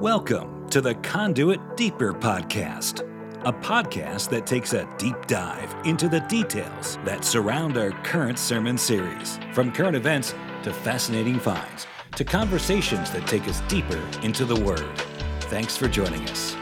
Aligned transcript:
Welcome 0.00 0.68
to 0.70 0.80
the 0.80 0.94
Conduit 0.96 1.60
Deeper 1.76 2.12
Podcast, 2.12 3.00
a 3.44 3.52
podcast 3.52 4.30
that 4.30 4.46
takes 4.46 4.72
a 4.72 4.88
deep 4.98 5.26
dive 5.26 5.72
into 5.86 6.08
the 6.08 6.20
details 6.20 6.98
that 7.04 7.24
surround 7.24 7.76
our 7.76 7.92
current 8.02 8.38
sermon 8.38 8.76
series, 8.76 9.38
from 9.52 9.70
current 9.70 9.94
events 9.94 10.34
to 10.64 10.72
fascinating 10.72 11.38
finds 11.38 11.86
to 12.16 12.24
conversations 12.24 13.10
that 13.12 13.26
take 13.28 13.46
us 13.46 13.60
deeper 13.68 14.00
into 14.22 14.44
the 14.44 14.56
Word. 14.56 14.98
Thanks 15.42 15.76
for 15.76 15.86
joining 15.86 16.22
us. 16.28 16.56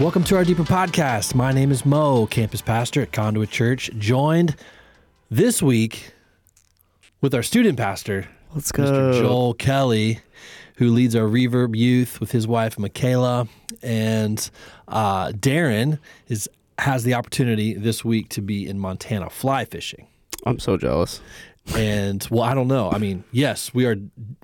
Welcome 0.00 0.24
to 0.24 0.36
our 0.36 0.44
Deeper 0.44 0.64
Podcast. 0.64 1.34
My 1.34 1.52
name 1.52 1.70
is 1.70 1.86
Mo, 1.86 2.26
campus 2.26 2.62
pastor 2.62 3.02
at 3.02 3.12
Conduit 3.12 3.50
Church, 3.50 3.90
joined 3.98 4.56
this 5.30 5.62
week 5.62 6.12
with 7.20 7.34
our 7.34 7.42
student 7.42 7.78
pastor, 7.78 8.26
Let's 8.54 8.72
Mr. 8.72 9.12
Joel 9.12 9.54
Kelley, 9.54 10.20
who 10.78 10.90
leads 10.90 11.14
our 11.14 11.24
Reverb 11.28 11.76
Youth 11.76 12.18
with 12.20 12.32
his 12.32 12.46
wife 12.48 12.78
Michaela, 12.78 13.46
and 13.82 14.50
uh, 14.88 15.28
Darren 15.32 15.98
is 16.28 16.48
has 16.78 17.02
the 17.04 17.14
opportunity 17.14 17.74
this 17.74 18.04
week 18.04 18.28
to 18.30 18.40
be 18.40 18.66
in 18.66 18.78
Montana 18.78 19.28
fly 19.30 19.64
fishing. 19.64 20.06
I'm 20.46 20.58
so 20.60 20.76
jealous. 20.76 21.20
And 21.76 22.26
well, 22.30 22.44
I 22.44 22.54
don't 22.54 22.68
know. 22.68 22.90
I 22.90 22.98
mean, 22.98 23.24
yes, 23.30 23.74
we 23.74 23.84
are 23.86 23.96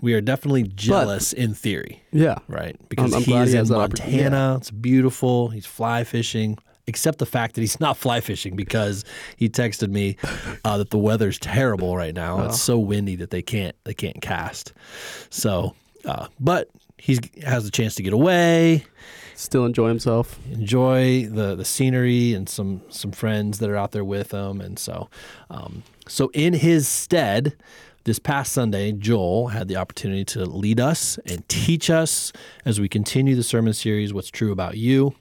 we 0.03 0.13
are 0.15 0.21
definitely 0.21 0.65
jealous 0.65 1.33
in 1.33 1.55
theory, 1.55 2.03
Yeah. 2.13 2.39
right? 2.49 2.77
Because 2.89 3.15
I'm 3.15 3.23
he 3.23 3.33
is 3.35 3.49
he 3.53 3.53
in 3.55 3.59
has 3.61 3.69
that 3.71 3.79
opportunity. 3.79 4.23
Montana. 4.25 4.57
It's 4.59 4.71
beautiful. 4.71 5.49
He's 5.49 5.67
fly 5.67 6.05
fishing. 6.05 6.59
Except 6.87 7.19
the 7.19 7.25
fact 7.25 7.55
that 7.55 7.63
he's 7.63 7.81
not 7.81 7.97
fly 7.97 8.21
fishing 8.21 8.57
because 8.57 9.07
he 9.39 9.49
texted 9.49 9.89
me 9.89 10.19
uh, 10.67 10.77
that 10.77 10.91
the 10.91 10.99
weather's 10.99 11.39
terrible 11.39 11.97
right 11.97 12.15
now. 12.15 12.41
Oh. 12.43 12.45
It's 12.47 12.61
so 12.61 12.79
windy 12.79 13.17
that 13.17 13.31
they 13.31 13.41
can't 13.41 13.75
they 13.85 13.95
can't 13.95 14.21
cast. 14.21 14.75
So, 15.31 15.75
uh, 16.07 16.29
but 16.39 16.69
he 16.99 17.19
has 17.45 17.65
the 17.65 17.71
chance 17.71 17.95
to 17.97 18.03
get 18.03 18.13
away, 18.13 18.85
Still 19.37 19.67
enjoy 19.67 19.89
himself. 19.89 20.39
enjoy 20.53 21.27
the 21.27 21.57
the 21.57 21.65
scenery 21.65 22.35
and 22.35 22.49
some 22.49 22.83
some 22.89 23.11
friends 23.11 23.59
that 23.59 23.69
are 23.69 23.77
out 23.77 23.93
there 23.93 24.05
with 24.05 24.33
him. 24.33 24.61
And 24.61 24.79
so 24.79 25.09
um, 25.51 25.83
so 26.07 26.31
in 26.35 26.55
his 26.55 26.87
stead 26.87 27.57
this 28.05 28.19
past 28.19 28.53
Sunday 28.53 28.93
Joel 28.93 29.49
had 29.49 29.67
the 29.67 29.77
opportunity 29.77 30.25
to 30.27 30.45
lead 30.45 30.79
us 30.79 31.19
and 31.27 31.47
teach 31.49 31.91
us 31.91 32.33
as 32.65 32.79
we 32.79 32.89
continue 32.89 33.35
the 33.35 33.43
sermon 33.43 33.73
series 33.73 34.15
what's 34.15 34.31
true 34.31 34.53
about 34.53 34.77
you 34.77 35.15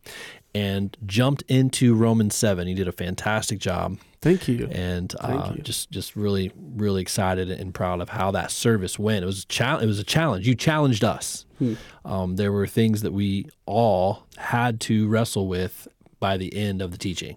and 0.53 0.95
jumped 1.05 1.41
into 1.47 1.95
Romans 1.95 2.35
7 2.35 2.67
he 2.67 2.73
did 2.73 2.87
a 2.87 2.91
fantastic 2.91 3.57
job 3.57 3.97
Thank 4.23 4.47
you. 4.47 4.67
and 4.71 5.13
uh, 5.19 5.43
Thank 5.43 5.57
you. 5.57 5.63
just 5.63 5.91
just 5.91 6.15
really 6.15 6.51
really 6.75 7.01
excited 7.01 7.51
and 7.51 7.73
proud 7.73 8.01
of 8.01 8.09
how 8.09 8.31
that 8.31 8.51
service 8.51 8.97
went. 8.97 9.23
It 9.23 9.25
was 9.25 9.43
a 9.43 9.47
chal- 9.47 9.79
it 9.79 9.85
was 9.85 9.99
a 9.99 10.03
challenge. 10.03 10.47
You 10.47 10.55
challenged 10.55 11.03
us. 11.03 11.45
Hmm. 11.59 11.73
Um, 12.05 12.35
there 12.37 12.51
were 12.51 12.65
things 12.67 13.01
that 13.01 13.11
we 13.13 13.47
all 13.65 14.25
had 14.37 14.79
to 14.81 15.07
wrestle 15.07 15.47
with 15.47 15.87
by 16.19 16.37
the 16.37 16.55
end 16.55 16.81
of 16.81 16.91
the 16.91 16.97
teaching, 16.97 17.35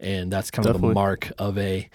and 0.00 0.32
that's 0.32 0.50
kind 0.50 0.66
of 0.66 0.80
the 0.80 0.88
mark 0.92 1.30
of 1.38 1.56
a 1.56 1.88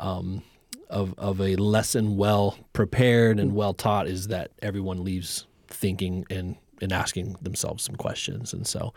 um, 0.00 0.42
of 0.88 1.14
of 1.18 1.40
a 1.40 1.56
lesson 1.56 2.16
well 2.16 2.58
prepared 2.72 3.38
and 3.38 3.54
well 3.54 3.74
taught 3.74 4.06
is 4.08 4.28
that 4.28 4.50
everyone 4.62 5.04
leaves 5.04 5.46
thinking 5.68 6.24
and 6.30 6.56
and 6.80 6.92
asking 6.92 7.36
themselves 7.42 7.84
some 7.84 7.96
questions, 7.96 8.52
and 8.54 8.66
so. 8.66 8.92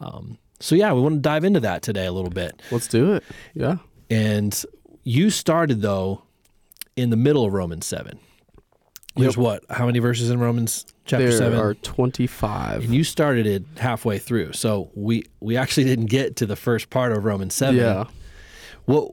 Um, 0.00 0.38
so 0.60 0.74
yeah, 0.74 0.92
we 0.92 1.00
want 1.00 1.16
to 1.16 1.20
dive 1.20 1.44
into 1.44 1.60
that 1.60 1.82
today 1.82 2.06
a 2.06 2.12
little 2.12 2.30
bit. 2.30 2.60
Let's 2.70 2.88
do 2.88 3.14
it. 3.14 3.24
Yeah. 3.54 3.76
And 4.14 4.64
you 5.02 5.30
started 5.30 5.82
though 5.82 6.22
in 6.96 7.10
the 7.10 7.16
middle 7.16 7.44
of 7.44 7.52
Romans 7.52 7.86
seven. 7.86 8.18
There's 9.16 9.36
what? 9.36 9.62
How 9.70 9.86
many 9.86 10.00
verses 10.00 10.30
in 10.30 10.40
Romans 10.40 10.86
chapter 11.04 11.28
there 11.28 11.38
seven? 11.38 11.58
are 11.58 11.74
25. 11.74 12.84
and 12.84 12.94
you 12.94 13.04
started 13.04 13.46
it 13.46 13.64
halfway 13.78 14.18
through. 14.18 14.52
So 14.54 14.90
we 14.94 15.24
we 15.40 15.56
actually 15.56 15.84
didn't 15.84 16.06
get 16.06 16.36
to 16.36 16.46
the 16.46 16.56
first 16.56 16.90
part 16.90 17.12
of 17.12 17.24
Romans 17.24 17.54
seven. 17.54 17.76
Yeah. 17.76 18.04
What 18.86 19.12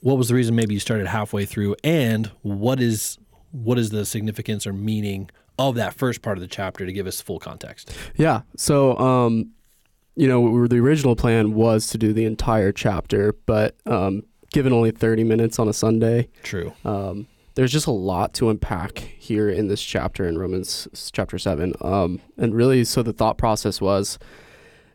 what 0.00 0.18
was 0.18 0.28
the 0.28 0.34
reason 0.34 0.54
maybe 0.56 0.74
you 0.74 0.80
started 0.80 1.06
halfway 1.06 1.44
through 1.44 1.76
and 1.84 2.26
what 2.42 2.80
is 2.80 3.18
what 3.52 3.78
is 3.78 3.90
the 3.90 4.04
significance 4.04 4.66
or 4.66 4.72
meaning 4.72 5.30
of 5.58 5.74
that 5.76 5.94
first 5.94 6.22
part 6.22 6.36
of 6.36 6.42
the 6.42 6.48
chapter 6.48 6.84
to 6.86 6.92
give 6.92 7.06
us 7.06 7.20
full 7.20 7.38
context? 7.38 7.92
Yeah. 8.16 8.42
So, 8.56 8.96
um, 8.98 9.52
you 10.18 10.26
know, 10.26 10.66
the 10.66 10.78
original 10.78 11.14
plan 11.14 11.54
was 11.54 11.86
to 11.86 11.96
do 11.96 12.12
the 12.12 12.24
entire 12.24 12.72
chapter, 12.72 13.34
but 13.46 13.76
um, 13.86 14.24
given 14.50 14.72
only 14.72 14.90
30 14.90 15.22
minutes 15.22 15.60
on 15.60 15.68
a 15.68 15.72
Sunday, 15.72 16.28
True. 16.42 16.72
um, 16.84 17.28
there's 17.54 17.70
just 17.70 17.86
a 17.86 17.92
lot 17.92 18.34
to 18.34 18.50
unpack 18.50 18.98
here 18.98 19.48
in 19.48 19.68
this 19.68 19.80
chapter 19.80 20.26
in 20.26 20.36
Romans 20.36 20.88
chapter 21.12 21.38
7. 21.38 21.72
Um, 21.80 22.20
and 22.36 22.52
really, 22.52 22.82
so 22.82 23.04
the 23.04 23.12
thought 23.12 23.38
process 23.38 23.80
was 23.80 24.18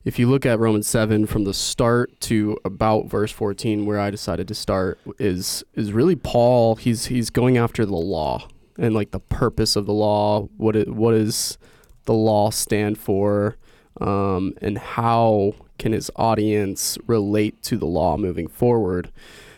if 0.03 0.19
you 0.19 0.29
look 0.29 0.45
at 0.45 0.59
Romans 0.59 0.87
7 0.87 1.25
from 1.25 1.45
the 1.45 1.53
start 1.53 2.19
to 2.21 2.57
about 2.65 3.05
verse 3.05 3.31
14 3.31 3.85
where 3.85 3.99
I 3.99 4.09
decided 4.09 4.49
to 4.49 4.55
start 4.55 4.99
is 5.19 5.63
is 5.73 5.93
really 5.93 6.17
Paul 6.17 6.75
he's 6.75 7.05
he's 7.05 7.29
going 7.29 7.55
after 7.55 7.85
the 7.85 7.95
law 7.95 8.49
and 8.77 8.93
like 8.93 9.11
the 9.11 9.21
purpose 9.21 9.77
of 9.77 9.85
the 9.85 9.93
law 9.93 10.49
what 10.57 10.75
it, 10.75 10.89
what 10.93 11.11
does 11.11 11.57
the 12.03 12.13
law 12.13 12.49
stand 12.49 12.97
for 12.97 13.55
um, 14.01 14.53
and 14.61 14.77
how 14.77 15.53
can 15.77 15.91
his 15.93 16.09
audience 16.15 16.97
relate 17.07 17.61
to 17.63 17.77
the 17.77 17.85
law 17.85 18.17
moving 18.17 18.47
forward 18.47 19.11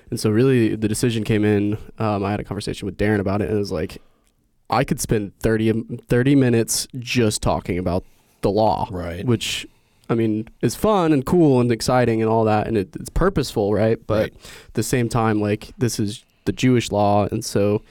and 0.10 0.20
so 0.20 0.30
really 0.30 0.76
the 0.76 0.88
decision 0.88 1.24
came 1.24 1.44
in 1.46 1.78
um, 2.00 2.24
I 2.24 2.32
had 2.32 2.40
a 2.40 2.44
conversation 2.44 2.86
with 2.86 2.98
Darren 2.98 3.20
about 3.20 3.42
it 3.42 3.50
and 3.50 3.56
it 3.58 3.60
was 3.60 3.72
like 3.72 4.02
I 4.70 4.84
could 4.84 5.00
spend 5.00 5.38
30, 5.40 6.00
30 6.08 6.36
minutes 6.36 6.88
just 7.00 7.42
talking 7.42 7.78
about 7.78 8.04
the 8.42 8.50
law 8.50 8.88
Right. 8.92 9.26
which 9.26 9.68
I 10.10 10.16
mean 10.16 10.48
is 10.62 10.76
fun 10.76 11.12
and 11.14 11.26
cool 11.26 11.60
and 11.60 11.72
exciting 11.72 12.22
and 12.22 12.30
all 12.30 12.44
that, 12.46 12.68
and 12.68 12.78
it, 12.78 12.96
it's 12.96 13.10
purposeful, 13.10 13.74
right? 13.74 13.98
But 14.06 14.20
Right. 14.22 14.34
at 14.68 14.74
the 14.76 14.84
same 14.84 15.10
time, 15.10 15.42
like 15.42 15.72
this 15.80 16.00
is 16.00 16.24
the 16.46 16.52
Jewish 16.52 16.92
law, 16.92 17.28
and 17.32 17.44
so 17.44 17.82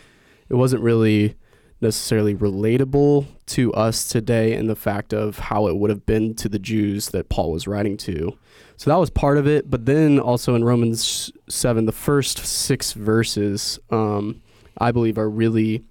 it 0.49 0.55
wasn't 0.55 0.83
really 0.85 1.35
necessarily 1.85 2.35
relatable 2.35 3.27
to 3.47 3.73
us 3.75 4.09
today 4.09 4.55
in 4.55 4.67
the 4.67 4.75
fact 4.75 5.13
of 5.13 5.39
how 5.39 5.69
it 5.69 5.77
would 5.77 5.91
have 5.91 6.05
been 6.05 6.35
to 6.35 6.49
the 6.49 6.59
Jews 6.59 7.11
that 7.11 7.29
Paul 7.29 7.53
was 7.53 7.69
writing 7.69 7.97
to. 7.99 8.37
So 8.77 8.91
that 8.91 8.97
was 8.97 9.11
part 9.11 9.39
of 9.39 9.47
it, 9.47 9.71
but 9.71 9.87
then 9.87 10.19
also 10.19 10.57
in 10.57 10.65
Romans 10.65 11.31
seven, 11.49 11.87
the 11.87 11.93
first 11.93 12.39
six 12.39 12.93
verses, 12.93 13.79
um, 13.91 14.43
I 14.79 14.91
believe, 14.91 15.17
are 15.17 15.31
really 15.31 15.85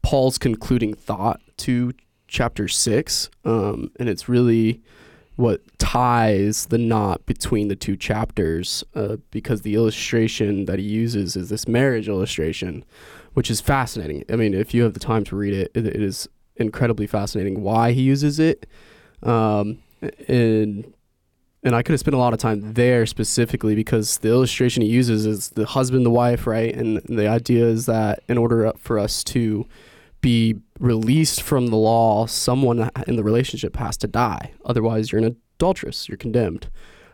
Paul's 0.00 0.38
concluding 0.38 0.94
thought 0.94 1.42
to 1.58 1.92
chapter 2.26 2.68
six, 2.68 3.28
um, 3.44 3.90
and 3.98 4.08
it's 4.08 4.28
really 4.28 4.82
what 5.36 5.60
ties 5.78 6.66
the 6.66 6.78
knot 6.78 7.26
between 7.26 7.68
the 7.68 7.76
two 7.76 7.96
chapters 7.96 8.84
uh, 8.94 9.16
because 9.30 9.62
the 9.62 9.74
illustration 9.74 10.66
that 10.66 10.78
he 10.78 10.84
uses 10.84 11.36
is 11.36 11.48
this 11.48 11.66
marriage 11.66 12.08
illustration, 12.08 12.84
which 13.34 13.50
is 13.50 13.60
fascinating. 13.60 14.24
I 14.28 14.36
mean, 14.36 14.54
if 14.54 14.72
you 14.72 14.82
have 14.82 14.94
the 14.94 15.00
time 15.00 15.24
to 15.24 15.36
read 15.36 15.52
it, 15.52 15.70
it, 15.74 15.86
it 15.86 16.02
is 16.02 16.28
incredibly 16.56 17.06
fascinating 17.06 17.62
why 17.62 17.92
he 17.92 18.02
uses 18.02 18.38
it. 18.38 18.66
Um, 19.22 19.78
and 20.28 20.92
and 21.62 21.74
I 21.74 21.82
could 21.82 21.92
have 21.92 22.00
spent 22.00 22.14
a 22.14 22.18
lot 22.18 22.34
of 22.34 22.38
time 22.38 22.74
there 22.74 23.06
specifically 23.06 23.74
because 23.74 24.18
the 24.18 24.28
illustration 24.28 24.82
he 24.82 24.88
uses 24.88 25.24
is 25.24 25.48
the 25.50 25.64
husband, 25.64 26.04
the 26.04 26.10
wife, 26.10 26.46
right? 26.46 26.74
And 26.74 26.98
the 26.98 27.26
idea 27.26 27.64
is 27.64 27.86
that 27.86 28.22
in 28.28 28.36
order 28.36 28.70
for 28.76 28.98
us 28.98 29.24
to 29.24 29.66
be 30.20 30.56
released 30.78 31.40
from 31.40 31.68
the 31.68 31.76
law, 31.76 32.26
someone 32.26 32.90
in 33.06 33.16
the 33.16 33.24
relationship 33.24 33.76
has 33.76 33.96
to 33.98 34.06
die. 34.06 34.52
Otherwise, 34.66 35.10
you're 35.10 35.22
an 35.22 35.36
adulteress. 35.56 36.06
You're 36.06 36.18
condemned. 36.18 36.68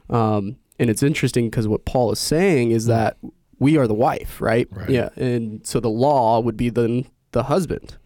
Um, 0.08 0.56
and 0.80 0.90
it's 0.90 1.04
interesting 1.04 1.48
because 1.48 1.68
what 1.68 1.84
Paul 1.84 2.10
is 2.10 2.18
saying 2.18 2.72
is 2.72 2.86
that 2.86 3.18
we 3.60 3.76
are 3.76 3.86
the 3.86 3.94
wife, 3.94 4.40
right? 4.40 4.66
Right. 4.72 4.90
Yeah. 4.90 5.10
And 5.16 5.64
so 5.64 5.78
the 5.78 5.88
law 5.90 6.40
would 6.40 6.56
be 6.56 6.68
then 6.70 7.06
the 7.30 7.44
husband. 7.44 7.96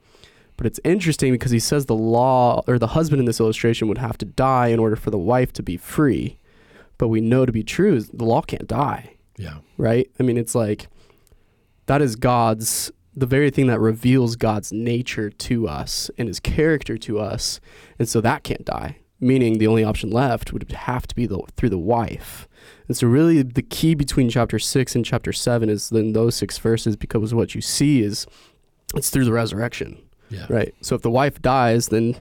But 0.58 0.66
it's 0.66 0.78
interesting 0.84 1.32
because 1.32 1.50
he 1.50 1.58
says 1.58 1.86
the 1.86 1.94
law 1.96 2.62
or 2.68 2.78
the 2.78 2.88
husband 2.88 3.20
in 3.20 3.26
this 3.26 3.40
illustration 3.40 3.88
would 3.88 3.98
have 3.98 4.18
to 4.18 4.26
die 4.26 4.68
in 4.68 4.78
order 4.78 4.94
for 4.96 5.10
the 5.10 5.18
wife 5.18 5.52
to 5.54 5.62
be 5.62 5.76
free. 5.78 6.38
But 6.98 7.08
we 7.08 7.20
know 7.20 7.46
to 7.46 7.50
be 7.52 7.64
true 7.64 7.94
is 7.96 8.08
the 8.10 8.24
law 8.24 8.42
can't 8.42 8.68
die 8.68 9.14
Yeah. 9.36 9.58
right? 9.78 10.08
I 10.20 10.22
mean, 10.22 10.36
it's 10.36 10.54
like 10.54 10.88
that 11.86 12.00
is 12.02 12.14
God's 12.16 12.92
the 13.16 13.26
very 13.26 13.50
thing 13.50 13.66
that 13.68 13.78
reveals 13.80 14.34
God's 14.36 14.72
nature 14.72 15.30
to 15.30 15.68
us 15.68 16.10
and 16.18 16.26
his 16.28 16.40
character 16.40 16.96
to 16.98 17.18
us. 17.20 17.60
And 17.98 18.08
so 18.08 18.20
that 18.20 18.42
can't 18.44 18.64
die. 18.64 18.98
Meaning 19.20 19.58
the 19.58 19.66
only 19.68 19.84
option 19.84 20.10
left 20.10 20.52
would 20.52 20.70
have 20.70 21.06
to 21.06 21.14
be 21.14 21.26
the, 21.26 21.40
through 21.56 21.70
the 21.70 21.78
wife. 21.78 22.48
And 22.88 22.96
so 22.96 23.06
really 23.06 23.42
the 23.42 23.62
key 23.62 23.94
between 23.94 24.30
chapter 24.30 24.58
6 24.58 24.94
and 24.94 25.04
chapter 25.04 25.32
7 25.32 25.68
is 25.68 25.90
then 25.90 26.12
those 26.12 26.36
6 26.36 26.58
verses 26.58 26.96
because 26.96 27.34
what 27.34 27.54
you 27.54 27.60
see 27.60 28.02
is 28.02 28.26
it's 28.94 29.10
through 29.10 29.24
the 29.24 29.32
resurrection. 29.32 29.98
Yeah. 30.30 30.46
Right. 30.48 30.74
So 30.80 30.94
if 30.94 31.02
the 31.02 31.10
wife 31.10 31.40
dies, 31.40 31.88
then 31.88 32.16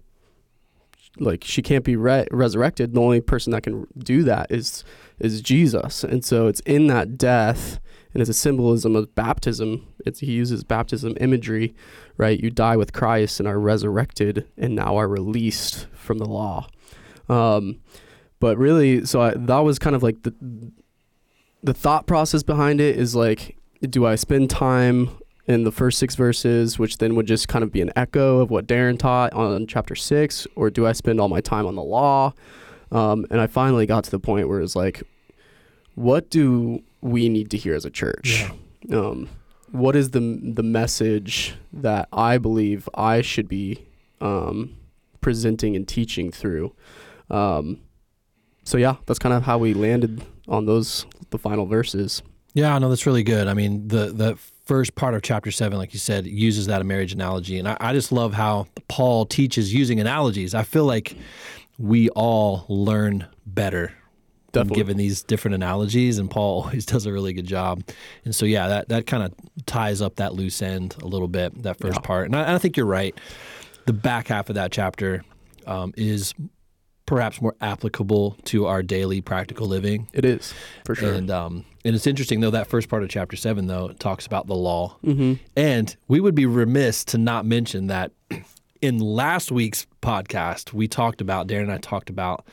like 1.20 1.44
she 1.44 1.62
can't 1.62 1.84
be 1.84 1.96
re- 1.96 2.28
resurrected. 2.32 2.94
The 2.94 3.02
only 3.02 3.22
person 3.22 3.52
that 3.52 3.64
can 3.64 3.88
do 3.98 4.24
that 4.24 4.52
is 4.52 4.84
is 5.20 5.42
Jesus. 5.42 6.04
And 6.04 6.24
so 6.24 6.48
it's 6.48 6.60
in 6.62 6.88
that 6.88 7.18
death 7.18 7.80
and 8.14 8.22
it's 8.22 8.30
a 8.30 8.34
symbolism 8.34 8.96
of 8.96 9.14
baptism. 9.16 9.88
It's 10.06 10.20
he 10.20 10.32
uses 10.32 10.64
baptism 10.64 11.18
imagery, 11.20 11.76
right? 12.18 12.40
You 12.40 12.50
die 12.50 12.78
with 12.78 12.94
Christ 12.94 13.40
and 13.40 13.48
are 13.48 13.60
resurrected, 13.60 14.48
and 14.58 14.76
now 14.76 14.98
are 14.98 15.08
released 15.08 15.88
from 15.94 16.20
the 16.20 16.26
law. 16.26 16.68
Um, 17.28 17.80
but 18.44 18.58
really, 18.58 19.06
so 19.06 19.22
I, 19.22 19.34
that 19.36 19.60
was 19.60 19.80
kind 19.80 19.96
of 19.96 20.04
like 20.04 20.24
the 20.24 20.34
the 21.64 21.74
thought 21.74 22.08
process 22.08 22.44
behind 22.44 22.82
it 22.82 22.98
is 22.98 23.16
like, 23.16 23.56
do 23.80 24.06
I 24.06 24.16
spend 24.16 24.50
time 24.50 25.12
in 25.48 25.64
the 25.64 25.72
first 25.72 25.98
six 25.98 26.16
verses, 26.16 26.78
which 26.78 26.98
then 26.98 27.16
would 27.16 27.26
just 27.26 27.48
kind 27.48 27.64
of 27.64 27.72
be 27.72 27.80
an 27.80 27.92
echo 27.96 28.40
of 28.40 28.52
what 28.52 28.68
Darren 28.68 29.00
taught 29.00 29.32
on 29.32 29.66
chapter 29.66 29.96
six, 29.96 30.46
or 30.58 30.70
do 30.70 30.86
I 30.86 30.92
spend 30.92 31.22
all 31.22 31.30
my 31.30 31.40
time 31.40 31.66
on 31.66 31.76
the 31.76 31.84
law? 31.84 32.34
Um, 32.92 33.26
and 33.32 33.40
I 33.40 33.48
finally 33.48 33.86
got 33.86 34.04
to 34.04 34.12
the 34.12 34.20
point 34.20 34.50
where 34.50 34.60
it's 34.60 34.76
like, 34.76 35.04
what 35.96 36.30
do 36.30 36.84
we 37.00 37.30
need 37.30 37.50
to 37.52 37.58
hear 37.58 37.76
as 37.76 37.86
a 37.86 37.90
church? 37.90 38.44
Um, 38.92 39.30
what 39.72 39.96
is 39.96 40.10
the 40.10 40.20
the 40.44 40.64
message 40.64 41.56
that 41.72 42.10
I 42.12 42.40
believe 42.40 42.90
I 42.94 43.22
should 43.22 43.48
be 43.48 43.86
um, 44.20 44.76
presenting 45.22 45.78
and 45.78 45.88
teaching 45.88 46.30
through? 46.30 46.76
Um, 47.30 47.80
so 48.64 48.78
yeah, 48.78 48.96
that's 49.06 49.20
kind 49.20 49.34
of 49.34 49.44
how 49.44 49.58
we 49.58 49.74
landed 49.74 50.24
on 50.48 50.66
those 50.66 51.06
the 51.30 51.38
final 51.38 51.66
verses. 51.66 52.22
Yeah, 52.54 52.78
no, 52.78 52.90
that's 52.90 53.06
really 53.06 53.24
good. 53.24 53.48
I 53.48 53.54
mean, 53.54 53.88
the 53.88 54.08
the 54.14 54.36
first 54.66 54.96
part 54.96 55.14
of 55.16 55.22
chapter 55.22 55.52
seven, 55.52 55.78
like 55.78 55.94
you 55.94 56.00
said, 56.00 56.26
uses 56.28 56.68
that 56.68 56.82
a 56.82 56.84
marriage 56.84 57.12
analogy, 57.14 57.58
and 57.60 57.68
I, 57.68 57.78
I 57.80 57.94
just 57.94 58.12
love 58.12 58.34
how 58.34 58.68
Paul 58.88 59.26
teaches 59.26 59.74
using 59.74 60.00
analogies. 60.00 60.54
I 60.54 60.64
feel 60.64 60.86
like 60.86 61.16
we 61.80 62.10
all 62.10 62.66
learn 62.70 63.26
better 63.48 63.92
Definitely. 64.52 64.76
given 64.76 64.98
these 64.98 65.24
different 65.24 65.56
analogies, 65.56 66.20
and 66.20 66.30
Paul 66.30 66.62
always 66.66 66.86
does 66.86 67.08
a 67.08 67.12
really 67.12 67.34
good 67.34 67.48
job. 67.48 67.84
And 68.24 68.36
so, 68.36 68.46
yeah, 68.46 68.68
that 68.68 68.90
that 68.90 69.08
kind 69.08 69.24
of 69.24 69.34
ties 69.66 70.00
up 70.02 70.18
that 70.18 70.34
loose 70.36 70.62
end 70.62 70.96
a 71.02 71.08
little 71.08 71.28
bit. 71.28 71.64
That 71.64 71.78
first 71.80 71.96
Yeah. 71.96 72.02
part, 72.08 72.26
and 72.28 72.36
I, 72.36 72.54
I 72.54 72.58
think 72.60 72.78
you're 72.78 72.86
right. 72.86 73.18
The 73.88 73.94
back 73.94 74.28
half 74.28 74.50
of 74.50 74.56
that 74.56 74.72
chapter 74.72 75.24
um, 75.66 75.94
is 75.98 76.34
perhaps 77.14 77.40
more 77.40 77.56
applicable 77.62 78.36
to 78.44 78.66
our 78.66 78.82
daily 78.82 79.22
practical 79.22 79.68
living. 79.68 80.08
It 80.14 80.26
is 80.26 80.52
for 80.84 80.96
sure. 80.96 81.14
And 81.14 81.30
um, 81.30 81.64
and 81.86 81.96
it's 81.96 82.08
interesting 82.08 82.40
though 82.40 82.50
that 82.50 82.66
first 82.66 82.90
part 82.90 83.04
of 83.04 83.10
chapter 83.10 83.36
seven 83.36 83.68
though 83.68 83.90
talks 84.00 84.26
about 84.26 84.48
the 84.48 84.56
law, 84.56 84.98
mm-hmm. 85.06 85.34
and 85.56 85.96
we 86.08 86.20
would 86.20 86.34
be 86.34 86.48
remiss 86.48 87.04
to 87.06 87.20
not 87.20 87.46
mention 87.46 87.86
that 87.88 88.14
in 88.82 88.98
last 88.98 89.52
week's 89.52 89.86
podcast 90.02 90.74
we 90.74 90.88
talked 90.88 91.22
about 91.22 91.48
Darren 91.48 91.64
and 91.64 91.72
I 91.72 91.78
talked 91.78 92.10
about 92.10 92.48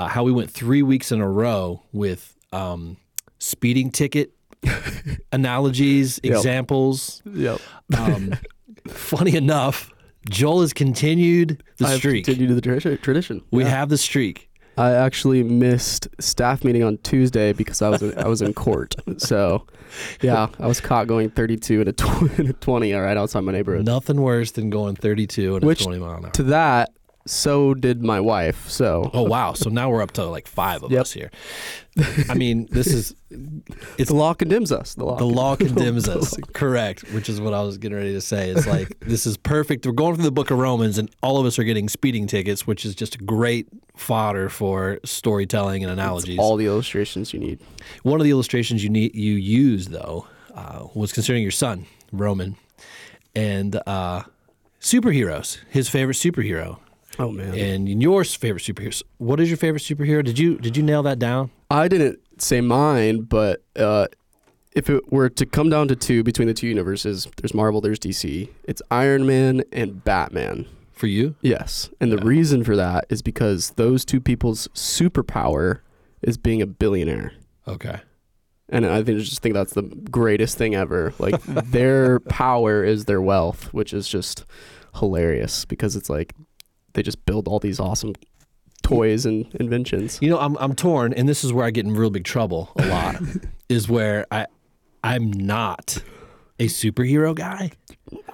uh, 0.00 0.08
how 0.08 0.24
we 0.24 0.32
went 0.32 0.50
three 0.50 0.82
weeks 0.82 1.12
in 1.12 1.20
a 1.20 1.28
row 1.28 1.80
with 1.92 2.36
um, 2.52 2.96
speeding 3.38 3.92
ticket 3.92 4.32
analogies, 5.32 6.18
Yep. 6.24 6.34
examples. 6.34 7.22
Yep. 7.32 7.60
Um, 7.96 8.34
funny 8.88 9.36
enough, 9.36 9.92
Joel 10.28 10.60
has 10.62 10.72
continued 10.72 11.62
the 11.78 11.86
I've 11.86 11.98
streak. 11.98 12.24
continued 12.26 12.54
the 12.56 12.60
tradition. 12.60 12.98
tradition. 12.98 13.42
We 13.50 13.62
Yeah. 13.64 13.70
have 13.70 13.88
the 13.88 13.98
streak. 13.98 14.48
I 14.76 14.92
actually 14.92 15.42
missed 15.42 16.08
staff 16.20 16.64
meeting 16.64 16.82
on 16.82 16.98
Tuesday 16.98 17.52
because 17.52 17.82
I 17.82 17.88
was 17.90 18.02
in, 18.02 18.16
I 18.18 18.28
was 18.28 18.40
in 18.40 18.54
court. 18.54 18.94
So, 19.18 19.66
yeah, 20.22 20.46
I 20.58 20.66
was 20.66 20.80
caught 20.80 21.06
going 21.06 21.28
32 21.30 21.80
and 21.80 21.88
a, 21.88 21.92
tw- 21.92 22.38
and 22.38 22.48
a 22.50 22.52
20 22.54 22.92
right 22.94 23.16
outside 23.16 23.40
my 23.40 23.52
neighborhood. 23.52 23.84
Nothing 23.84 24.20
worse 24.22 24.52
than 24.52 24.70
going 24.70 24.96
32 24.96 25.56
and 25.56 25.64
Which- 25.64 25.80
a 25.82 25.84
20 25.84 25.98
mile 25.98 26.16
an 26.18 26.24
hour. 26.26 26.30
To 26.32 26.42
that, 26.44 26.90
so 27.30 27.74
did 27.74 28.02
my 28.02 28.20
wife. 28.20 28.68
So, 28.68 29.10
Oh 29.14 29.22
wow! 29.22 29.52
So 29.54 29.70
now 29.70 29.88
we're 29.90 30.02
up 30.02 30.12
to 30.12 30.24
like 30.24 30.46
five 30.46 30.82
of 30.82 30.90
Yep. 30.90 31.00
us 31.00 31.12
here. 31.12 31.30
I 32.28 32.34
mean, 32.34 32.66
this 32.70 32.86
is 32.88 33.14
it's 33.98 34.08
the 34.10 34.16
law 34.16 34.32
condemns 34.34 34.72
us. 34.72 34.94
The 34.94 35.04
law. 35.04 35.16
the 35.16 35.24
law 35.26 35.56
condemns 35.56 36.08
us. 36.08 36.36
Correct, 36.52 37.02
which 37.12 37.28
is 37.28 37.40
what 37.40 37.52
I 37.54 37.62
was 37.62 37.78
getting 37.78 37.96
ready 37.98 38.12
to 38.12 38.20
say. 38.20 38.50
It's 38.50 38.66
like 38.66 38.98
this 39.00 39.26
is 39.26 39.36
perfect. 39.36 39.86
We're 39.86 39.92
going 39.92 40.14
through 40.14 40.24
the 40.24 40.30
book 40.32 40.50
of 40.50 40.58
Romans, 40.58 40.98
and 40.98 41.10
all 41.22 41.38
of 41.38 41.46
us 41.46 41.58
are 41.58 41.64
getting 41.64 41.88
speeding 41.88 42.26
tickets, 42.26 42.66
which 42.66 42.84
is 42.84 42.94
just 42.94 43.24
great 43.26 43.68
fodder 43.96 44.48
for 44.48 44.98
storytelling 45.04 45.82
and 45.84 45.92
It's 45.92 45.98
analogies. 46.00 46.38
all 46.38 46.56
the 46.56 46.66
illustrations 46.66 47.32
you 47.34 47.40
need. 47.40 47.60
One 48.02 48.20
of 48.20 48.24
the 48.24 48.30
illustrations 48.30 48.82
you 48.82 48.90
need 48.90 49.14
you 49.14 49.34
used 49.34 49.90
though 49.90 50.26
uh, 50.54 50.86
was 50.94 51.12
concerning 51.12 51.42
your 51.42 51.50
son 51.52 51.86
Roman 52.12 52.56
and 53.34 53.80
uh, 53.86 54.22
superheroes. 54.80 55.58
His 55.68 55.88
favorite 55.88 56.14
superhero, 56.16 56.78
Oh 57.18 57.30
man. 57.32 57.54
and 57.54 58.02
your 58.02 58.24
favorite 58.24 58.62
superhero. 58.62 59.02
What 59.18 59.40
is 59.40 59.48
your 59.50 59.56
favorite 59.58 59.82
superhero? 59.82 60.24
Did 60.24 60.38
you 60.38 60.58
did 60.58 60.76
you 60.76 60.82
nail 60.82 61.02
that 61.02 61.18
down? 61.18 61.50
I 61.70 61.88
didn't 61.88 62.20
say 62.38 62.60
mine, 62.60 63.22
but 63.22 63.62
uh, 63.76 64.06
if 64.72 64.88
it 64.88 65.12
were 65.12 65.28
to 65.28 65.44
come 65.46 65.68
down 65.68 65.88
to 65.88 65.96
two 65.96 66.22
between 66.22 66.48
the 66.48 66.54
two 66.54 66.68
universes, 66.68 67.26
there's 67.38 67.54
Marvel, 67.54 67.80
there's 67.80 67.98
DC. 67.98 68.48
It's 68.64 68.80
Iron 68.90 69.26
Man 69.26 69.62
and 69.72 70.02
Batman. 70.04 70.66
For 70.92 71.06
you? 71.06 71.34
Yes. 71.40 71.88
And 72.00 72.12
the 72.12 72.16
Yeah. 72.18 72.24
reason 72.28 72.62
for 72.62 72.76
that 72.76 73.06
is 73.08 73.22
because 73.22 73.70
those 73.70 74.04
two 74.04 74.20
people's 74.20 74.68
superpower 74.68 75.80
is 76.22 76.36
being 76.36 76.60
a 76.60 76.66
billionaire. 76.66 77.32
Okay. 77.66 78.00
And 78.68 78.84
I 78.86 79.02
think 79.02 79.18
just 79.20 79.40
think 79.42 79.54
that's 79.54 79.72
the 79.72 79.82
greatest 79.82 80.58
thing 80.58 80.74
ever. 80.74 81.12
Like 81.18 81.42
their 81.46 82.20
power 82.28 82.84
is 82.84 83.06
their 83.06 83.20
wealth, 83.22 83.72
which 83.72 83.92
is 83.94 84.06
just 84.08 84.44
hilarious 84.96 85.64
because 85.64 85.96
it's 85.96 86.10
like 86.10 86.34
they 86.94 87.02
just 87.02 87.24
build 87.26 87.48
all 87.48 87.58
these 87.58 87.78
awesome 87.80 88.14
toys 88.82 89.26
and 89.26 89.52
inventions. 89.56 90.18
You 90.20 90.30
know, 90.30 90.38
I'm 90.38 90.56
I'm 90.58 90.74
torn, 90.74 91.12
and 91.12 91.28
this 91.28 91.44
is 91.44 91.52
where 91.52 91.64
I 91.64 91.70
get 91.70 91.86
in 91.86 91.94
real 91.94 92.10
big 92.10 92.24
trouble 92.24 92.70
a 92.76 92.86
lot. 92.86 93.16
is 93.68 93.88
where 93.88 94.26
I 94.30 94.46
I'm 95.04 95.30
not 95.30 96.02
a 96.58 96.66
superhero 96.66 97.34
guy. 97.34 97.70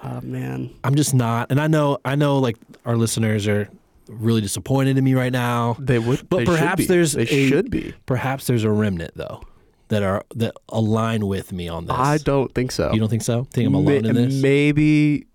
Oh 0.03 0.21
man. 0.21 0.73
I'm 0.83 0.95
just 0.95 1.13
not, 1.13 1.51
and 1.51 1.59
I 1.61 1.67
know 1.67 1.99
I 2.05 2.15
know 2.15 2.39
like 2.39 2.57
our 2.85 2.95
listeners 2.97 3.47
are 3.47 3.69
really 4.07 4.41
disappointed 4.41 4.97
in 4.97 5.03
me 5.03 5.13
right 5.13 5.31
now. 5.31 5.75
They 5.79 5.99
would 5.99 6.27
But 6.29 6.37
they 6.39 6.45
perhaps 6.45 6.87
there's 6.87 7.13
they 7.13 7.23
a- 7.23 7.47
should 7.47 7.69
be. 7.69 7.93
Perhaps 8.05 8.47
there's 8.47 8.63
a 8.63 8.71
remnant 8.71 9.11
though 9.15 9.41
that 9.89 10.03
are 10.03 10.23
that 10.35 10.53
align 10.69 11.27
with 11.27 11.51
me 11.53 11.67
on 11.69 11.85
this. 11.85 11.95
I 11.95 12.17
don't 12.17 12.53
think 12.53 12.71
so. 12.71 12.91
You 12.93 12.99
don't 12.99 13.09
think 13.09 13.21
so? 13.23 13.45
Think 13.51 13.67
I'm 13.67 13.75
alone 13.75 14.03
Ma- 14.03 14.09
in 14.09 14.15
this? 14.15 14.41
Maybe 14.41 15.27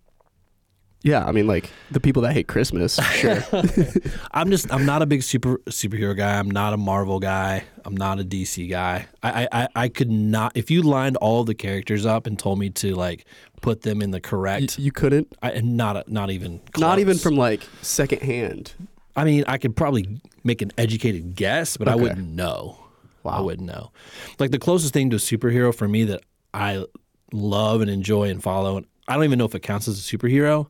Yeah, 1.04 1.24
I 1.24 1.32
mean 1.32 1.46
like 1.46 1.70
the 1.90 1.98
people 2.00 2.22
that 2.22 2.32
hate 2.32 2.46
Christmas, 2.48 2.94
sure. 3.12 3.42
I'm 4.32 4.50
just 4.50 4.72
I'm 4.72 4.86
not 4.86 5.02
a 5.02 5.06
big 5.06 5.22
super 5.22 5.58
superhero 5.68 6.16
guy. 6.16 6.38
I'm 6.38 6.50
not 6.50 6.72
a 6.72 6.76
Marvel 6.76 7.18
guy. 7.18 7.64
I'm 7.84 7.96
not 7.96 8.20
a 8.20 8.24
DC 8.24 8.70
guy. 8.70 9.06
I 9.22 9.42
I, 9.44 9.48
I- 9.62 9.68
I 9.74 9.88
could 9.88 10.10
not 10.10 10.52
if 10.56 10.70
you 10.70 10.82
lined 10.82 11.16
all 11.16 11.42
the 11.44 11.54
characters 11.54 12.06
up 12.06 12.26
and 12.26 12.38
told 12.38 12.58
me 12.58 12.70
to 12.70 12.94
like 12.94 13.24
put 13.60 13.82
them 13.82 14.02
in 14.02 14.10
the 14.10 14.20
correct 14.20 14.78
you 14.78 14.90
couldn't 14.90 15.32
I 15.42 15.50
and 15.52 15.76
not 15.76 16.08
not 16.08 16.30
even 16.30 16.60
not 16.78 16.98
even 16.98 17.18
from 17.18 17.36
like 17.36 17.62
secondhand. 17.82 18.72
I 19.14 19.24
mean, 19.24 19.44
I 19.46 19.58
could 19.58 19.76
probably 19.76 20.20
make 20.42 20.62
an 20.62 20.72
educated 20.78 21.36
guess, 21.36 21.76
but 21.76 21.86
I 21.88 21.94
wouldn't 21.96 22.28
know. 22.30 22.78
Wow. 23.24 23.32
I 23.32 23.40
wouldn't 23.40 23.68
know. 23.68 23.92
Like 24.38 24.50
the 24.52 24.58
closest 24.58 24.92
thing 24.94 25.10
to 25.10 25.16
a 25.16 25.18
superhero 25.18 25.74
for 25.74 25.86
me 25.86 26.04
that 26.04 26.22
I 26.54 26.84
love 27.32 27.82
and 27.82 27.90
enjoy 27.90 28.30
and 28.30 28.42
follow, 28.42 28.78
and 28.78 28.86
I 29.08 29.14
don't 29.14 29.24
even 29.24 29.38
know 29.38 29.44
if 29.44 29.54
it 29.54 29.60
counts 29.60 29.88
as 29.88 29.98
a 29.98 30.02
superhero, 30.16 30.68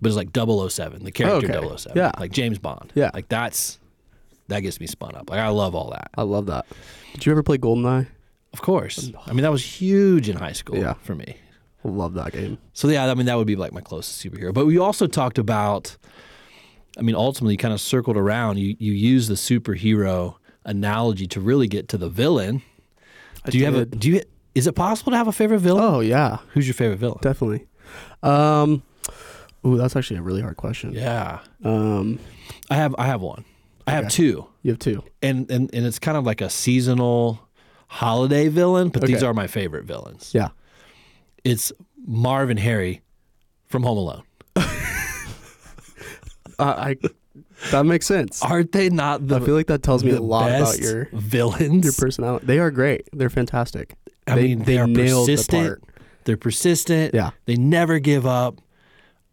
but 0.00 0.08
it's 0.08 0.16
like 0.16 0.28
007, 0.34 1.04
the 1.04 1.12
character 1.12 1.52
Okay. 1.52 1.76
007. 1.76 1.96
Yeah. 1.96 2.12
Like 2.18 2.32
James 2.32 2.58
Bond. 2.58 2.92
Yeah. 2.94 3.10
Like 3.14 3.28
that's, 3.28 3.78
that 4.48 4.60
gets 4.60 4.78
me 4.80 4.86
spun 4.86 5.14
up. 5.14 5.30
Like 5.30 5.40
I 5.40 5.48
love 5.48 5.74
all 5.74 5.90
that. 5.90 6.10
I 6.16 6.22
love 6.22 6.46
that. 6.46 6.66
Did 7.14 7.26
you 7.26 7.32
ever 7.32 7.42
play 7.42 7.58
GoldenEye? 7.58 8.06
Of 8.52 8.60
course. 8.60 9.10
I 9.26 9.32
mean, 9.32 9.42
that 9.42 9.50
was 9.52 9.64
huge 9.64 10.28
in 10.28 10.36
high 10.36 10.52
school 10.52 10.76
Yeah. 10.76 10.94
for 11.02 11.14
me. 11.14 11.36
Love 11.84 12.14
that 12.14 12.32
game. 12.32 12.58
So 12.74 12.86
yeah, 12.88 13.10
I 13.10 13.14
mean 13.14 13.26
that 13.26 13.36
would 13.36 13.46
be 13.46 13.56
like 13.56 13.72
my 13.72 13.80
closest 13.80 14.22
superhero. 14.24 14.54
But 14.54 14.66
we 14.66 14.78
also 14.78 15.06
talked 15.08 15.38
about 15.38 15.96
I 16.96 17.02
mean 17.02 17.16
ultimately 17.16 17.56
kind 17.56 17.74
of 17.74 17.80
circled 17.80 18.16
around 18.16 18.58
you 18.58 18.76
you 18.78 18.92
use 18.92 19.26
the 19.26 19.34
superhero 19.34 20.36
analogy 20.64 21.26
to 21.28 21.40
really 21.40 21.66
get 21.66 21.88
to 21.88 21.98
the 21.98 22.08
villain. 22.08 22.62
I 23.44 23.50
Do 23.50 23.58
you 23.58 23.64
have 23.64 23.74
a 23.74 23.84
do 23.86 24.10
you 24.10 24.22
is 24.54 24.66
it 24.66 24.74
possible 24.74 25.12
to 25.12 25.16
have 25.16 25.28
a 25.28 25.32
favorite 25.32 25.60
villain? 25.60 25.82
Oh 25.84 26.00
yeah, 26.00 26.38
Who's 26.54 26.66
your 26.66 26.74
favorite 26.74 26.98
villain? 26.98 27.18
definitely. 27.22 27.66
Um, 28.22 28.82
ooh, 29.66 29.76
that's 29.76 29.96
actually 29.96 30.18
a 30.18 30.22
really 30.22 30.40
hard 30.42 30.56
question. 30.56 30.92
Yeah. 30.92 31.40
Um, 31.64 32.18
I 32.70 32.76
have 32.76 32.94
I 32.98 33.06
have 33.06 33.20
one. 33.20 33.44
I 33.86 33.90
have 33.92 34.08
two. 34.08 34.46
you 34.62 34.70
have 34.72 34.78
two. 34.78 35.02
And 35.22 35.50
and 35.50 35.68
and 35.74 35.84
it's 35.86 35.98
kind 35.98 36.16
of 36.16 36.24
like 36.24 36.40
a 36.40 36.48
seasonal 36.50 37.40
holiday 37.88 38.48
villain, 38.48 38.88
but 38.90 39.02
these 39.02 39.16
Okay. 39.18 39.26
are 39.26 39.34
my 39.34 39.46
favorite 39.46 39.84
villains. 39.84 40.30
Yeah. 40.34 40.48
It's 41.44 41.72
Marv 42.06 42.48
and 42.50 42.58
Harry 42.60 43.02
from 43.66 43.82
Home 43.82 43.98
Alone. 43.98 44.22
Uh, 46.58 46.64
I 46.76 46.96
that 47.70 47.84
makes 47.86 48.06
sense. 48.06 48.42
Aren't 48.42 48.72
they 48.72 48.88
not 48.90 49.26
the 49.26 49.36
I 49.36 49.40
feel 49.40 49.54
like 49.54 49.66
that 49.68 49.82
tells 49.82 50.04
me 50.04 50.12
the 50.12 50.18
a 50.18 50.20
lot 50.20 50.48
about 50.50 50.60
best 50.76 50.80
your 50.82 51.08
villains? 51.12 51.82
your 51.84 51.92
personality. 51.94 52.46
They 52.46 52.58
are 52.58 52.70
great. 52.70 53.08
They're 53.12 53.30
fantastic. 53.30 53.94
I 54.26 54.34
they, 54.36 54.42
mean, 54.42 54.64
they, 54.64 54.78
are 54.78 54.86
nailed 54.86 55.26
the 55.28 55.32
persistent. 55.32 55.66
part. 55.68 55.82
They're 56.24 56.36
persistent. 56.36 57.14
Yeah, 57.14 57.30
They 57.46 57.56
never 57.56 57.98
give 57.98 58.26
up. 58.26 58.60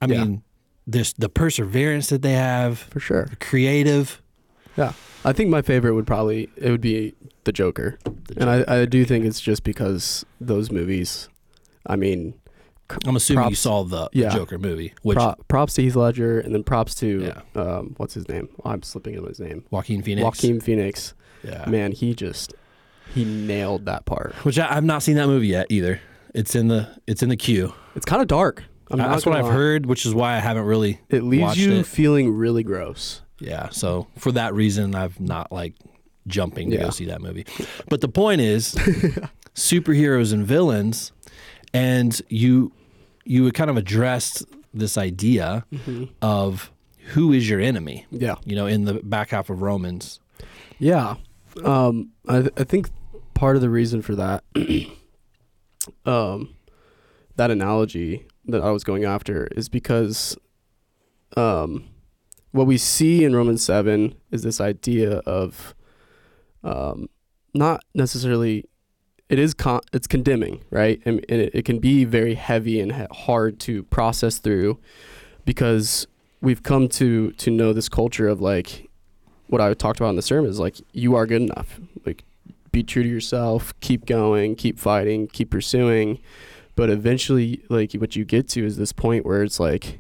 I 0.02 0.08
Yeah. 0.08 0.24
mean, 0.24 0.44
this 0.88 1.14
the 1.14 1.30
perseverance 1.30 2.08
that 2.10 2.22
they 2.24 2.34
have, 2.34 2.80
for 2.80 3.00
sure. 3.00 3.28
creative. 3.40 4.22
Yeah. 4.76 4.94
I 5.24 5.34
think 5.34 5.50
my 5.50 5.62
favorite 5.62 5.94
would 5.94 6.08
probably 6.08 6.50
it 6.56 6.72
would 6.72 6.82
be 6.82 7.14
the 7.44 7.52
Joker, 7.52 8.00
and 8.38 8.50
I, 8.50 8.64
I 8.82 8.86
do 8.86 9.04
think 9.06 9.26
it's 9.26 9.42
just 9.42 9.64
because 9.64 10.26
those 10.40 10.72
movies. 10.72 11.28
I 11.86 11.96
mean, 11.98 12.34
I'm 13.06 13.16
assuming 13.18 13.50
you 13.50 13.56
saw 13.56 13.84
the, 13.84 14.10
the 14.14 14.20
yeah. 14.20 14.30
Joker 14.30 14.58
movie, 14.58 14.94
which 15.04 15.18
pro- 15.18 15.36
props 15.50 15.74
to 15.76 15.82
Heath 15.84 15.96
Ledger, 15.98 16.40
and 16.40 16.54
then 16.56 16.64
props 16.64 16.96
to 16.96 17.34
Yeah. 17.56 17.62
um, 17.62 17.94
what's 17.98 18.14
his 18.14 18.28
name? 18.30 18.48
I'm 18.64 18.82
slipping 18.82 19.18
on 19.20 19.26
his 19.26 19.40
name. 19.42 19.66
Joaquin 19.70 20.02
Phoenix. 20.02 20.24
Joaquin 20.24 20.60
Phoenix. 20.62 21.14
Yeah. 21.44 21.66
Man, 21.70 21.92
he 21.92 22.14
just 22.16 22.54
he 23.14 23.26
nailed 23.26 23.86
that 23.86 24.06
part. 24.06 24.34
Which 24.44 24.58
I, 24.60 24.76
I've 24.76 24.84
not 24.84 25.04
seen 25.04 25.16
that 25.16 25.28
movie 25.28 25.48
yet 25.48 25.68
either. 25.70 26.00
It's 26.34 26.56
in 26.56 26.68
the 26.68 26.88
it's 27.08 27.24
in 27.24 27.30
the 27.30 27.38
queue. 27.38 27.74
It's 27.96 28.06
kind 28.06 28.22
of 28.22 28.28
dark. 28.28 28.64
I'm 28.92 28.98
not 28.98 29.10
That's 29.10 29.26
what 29.26 29.34
gonna 29.34 29.44
I've 29.46 29.50
lie. 29.52 29.56
heard, 29.58 29.86
which 29.86 30.06
is 30.06 30.14
why 30.16 30.36
I 30.36 30.40
haven't 30.40 30.64
really. 30.66 31.00
It 31.10 31.24
leaves 31.24 31.42
watched 31.42 31.60
you 31.60 31.74
it. 31.74 31.86
feeling 31.86 32.34
really 32.34 32.64
gross. 32.64 33.22
Yeah. 33.40 33.70
So 33.70 34.08
for 34.18 34.32
that 34.34 34.54
reason, 34.54 34.96
I've 34.96 35.20
not 35.20 35.52
like 35.52 35.74
jumping 36.28 36.70
to 36.72 36.76
Yeah. 36.78 36.84
go 36.84 36.90
see 36.92 37.06
that 37.06 37.22
movie. 37.22 37.46
But 37.90 38.02
the 38.02 38.08
point 38.10 38.42
is, 38.42 38.74
superheroes 39.56 40.34
and 40.34 40.46
villains, 40.46 41.12
and 41.74 42.20
you 42.30 42.72
you 43.26 43.46
had 43.46 43.54
kind 43.54 43.70
of 43.70 43.78
addressed 43.78 44.44
this 44.74 44.98
idea 44.98 45.66
of 46.22 46.72
who 47.14 47.32
is 47.34 47.50
your 47.50 47.60
enemy. 47.60 48.06
Yeah. 48.12 48.36
You 48.46 48.56
know, 48.56 48.66
in 48.68 48.86
the 48.86 48.96
back 48.96 49.30
half 49.32 49.50
of 49.50 49.62
Romans. 49.62 50.20
Yeah. 50.80 51.16
Um, 51.64 52.10
I, 52.28 52.42
th- 52.42 52.54
I 52.58 52.64
think 52.64 52.90
part 53.40 53.56
of 53.56 53.62
the 53.62 53.70
reason 53.70 54.02
for 54.02 54.16
that, 54.16 54.44
um, 56.06 56.58
that 57.38 57.50
analogy 57.50 58.28
that 58.44 58.62
I 58.62 58.72
was 58.72 58.84
going 58.84 59.06
after 59.06 59.48
is 59.56 59.70
because, 59.70 60.38
um, 61.38 61.86
what 62.52 62.68
we 62.68 62.78
see 62.78 63.24
in 63.24 63.34
Romans 63.34 63.64
7 63.64 64.14
is 64.30 64.44
this 64.44 64.60
idea 64.60 65.20
of, 65.20 65.74
um, 66.66 67.08
not 67.54 67.86
necessarily, 67.96 68.66
it 69.30 69.40
is 69.40 69.54
con- 69.54 69.80
it's 69.94 70.06
condemning, 70.06 70.66
right? 70.70 71.02
And, 71.06 71.26
and 71.30 71.40
it, 71.40 71.56
it 71.56 71.64
can 71.64 71.80
be 71.80 72.04
very 72.04 72.36
heavy 72.36 72.82
and 72.82 72.92
ha- 72.92 73.08
hard 73.10 73.58
to 73.62 73.84
process 73.84 74.40
through 74.40 74.82
because 75.46 76.08
we've 76.42 76.62
come 76.62 76.90
to, 76.90 77.32
to 77.32 77.50
know 77.50 77.72
this 77.72 77.88
culture 77.88 78.28
of 78.28 78.42
like, 78.42 78.90
what 79.48 79.62
I 79.62 79.74
talked 79.76 80.02
about 80.02 80.10
in 80.10 80.18
the 80.18 80.22
sermon 80.22 80.50
is 80.50 80.60
like 80.60 80.76
you 80.92 81.16
are 81.16 81.26
good 81.26 81.42
enough. 81.42 81.80
Like 82.06 82.26
be 82.72 82.84
true 82.84 83.04
to 83.04 83.10
yourself, 83.10 83.74
keep 83.80 84.06
going, 84.06 84.56
keep 84.56 84.80
fighting, 84.80 85.28
keep 85.28 85.50
pursuing. 85.50 86.20
But 86.76 86.90
eventually 86.90 87.64
like 87.70 87.94
what 87.94 88.16
you 88.16 88.26
get 88.26 88.48
to 88.50 88.66
is 88.66 88.78
this 88.78 88.94
point 88.94 89.26
where 89.26 89.44
it's 89.44 89.60
like 89.60 90.00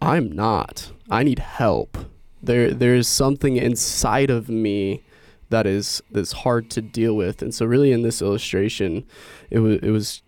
I'm 0.00 0.30
not. 0.30 0.92
I 1.10 1.22
need 1.22 1.40
help. 1.40 1.98
There 2.42 2.70
there 2.70 2.94
is 2.94 3.08
something 3.08 3.56
inside 3.56 4.30
of 4.30 4.48
me 4.48 5.02
that 5.50 5.66
is 5.66 6.02
that's 6.10 6.32
hard 6.32 6.70
to 6.70 6.82
deal 6.82 7.16
with. 7.16 7.42
And 7.42 7.54
so 7.54 7.66
really 7.66 7.92
in 7.92 8.02
this 8.02 8.22
illustration 8.22 9.04
it 9.50 9.58
was 9.58 9.78
it 9.82 9.90
was 9.90 10.22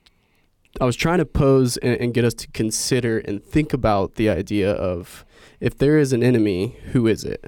I 0.81 0.85
was 0.85 0.97
trying 0.97 1.19
to 1.19 1.27
pose 1.27 1.77
and, 1.77 2.01
and 2.01 2.15
get 2.15 2.25
us 2.25 2.35
to 2.35 2.47
consider 2.49 3.19
and 3.19 3.45
think 3.45 3.73
about 3.73 4.15
the 4.15 4.31
idea 4.31 4.73
of 4.73 5.25
if 5.61 5.77
there 5.77 5.99
is 5.99 6.13
an 6.13 6.23
enemy, 6.23 6.77
who 6.93 7.07
is 7.07 7.25
it? 7.25 7.45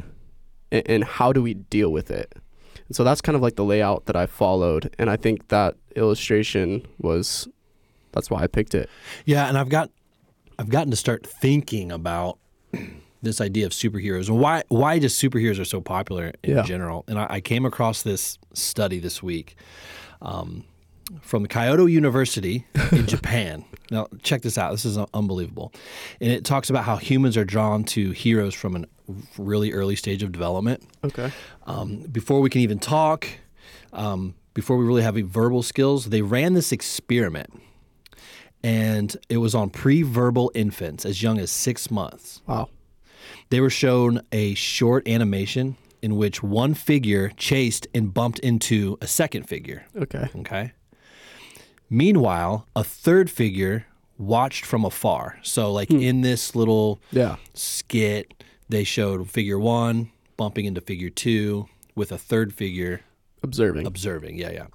and, 0.75 0.83
and 0.87 1.05
how 1.05 1.33
do 1.33 1.43
we 1.43 1.55
deal 1.55 1.91
with 1.91 2.11
it? 2.11 2.35
So 2.95 3.03
that's 3.05 3.21
kind 3.21 3.35
of 3.37 3.43
like 3.43 3.57
the 3.57 3.65
layout 3.65 4.07
that 4.07 4.17
I 4.17 4.27
followed, 4.27 4.95
and 4.99 5.11
I 5.11 5.17
think 5.17 5.49
that 5.49 5.75
illustration 5.97 6.87
was 6.99 7.49
that's 8.13 8.31
why 8.31 8.43
I 8.43 8.47
picked 8.47 8.75
it. 8.75 8.89
Yeah, 9.25 9.49
and 9.49 9.59
I've 9.59 9.69
got 9.69 9.91
I've 10.59 10.69
gotten 10.69 10.91
to 10.91 10.97
start 10.97 11.27
thinking 11.27 11.91
about 11.91 12.39
this 13.23 13.41
idea 13.41 13.67
of 13.67 13.73
superheroes 13.73 14.29
and 14.29 14.39
why 14.39 14.63
why 14.69 14.99
just 15.01 15.21
superheroes 15.23 15.59
are 15.61 15.65
so 15.65 15.81
popular 15.81 16.33
in 16.45 16.57
Yeah. 16.57 16.63
general. 16.63 17.05
And 17.09 17.19
I, 17.19 17.27
I 17.31 17.41
came 17.41 17.65
across 17.67 18.03
this 18.03 18.39
study 18.53 19.01
this 19.01 19.23
week 19.23 19.57
um, 20.23 20.65
from 21.21 21.47
Kyoto 21.47 21.87
University 21.87 22.65
in 22.93 23.07
Japan. 23.15 23.65
Now, 23.91 24.07
check 24.23 24.43
this 24.43 24.57
out. 24.57 24.71
This 24.73 24.85
is 24.85 24.97
unbelievable, 25.13 25.73
and 26.21 26.31
it 26.31 26.45
talks 26.45 26.71
about 26.71 26.85
how 26.85 26.97
humans 26.97 27.37
are 27.37 27.45
drawn 27.45 27.83
to 27.85 28.13
heroes 28.13 28.55
from 28.55 28.77
a 28.77 28.85
really 29.39 29.73
early 29.73 29.97
stage 29.97 30.23
of 30.23 30.33
development 30.33 30.83
Okay. 31.05 31.31
um, 31.67 31.99
before 32.11 32.41
we 32.41 32.49
can 32.51 32.61
even 32.63 32.79
talk, 32.79 33.27
um, 33.93 34.35
before 34.55 34.77
we 34.77 34.85
really 34.85 35.03
have 35.03 35.15
verbal 35.17 35.63
skills, 35.63 36.07
they 36.07 36.23
ran 36.23 36.55
this 36.55 36.73
experiment. 36.73 37.51
And 38.63 39.15
it 39.29 39.39
was 39.39 39.55
on 39.55 39.69
pre 39.71 40.03
verbal 40.03 40.51
infants 40.55 41.05
as 41.05 41.23
young 41.23 41.39
as 41.39 41.51
six 41.51 41.91
months. 41.91 42.41
Wow. 42.47 42.71
They 43.51 43.61
were 43.61 43.69
shown 43.71 44.23
a 44.33 44.55
short 44.55 45.07
animation 45.07 45.77
in 46.01 46.17
which 46.17 46.43
one 46.43 46.73
figure 46.75 47.31
chased 47.37 47.87
and 47.95 48.13
bumped 48.15 48.39
into 48.39 48.97
a 49.03 49.07
second 49.07 49.43
figure. 49.49 49.85
Okay. 49.97 50.29
Okay. 50.37 50.73
Meanwhile, 51.91 52.67
a 52.75 52.83
third 52.85 53.31
figure 53.31 53.87
watched 54.19 54.65
from 54.65 54.85
afar. 54.85 55.39
So, 55.43 55.71
like 55.73 55.91
in 55.91 56.23
this 56.23 56.55
little 56.55 57.01
Yeah. 57.11 57.37
skit, 57.53 58.44
they 58.69 58.85
showed 58.85 59.31
figure 59.31 59.59
one 59.59 60.11
bumping 60.37 60.65
into 60.65 60.81
figure 60.81 61.11
two 61.11 61.67
with 61.95 62.11
a 62.13 62.19
third 62.19 62.53
figure 62.55 63.01
Observing. 63.43 63.87
observing. 63.87 64.39
Yeah, 64.39 64.51
yeah. 64.51 64.67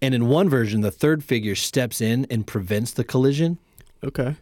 And 0.00 0.14
in 0.14 0.26
one 0.26 0.48
version, 0.48 0.80
the 0.80 0.90
third 0.90 1.22
figure 1.22 1.54
steps 1.54 2.00
in 2.00 2.26
and 2.30 2.46
prevents 2.46 2.92
the 2.92 3.04
collision. 3.04 3.58
Okay. 4.02 4.34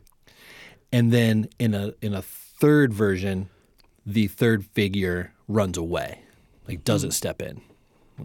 And 0.93 1.13
then 1.13 1.49
in 1.59 1.75
a 1.75 1.93
in 2.01 2.15
a 2.15 2.23
third 2.23 2.95
version, 2.95 3.49
the 4.07 4.27
third 4.29 4.65
figure 4.65 5.33
runs 5.49 5.77
away, 5.77 6.21
like 6.67 6.83
doesn't 6.85 7.11
step 7.11 7.43
in. 7.43 7.61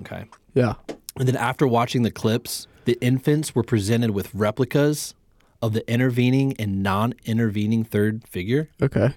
Okay. 0.01 0.25
Yeah. 0.53 0.75
And 1.17 1.27
then 1.27 1.35
after 1.35 1.67
watching 1.67 2.03
the 2.03 2.11
clips, 2.11 2.67
the 2.85 2.97
infants 3.01 3.53
were 3.55 3.63
presented 3.63 4.11
with 4.11 4.33
replicas 4.33 5.13
of 5.61 5.73
the 5.73 5.89
intervening 5.91 6.53
and 6.59 6.83
non-intervening 6.83 7.83
third 7.85 8.27
figure, 8.27 8.69
Okay. 8.81 9.13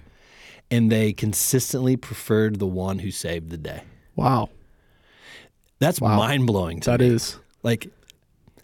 And 0.71 0.91
they 0.91 1.13
consistently 1.13 1.95
preferred 1.97 2.59
the 2.59 2.67
one 2.67 2.99
who 2.99 3.11
saved 3.11 3.49
the 3.49 3.57
day. 3.57 3.81
Wow. 4.15 4.49
That's 5.79 5.99
Wow. 6.01 6.17
mind-blowing 6.17 6.81
to 6.81 6.91
That 6.91 6.99
me. 6.99 7.07
is. 7.07 7.37
like 7.63 7.89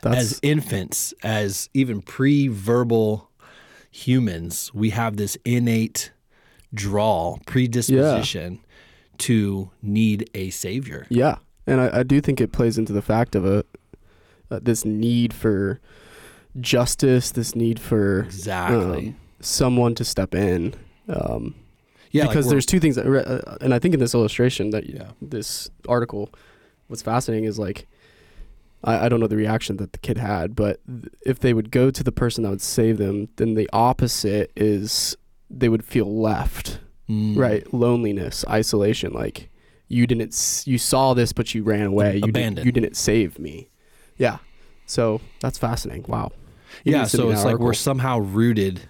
That's 0.01 0.17
as 0.17 0.39
infants, 0.41 1.13
as 1.23 1.69
even 1.73 2.01
pre-verbal 2.01 3.29
humans, 3.91 4.71
we 4.73 4.89
have 4.91 5.17
this 5.17 5.37
innate 5.45 6.11
draw, 6.73 7.37
predisposition 7.45 8.59
to 9.19 9.71
need 9.81 10.29
a 10.35 10.49
savior. 10.49 11.07
yeah, 11.09 11.37
and 11.65 11.79
I, 11.79 11.99
I 11.99 12.03
do 12.03 12.19
think 12.19 12.41
it 12.41 12.51
plays 12.51 12.77
into 12.77 12.91
the 12.91 13.01
fact 13.01 13.33
of 13.35 13.45
a 13.45 13.63
uh, 14.51 14.59
this 14.61 14.83
need 14.85 15.33
for 15.33 15.79
justice, 16.59 17.31
this 17.31 17.55
need 17.55 17.79
for 17.79 18.21
Exactly. 18.21 19.07
um, 19.09 19.15
someone 19.39 19.95
to 19.95 20.03
step 20.03 20.35
in. 20.35 20.73
Um, 21.07 21.55
yeah, 22.15 22.27
because 22.27 22.45
we're- 22.45 22.51
there's 22.55 22.65
two 22.65 22.79
things 22.79 22.95
that, 22.95 23.05
uh, 23.05 23.57
and 23.61 23.73
I 23.73 23.79
think 23.79 23.93
in 23.93 23.99
this 23.99 24.13
illustration 24.13 24.69
that 24.71 24.87
Yeah. 24.89 25.11
this 25.21 25.69
article, 25.87 26.29
what's 26.87 27.01
fascinating 27.01 27.45
is 27.45 27.57
like, 27.59 27.87
I, 28.83 29.05
I 29.05 29.09
don't 29.09 29.19
know 29.19 29.27
the 29.27 29.35
reaction 29.37 29.77
that 29.77 29.93
the 29.93 29.99
kid 29.99 30.17
had, 30.17 30.55
but 30.55 30.79
th- 30.87 31.11
if 31.25 31.39
they 31.39 31.53
would 31.53 31.71
go 31.71 31.89
to 31.91 32.03
the 32.03 32.11
person 32.11 32.43
that 32.43 32.49
would 32.51 32.61
save 32.61 32.97
them, 32.97 33.29
then 33.37 33.53
the 33.55 33.69
opposite 33.73 34.51
is 34.55 35.15
they 35.49 35.69
would 35.69 35.83
feel 35.83 36.13
left, 36.21 36.79
Mm. 37.09 37.35
right? 37.37 37.71
Loneliness, 37.73 38.43
isolation, 38.49 39.13
like 39.13 39.49
you 39.87 40.07
didn't, 40.07 40.33
s- 40.33 40.65
you 40.65 40.77
saw 40.79 41.13
this, 41.13 41.33
but 41.33 41.53
you 41.53 41.63
ran 41.63 41.85
away. 41.87 42.15
You, 42.15 42.21
did, 42.21 42.29
Abandoned. 42.29 42.65
you 42.65 42.71
didn't 42.71 42.95
save 42.97 43.37
me. 43.39 43.69
Yeah. 44.17 44.37
So 44.87 45.21
that's 45.41 45.57
fascinating. 45.57 46.05
Wow. 46.07 46.31
Yeah, 46.83 46.97
need 46.99 47.03
to 47.05 47.09
send 47.09 47.21
so 47.23 47.29
it's 47.31 47.43
like 47.45 47.57
we're 47.59 47.73
somehow 47.73 48.19
rooted. 48.19 48.81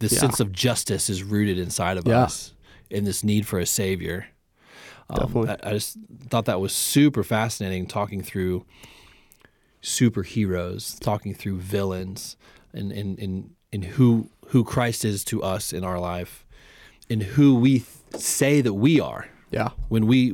This 0.00 0.12
Yeah. 0.12 0.20
sense 0.20 0.40
of 0.40 0.52
justice 0.52 1.08
is 1.08 1.22
rooted 1.22 1.58
inside 1.58 1.96
of 1.96 2.06
Yeah. 2.06 2.22
us, 2.24 2.52
in 2.90 3.04
this 3.04 3.22
need 3.24 3.46
for 3.46 3.58
a 3.58 3.66
savior. 3.66 4.26
Um, 5.10 5.18
Definitely. 5.26 5.50
I, 5.62 5.70
I 5.70 5.72
just 5.74 5.98
thought 6.28 6.44
that 6.46 6.60
was 6.60 6.72
super 6.72 7.22
fascinating, 7.22 7.86
talking 7.86 8.22
through 8.22 8.64
superheroes, 9.82 10.98
talking 11.00 11.34
through 11.34 11.58
villains, 11.58 12.36
and 12.72 12.90
and 12.92 13.18
and, 13.18 13.50
and 13.72 13.84
who 13.84 14.30
who 14.48 14.64
Christ 14.64 15.04
is 15.04 15.24
to 15.24 15.42
us 15.42 15.72
in 15.72 15.84
our 15.84 15.98
life, 15.98 16.46
and 17.10 17.22
who 17.22 17.54
we 17.54 17.80
th- 17.80 17.86
say 18.22 18.60
that 18.60 18.74
we 18.74 19.00
are 19.00 19.28
Yeah. 19.50 19.70
when 19.88 20.06
we 20.06 20.32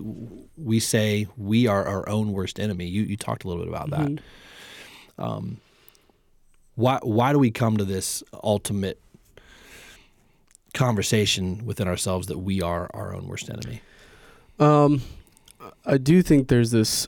we 0.57 0.79
say 0.81 1.27
we 1.37 1.67
are 1.67 1.85
our 1.87 2.09
own 2.09 2.33
worst 2.33 2.59
enemy. 2.61 2.87
You 2.87 3.03
you 3.03 3.17
talked 3.17 3.45
a 3.45 3.49
little 3.49 3.63
bit 3.65 3.69
about 3.73 3.91
that. 3.91 4.09
Mhm. 4.09 4.21
Um, 5.19 5.57
why 6.77 6.99
why 7.03 7.33
do 7.33 7.39
we 7.39 7.51
come 7.51 7.77
to 7.77 7.85
this 7.85 8.23
ultimate 8.45 9.01
conversation 10.75 11.65
within 11.65 11.89
ourselves 11.89 12.27
that 12.29 12.39
we 12.39 12.63
are 12.63 12.89
our 12.95 13.15
own 13.15 13.27
worst 13.29 13.51
enemy? 13.51 13.81
Um, 14.59 15.03
I 15.85 15.99
do 15.99 16.23
think 16.23 16.49
there's 16.49 16.71
this 16.71 17.07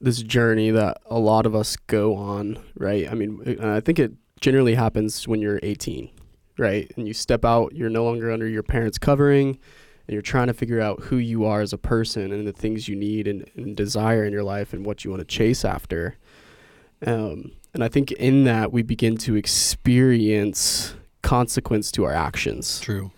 this 0.00 0.22
journey 0.22 0.70
that 0.70 0.98
a 1.06 1.18
lot 1.18 1.46
of 1.46 1.54
us 1.54 1.76
go 1.86 2.14
on, 2.16 2.58
right? 2.76 3.10
I 3.10 3.14
mean, 3.14 3.58
I 3.62 3.80
think 3.80 3.98
it 3.98 4.12
generally 4.40 4.74
happens 4.74 5.26
when 5.26 5.40
you're 5.40 5.58
18, 5.62 6.10
right? 6.58 6.92
And 6.96 7.08
you 7.08 7.14
step 7.14 7.46
out, 7.46 7.74
you're 7.74 7.88
no 7.88 8.04
longer 8.04 8.30
under 8.30 8.46
your 8.46 8.62
parents' 8.62 8.98
covering, 8.98 9.58
and 10.06 10.12
you're 10.12 10.20
trying 10.20 10.48
to 10.48 10.52
figure 10.52 10.80
out 10.80 11.04
who 11.04 11.16
you 11.16 11.46
are 11.46 11.62
as 11.62 11.72
a 11.72 11.78
person 11.78 12.30
and 12.30 12.46
the 12.46 12.52
things 12.52 12.88
you 12.88 12.94
need 12.94 13.26
and, 13.26 13.50
and 13.56 13.74
desire 13.74 14.24
in 14.24 14.34
your 14.34 14.44
life 14.44 14.74
and 14.74 14.84
what 14.84 15.02
you 15.02 15.10
want 15.10 15.20
to 15.20 15.24
chase 15.26 15.64
after. 15.64 16.16
Um, 17.04 17.52
and 17.72 17.82
I 17.82 17.88
think 17.88 18.12
in 18.12 18.44
that 18.44 18.72
we 18.72 18.82
begin 18.82 19.16
to 19.18 19.34
experience 19.34 20.94
consequence 21.26 21.90
to 21.90 22.04
our 22.04 22.12
actions. 22.12 22.80
True. 22.80 23.10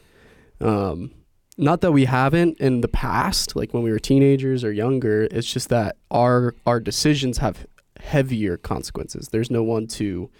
Um, 0.60 1.12
not 1.58 1.82
that 1.82 1.92
we 1.92 2.06
haven't 2.06 2.58
in 2.58 2.80
the 2.80 2.88
past, 2.88 3.54
like 3.54 3.74
when 3.74 3.82
we 3.82 3.90
were 3.90 3.98
teenagers 3.98 4.64
or 4.64 4.72
younger. 4.72 5.28
It's 5.30 5.52
just 5.52 5.68
that 5.68 5.96
our 6.10 6.54
our 6.66 6.80
decisions 6.80 7.38
have 7.38 7.66
heavier 8.00 8.56
consequences. 8.56 9.28
There's 9.28 9.50
no 9.50 9.62
one 9.62 9.86
to 9.88 10.30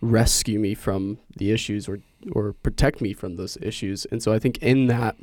rescue 0.00 0.60
me 0.60 0.74
from 0.74 1.18
the 1.36 1.50
issues 1.50 1.88
or 1.88 1.98
or 2.32 2.52
protect 2.52 3.00
me 3.00 3.12
from 3.14 3.36
those 3.36 3.58
issues. 3.60 4.04
And 4.12 4.22
so 4.22 4.32
I 4.32 4.38
think 4.38 4.58
in 4.58 4.86
that 4.86 5.16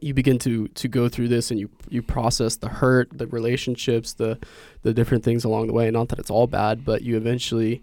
you 0.00 0.14
begin 0.14 0.38
to 0.40 0.68
to 0.68 0.86
go 0.86 1.08
through 1.08 1.28
this 1.28 1.50
and 1.50 1.58
you 1.58 1.68
you 1.88 2.02
process 2.02 2.56
the 2.56 2.68
hurt, 2.68 3.08
the 3.12 3.26
relationships, 3.26 4.12
the 4.12 4.38
the 4.82 4.92
different 4.92 5.24
things 5.24 5.44
along 5.44 5.66
the 5.66 5.72
way. 5.72 5.90
Not 5.90 6.08
that 6.10 6.18
it's 6.18 6.30
all 6.30 6.46
bad, 6.46 6.84
but 6.84 7.02
you 7.02 7.16
eventually 7.16 7.82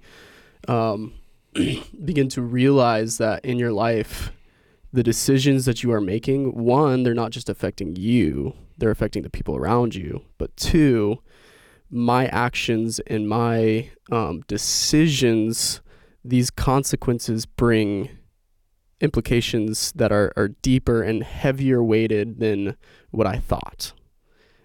um, 0.67 1.13
begin 2.03 2.29
to 2.29 2.41
realize 2.41 3.17
that 3.17 3.43
in 3.45 3.57
your 3.57 3.71
life, 3.71 4.31
the 4.91 5.03
decisions 5.03 5.65
that 5.65 5.83
you 5.83 5.91
are 5.91 6.01
making, 6.01 6.63
one, 6.63 7.03
they're 7.03 7.13
not 7.13 7.31
just 7.31 7.49
affecting 7.49 7.95
you, 7.95 8.53
they're 8.77 8.91
affecting 8.91 9.23
the 9.23 9.29
people 9.29 9.55
around 9.55 9.95
you. 9.95 10.23
But 10.37 10.55
two, 10.57 11.19
my 11.89 12.27
actions 12.27 12.99
and 13.07 13.27
my 13.27 13.89
um, 14.11 14.41
decisions, 14.47 15.81
these 16.23 16.49
consequences 16.49 17.45
bring 17.45 18.09
implications 19.01 19.91
that 19.93 20.11
are, 20.11 20.31
are 20.35 20.49
deeper 20.49 21.01
and 21.01 21.23
heavier 21.23 21.83
weighted 21.83 22.39
than 22.39 22.75
what 23.11 23.27
I 23.27 23.37
thought. 23.37 23.93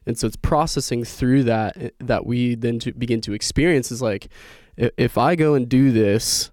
And 0.07 0.19
so 0.19 0.27
it's 0.27 0.37
processing 0.37 1.05
through 1.05 1.45
that 1.45 1.95
that 2.01 2.27
we 2.27 2.55
then 2.55 2.79
to 2.81 2.93
begin 2.93 3.21
to 3.23 3.33
experience 3.33 3.93
is 3.93 4.01
like 4.01 4.29
if 4.77 5.19
I 5.19 5.37
go 5.37 5.55
and 5.55 5.69
do 5.69 5.93
this, 5.93 6.51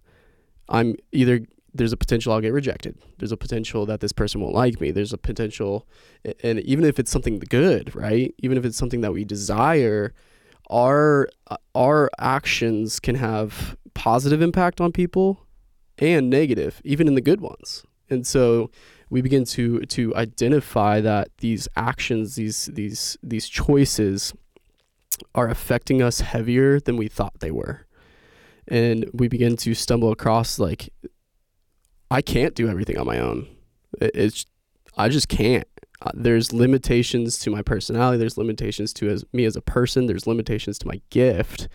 I'm 0.70 0.96
either 1.12 1.42
there's 1.74 1.94
a 1.94 1.98
potential 1.98 2.34
I'll 2.34 2.42
get 2.42 2.54
rejected. 2.54 2.98
There's 3.20 3.32
a 3.32 3.38
potential 3.38 3.86
that 3.86 4.00
this 4.00 4.12
person 4.12 4.42
won't 4.42 4.56
like 4.56 4.82
me. 4.82 4.92
There's 4.92 5.14
a 5.14 5.18
potential, 5.18 5.88
and 6.44 6.60
even 6.62 6.84
if 6.86 7.00
it's 7.00 7.12
something 7.12 7.40
good, 7.40 7.96
right? 7.96 8.34
Even 8.40 8.58
if 8.58 8.66
it's 8.66 8.78
something 8.78 9.02
that 9.02 9.14
we 9.14 9.24
desire, 9.24 10.14
our 10.70 11.30
our 11.76 12.10
actions 12.20 13.00
can 13.00 13.16
have 13.16 13.78
positive 13.94 14.42
impact 14.42 14.82
on 14.82 14.92
people 14.92 15.46
and 15.98 16.30
negative, 16.30 16.82
even 16.84 17.08
in 17.08 17.16
the 17.16 17.22
good 17.22 17.42
ones. 17.42 17.84
And 18.10 18.26
so 18.26 18.70
we 19.10 19.22
begin 19.22 19.46
to 19.46 19.82
to 19.82 20.16
identify 20.16 21.02
that 21.02 21.30
these 21.38 21.68
actions, 21.76 22.36
these 22.36 22.70
these 22.74 23.18
these 23.24 23.48
choices 23.48 24.34
are 25.34 25.50
affecting 25.50 26.02
us 26.02 26.22
heavier 26.22 26.80
than 26.80 26.98
we 26.98 27.08
thought 27.08 27.40
they 27.40 27.52
were. 27.52 27.87
And 28.68 29.10
we 29.14 29.28
begin 29.28 29.56
to 29.58 29.74
stumble 29.74 30.12
across 30.12 30.60
like 30.60 30.90
I 32.10 32.22
can't 32.22 32.56
do 32.56 32.70
everything 32.70 32.98
on 32.98 33.06
my 33.06 33.20
own. 33.20 33.48
It's 34.00 34.46
I 34.98 35.10
just 35.10 35.30
can't. 35.30 35.68
Uh, 36.02 36.12
there's 36.14 36.54
limitations 36.54 37.40
to 37.40 37.50
my 37.50 37.62
personality. 37.62 38.18
There's 38.18 38.38
limitations 38.38 38.94
to 38.94 39.10
as, 39.10 39.26
me 39.34 39.46
as 39.46 39.56
a 39.56 39.62
person. 39.62 40.06
There's 40.06 40.28
limitations 40.28 40.78
to 40.80 40.88
my 40.88 41.02
gift, 41.10 41.68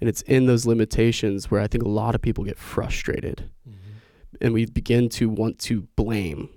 and 0.00 0.08
it's 0.08 0.22
in 0.22 0.46
those 0.46 0.66
limitations 0.66 1.50
where 1.50 1.60
I 1.60 1.66
think 1.66 1.82
a 1.82 1.88
lot 1.88 2.14
of 2.14 2.20
people 2.20 2.44
get 2.44 2.58
frustrated, 2.58 3.50
mm-hmm. 3.68 4.36
and 4.40 4.52
we 4.52 4.66
begin 4.66 5.08
to 5.10 5.28
want 5.28 5.58
to 5.60 5.82
blame. 5.96 6.50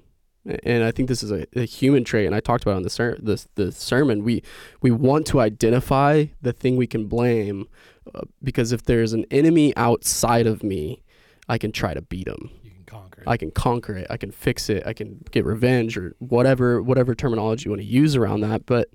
And 0.64 0.84
I 0.84 0.92
think 0.92 1.10
this 1.10 1.24
is 1.24 1.32
a, 1.32 1.46
a 1.56 1.66
human 1.66 2.04
trait, 2.04 2.26
and 2.26 2.36
I 2.36 2.40
talked 2.40 2.64
about 2.64 2.76
on 2.76 2.84
the 2.84 2.90
ser- 2.90 3.18
the 3.22 3.44
the 3.56 3.72
sermon. 3.72 4.24
We 4.24 4.44
we 4.82 4.92
want 4.92 5.28
to 5.28 5.40
identify 5.40 6.26
the 6.42 6.54
thing 6.54 6.76
we 6.76 6.88
can 6.88 7.08
blame, 7.08 7.68
uh, 8.16 8.22
because 8.44 8.72
if 8.72 8.84
there's 8.84 9.14
an 9.14 9.26
enemy 9.32 9.76
outside 9.76 10.48
of 10.48 10.64
me, 10.64 11.02
I 11.50 11.58
can 11.58 11.72
try 11.72 11.94
to 11.94 12.02
beat 12.02 12.28
him 12.28 12.50
You 12.64 12.72
can 12.72 12.84
conquer 12.86 13.22
it. 13.22 13.28
I 13.28 13.38
can 13.38 13.52
conquer 13.52 13.96
it. 13.96 14.08
I 14.10 14.18
can 14.18 14.32
fix 14.32 14.70
it. 14.70 14.86
I 14.86 14.94
can 14.94 15.24
get 15.32 15.46
revenge 15.46 15.98
or 15.98 16.16
whatever 16.20 16.82
whatever 16.82 17.16
terminology 17.16 17.66
you 17.66 17.72
want 17.72 17.82
to 17.82 17.88
use 17.88 18.16
around 18.16 18.42
that. 18.42 18.66
But 18.66 18.90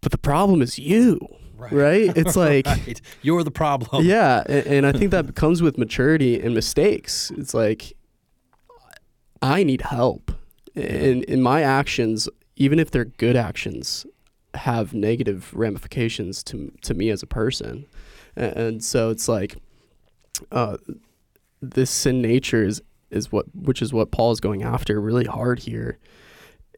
but 0.00 0.12
the 0.12 0.18
problem 0.18 0.62
is 0.62 0.78
you. 0.78 1.18
Right. 1.56 1.72
right? 1.72 2.16
It's 2.16 2.36
like 2.48 2.66
right. 2.66 3.00
you're 3.20 3.44
the 3.44 3.50
problem. 3.50 4.04
Yeah, 4.06 4.42
and, 4.46 4.66
and 4.66 4.86
I 4.86 4.92
think 4.92 5.10
that 5.10 5.34
comes 5.34 5.60
with 5.60 5.76
maturity 5.76 6.40
and 6.40 6.54
mistakes. 6.54 7.30
It's 7.36 7.52
like 7.52 7.92
I 9.42 9.62
need 9.62 9.82
help, 9.82 10.32
and 10.74 11.22
in 11.24 11.42
my 11.42 11.62
actions, 11.62 12.28
even 12.56 12.78
if 12.78 12.90
they're 12.90 13.04
good 13.04 13.36
actions, 13.36 14.06
have 14.54 14.94
negative 14.94 15.52
ramifications 15.54 16.42
to 16.44 16.72
to 16.82 16.94
me 16.94 17.10
as 17.10 17.22
a 17.22 17.26
person, 17.26 17.86
and, 18.36 18.52
and 18.56 18.84
so 18.84 19.10
it's 19.10 19.28
like 19.28 19.56
uh, 20.50 20.76
this 21.60 21.90
sin 21.90 22.22
nature 22.22 22.64
is 22.64 22.82
is 23.10 23.32
what 23.32 23.46
which 23.54 23.82
is 23.82 23.92
what 23.92 24.10
Paul 24.10 24.32
is 24.32 24.40
going 24.40 24.62
after 24.62 25.00
really 25.00 25.24
hard 25.24 25.60
here. 25.60 25.98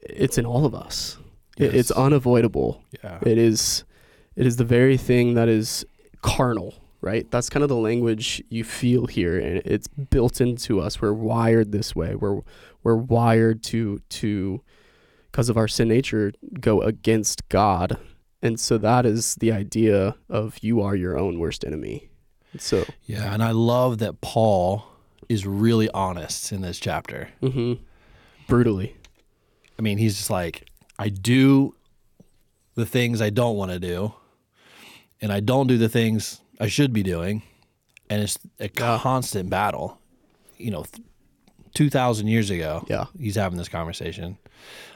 It's 0.03 0.39
in 0.39 0.47
all 0.47 0.65
of 0.65 0.75
us. 0.75 1.19
Yes. 1.59 1.75
it's 1.75 1.91
unavoidable. 1.91 2.83
Yeah. 3.03 3.19
It 3.23 3.39
is 3.39 3.85
it 4.37 4.47
is 4.47 4.57
the 4.57 4.65
very 4.65 4.97
thing 4.97 5.35
that 5.35 5.49
is 5.49 5.85
carnal, 6.23 6.75
right? 7.01 7.31
That's 7.31 7.51
kind 7.51 7.63
of 7.63 7.69
the 7.69 7.77
language 7.77 8.43
you 8.49 8.65
feel 8.65 9.07
here 9.07 9.39
and 9.39 9.63
it's 9.65 9.89
built 9.89 10.41
into 10.41 10.81
us. 10.81 11.01
We're 11.01 11.13
wired 11.13 11.73
this 11.73 11.95
way. 11.95 12.15
We're 12.15 12.41
we're 12.83 12.97
wired 12.97 13.63
to 13.65 14.01
to 14.09 14.63
because 15.33 15.49
of 15.49 15.57
our 15.57 15.67
sin 15.67 15.89
nature 15.89 16.33
go 16.61 16.83
against 16.83 17.49
God. 17.49 17.99
And 18.43 18.61
so 18.61 18.77
that 18.79 19.07
is 19.07 19.35
the 19.37 19.51
idea 19.51 20.15
of 20.29 20.59
you 20.61 20.83
are 20.83 20.95
your 20.95 21.19
own 21.19 21.39
worst 21.39 21.65
enemy. 21.65 22.11
So 22.59 22.85
yeah, 23.05 23.33
and 23.33 23.43
I 23.43 23.53
love 23.53 23.99
that 23.99 24.21
Paul 24.21 24.85
is 25.29 25.47
really 25.47 25.89
honest 25.91 26.53
in 26.53 26.61
this 26.61 26.79
chapter. 26.79 27.31
Mm-hmm. 27.43 27.83
Brutally. 28.47 28.97
I 29.79 29.83
mean, 29.83 29.97
he's 29.97 30.17
just 30.17 30.29
like, 30.29 30.69
I 30.99 31.09
do 31.09 31.75
the 32.75 32.85
things 32.85 33.23
I 33.23 33.31
don't 33.31 33.57
want 33.57 33.71
to 33.71 33.79
do, 33.79 34.13
and 35.21 35.33
I 35.33 35.41
don't 35.41 35.67
do 35.67 35.79
the 35.79 35.89
things 35.89 36.41
I 36.61 36.67
should 36.67 36.93
be 36.93 37.03
doing, 37.03 37.43
and 38.11 38.23
it's 38.23 38.39
a 38.61 38.65
yeah. 38.65 38.99
constant 39.01 39.49
battle. 39.49 39.99
You 40.59 40.73
know, 40.73 40.83
th- 40.83 41.07
two 41.75 41.91
thousand 41.91 42.29
years 42.29 42.51
ago, 42.51 42.85
yeah, 42.89 43.07
he's 43.19 43.37
having 43.37 43.59
this 43.59 43.69
conversation. 43.69 44.39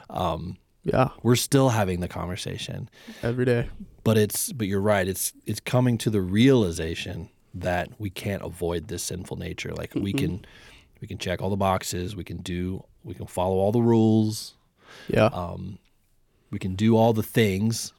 Um, 0.09 0.57
yeah, 0.83 1.09
we're 1.23 1.35
still 1.35 1.69
having 1.69 1.99
the 1.99 2.07
conversation 2.07 2.89
every 3.21 3.45
day. 3.45 3.69
But 4.03 4.17
it's 4.17 4.51
but 4.53 4.67
you're 4.67 4.81
right. 4.81 5.07
It's 5.07 5.33
it's 5.45 5.59
coming 5.59 5.97
to 5.99 6.09
the 6.09 6.21
realization 6.21 7.29
that 7.53 7.89
we 7.99 8.09
can't 8.09 8.41
avoid 8.43 8.87
this 8.87 9.03
sinful 9.03 9.37
nature. 9.37 9.73
Like 9.73 9.91
mm-hmm. 9.91 10.03
we 10.03 10.13
can 10.13 10.45
we 11.01 11.07
can 11.07 11.17
check 11.17 11.41
all 11.41 11.49
the 11.49 11.57
boxes, 11.57 12.15
we 12.15 12.23
can 12.23 12.37
do 12.37 12.83
we 13.03 13.13
can 13.13 13.27
follow 13.27 13.55
all 13.55 13.71
the 13.71 13.81
rules. 13.81 14.55
Yeah. 15.07 15.25
Um, 15.25 15.79
we 16.51 16.59
can 16.59 16.75
do 16.75 16.95
all 16.95 17.13
the 17.13 17.23
things, 17.23 17.93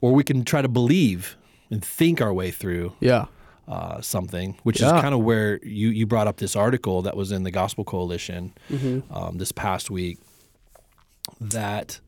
or 0.00 0.12
we 0.12 0.22
can 0.22 0.44
try 0.44 0.62
to 0.62 0.68
believe 0.68 1.36
and 1.70 1.84
think 1.84 2.20
our 2.20 2.32
way 2.32 2.50
through. 2.50 2.94
Yeah. 3.00 3.26
Uh, 3.68 4.00
something, 4.00 4.58
which 4.64 4.80
yeah. 4.80 4.96
is 4.96 5.00
kind 5.00 5.14
of 5.14 5.20
where 5.20 5.60
you, 5.62 5.90
you 5.90 6.04
brought 6.04 6.26
up 6.26 6.38
this 6.38 6.56
article 6.56 7.02
that 7.02 7.16
was 7.16 7.30
in 7.30 7.44
the 7.44 7.52
Gospel 7.52 7.84
Coalition 7.84 8.52
mm-hmm. 8.68 9.14
um, 9.14 9.38
this 9.38 9.52
past 9.52 9.92
week 9.92 10.18
that 11.40 12.00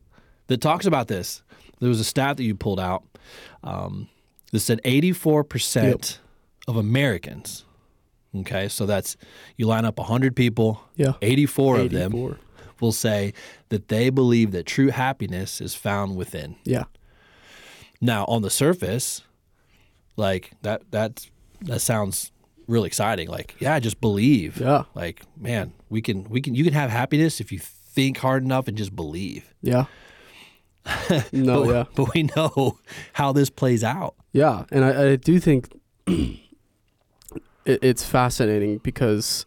that 0.47 0.59
talks 0.59 0.85
about 0.85 1.07
this. 1.07 1.41
There 1.79 1.87
was 1.87 2.01
a 2.01 2.03
stat 2.03 2.35
that 2.35 2.43
you 2.43 2.53
pulled 2.53 2.81
out 2.81 3.05
um, 3.63 4.09
that 4.51 4.59
said 4.59 4.81
84% 4.83 5.83
yep 5.83 6.23
of 6.67 6.77
Americans. 6.77 7.65
Okay, 8.35 8.67
so 8.67 8.85
that's 8.85 9.15
you 9.57 9.67
line 9.67 9.85
up 9.85 9.97
100 9.99 10.35
people, 10.35 10.81
yeah. 10.95 11.13
84, 11.21 11.77
84 11.77 11.79
of 11.79 11.91
them 11.91 12.39
will 12.79 12.91
say 12.91 13.33
that 13.69 13.87
they 13.87 14.09
believe 14.09 14.51
that 14.51 14.65
true 14.65 14.89
happiness 14.89 15.61
is 15.61 15.75
found 15.75 16.15
within. 16.15 16.55
Yeah. 16.63 16.85
Now, 18.01 18.25
on 18.25 18.41
the 18.41 18.49
surface, 18.49 19.21
like 20.17 20.51
that 20.63 20.81
that 20.91 21.27
that 21.63 21.81
sounds 21.81 22.31
really 22.67 22.87
exciting. 22.87 23.29
Like, 23.29 23.55
yeah, 23.59 23.79
just 23.79 23.99
believe. 24.01 24.57
Yeah. 24.57 24.83
Like, 24.93 25.23
man, 25.37 25.73
we 25.89 26.01
can 26.01 26.25
we 26.25 26.41
can 26.41 26.55
you 26.55 26.63
can 26.63 26.73
have 26.73 26.89
happiness 26.89 27.39
if 27.39 27.51
you 27.51 27.59
think 27.59 28.17
hard 28.17 28.43
enough 28.43 28.67
and 28.67 28.77
just 28.77 28.95
believe. 28.95 29.53
Yeah. 29.61 29.85
no, 31.31 31.65
but, 31.65 31.73
yeah. 31.73 31.83
But 31.95 32.13
we 32.13 32.23
know 32.35 32.79
how 33.13 33.31
this 33.31 33.49
plays 33.49 33.83
out. 33.83 34.15
Yeah, 34.33 34.65
and 34.71 34.83
I, 34.83 35.11
I 35.11 35.15
do 35.15 35.39
think 35.39 35.79
it, 36.07 36.39
it's 37.65 38.03
fascinating 38.03 38.79
because 38.79 39.45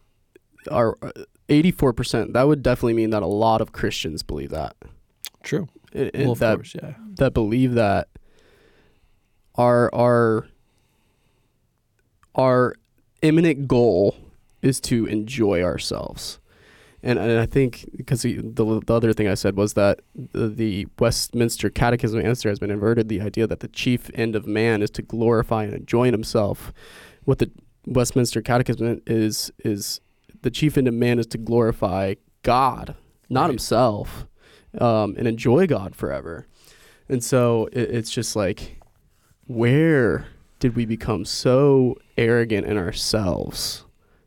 our 0.71 0.97
uh, 1.03 1.11
84% 1.49 2.33
that 2.33 2.49
would 2.49 2.63
definitely 2.63 2.95
mean 2.95 3.11
that 3.11 3.23
a 3.23 3.27
lot 3.27 3.61
of 3.61 3.73
Christians 3.73 4.23
believe 4.23 4.51
that. 4.51 4.77
True. 5.43 5.69
It, 5.93 6.15
well, 6.17 6.33
of 6.33 6.39
that, 6.41 6.57
course, 6.57 6.75
yeah. 6.75 6.95
That 7.19 7.35
believe 7.35 7.75
that 7.75 8.09
our 9.55 9.95
our 9.95 10.49
our 12.37 12.75
imminent 13.23 13.67
goal 13.67 14.17
is 14.63 14.81
to 14.81 15.07
enjoy 15.07 15.63
ourselves. 15.63 16.39
And, 17.03 17.19
and 17.19 17.39
I 17.39 17.47
think 17.47 17.89
because 17.97 18.23
the, 18.23 18.41
the 18.41 18.95
other 18.95 19.13
thing 19.13 19.29
I 19.29 19.35
said 19.35 19.57
was 19.57 19.75
that 19.75 20.01
the, 20.15 20.49
the 20.49 20.87
Westminster 20.99 21.71
Catechism 21.71 22.21
answer 22.21 22.49
has 22.49 22.59
been 22.59 22.71
inverted. 22.71 23.09
The 23.09 23.21
idea 23.21 23.47
that 23.47 23.61
the 23.61 23.69
chief 23.69 24.11
end 24.15 24.35
of 24.35 24.47
man 24.47 24.83
is 24.83 24.91
to 24.91 25.03
glorify 25.03 25.65
and 25.65 25.75
enjoy 25.75 26.11
himself. 26.11 26.73
What 27.25 27.39
the 27.39 27.51
Westminster 27.87 28.43
Catechism 28.43 29.03
is 29.07 29.53
is 29.59 30.01
the 30.43 30.51
chief 30.51 30.77
end 30.77 30.89
of 30.89 30.95
man 30.95 31.19
is 31.19 31.27
to 31.29 31.39
glorify 31.39 32.15
God, 32.43 32.97
not 33.29 33.43
Right. 33.43 33.51
himself, 33.51 34.27
um, 34.79 35.15
and 35.17 35.29
enjoy 35.29 35.67
God 35.67 35.95
forever. 35.95 36.47
And 37.09 37.23
so 37.23 37.69
it, 37.73 37.91
it's 37.91 38.11
just 38.11 38.35
like, 38.35 38.81
where 39.47 40.27
did 40.59 40.75
we 40.75 40.87
become 40.87 41.25
so 41.25 41.97
arrogant 42.17 42.67
in 42.67 42.77
ourselves 42.77 43.85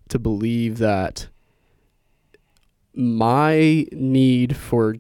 to 0.09 0.19
believe 0.19 0.77
that 0.77 1.27
my 2.93 3.85
need 3.91 4.55
for 4.55 4.95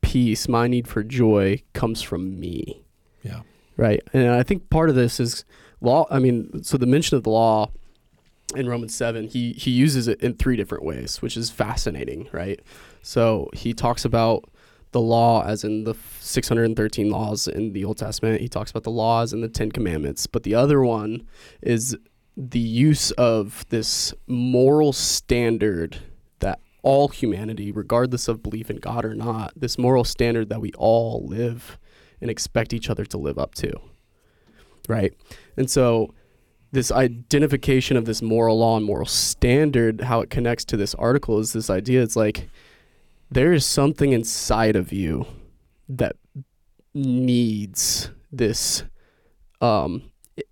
peace, 0.00 0.48
my 0.48 0.66
need 0.66 0.88
for 0.88 1.02
joy 1.02 1.62
comes 1.72 2.02
from 2.02 2.38
me? 2.40 2.82
Yeah. 3.22 3.42
Right. 3.76 4.02
And 4.12 4.30
I 4.30 4.42
think 4.42 4.70
part 4.70 4.90
of 4.90 4.96
this 4.96 5.20
is 5.20 5.44
law. 5.80 6.06
I 6.10 6.18
mean, 6.18 6.62
so 6.62 6.76
the 6.76 6.86
mention 6.86 7.16
of 7.16 7.24
the 7.24 7.30
law 7.30 7.70
in 8.54 8.68
Romans 8.68 8.94
7, 8.94 9.28
he, 9.28 9.52
he 9.52 9.70
uses 9.70 10.08
it 10.08 10.20
in 10.20 10.34
three 10.34 10.56
different 10.56 10.84
ways, 10.84 11.22
which 11.22 11.36
is 11.36 11.50
fascinating, 11.50 12.28
right? 12.32 12.60
So 13.02 13.48
he 13.54 13.72
talks 13.72 14.04
about 14.04 14.44
the 14.92 15.00
law 15.00 15.42
as 15.44 15.64
in 15.64 15.84
the 15.84 15.94
613 16.20 17.10
laws 17.10 17.48
in 17.48 17.72
the 17.72 17.84
Old 17.84 17.98
Testament. 17.98 18.40
He 18.40 18.48
talks 18.48 18.70
about 18.70 18.84
the 18.84 18.90
laws 18.90 19.32
and 19.32 19.42
the 19.42 19.48
Ten 19.48 19.72
Commandments. 19.72 20.26
But 20.26 20.44
the 20.44 20.54
other 20.54 20.82
one 20.82 21.26
is 21.60 21.96
the 22.36 22.58
use 22.58 23.10
of 23.12 23.66
this 23.68 24.14
moral 24.26 24.92
standard 24.92 25.98
that 26.38 26.60
all 26.82 27.08
humanity, 27.08 27.72
regardless 27.72 28.28
of 28.28 28.42
belief 28.42 28.70
in 28.70 28.76
God 28.76 29.04
or 29.04 29.14
not, 29.14 29.52
this 29.56 29.78
moral 29.78 30.04
standard 30.04 30.48
that 30.48 30.60
we 30.60 30.72
all 30.78 31.26
live 31.26 31.78
and 32.20 32.30
expect 32.30 32.72
each 32.72 32.88
other 32.88 33.04
to 33.06 33.18
live 33.18 33.38
up 33.38 33.54
to. 33.56 33.72
Right? 34.88 35.14
And 35.56 35.70
so 35.70 36.14
this 36.72 36.90
identification 36.90 37.96
of 37.96 38.06
this 38.06 38.22
moral 38.22 38.58
law 38.58 38.76
and 38.76 38.86
moral 38.86 39.06
standard, 39.06 40.02
how 40.02 40.20
it 40.20 40.30
connects 40.30 40.64
to 40.66 40.76
this 40.76 40.94
article 40.94 41.38
is 41.38 41.52
this 41.52 41.68
idea 41.68 42.02
it's 42.02 42.16
like 42.16 42.48
there 43.32 43.52
is 43.52 43.64
something 43.66 44.12
inside 44.12 44.76
of 44.76 44.92
you 44.92 45.26
that 45.88 46.16
needs 46.94 48.10
this 48.30 48.84
um 49.60 50.02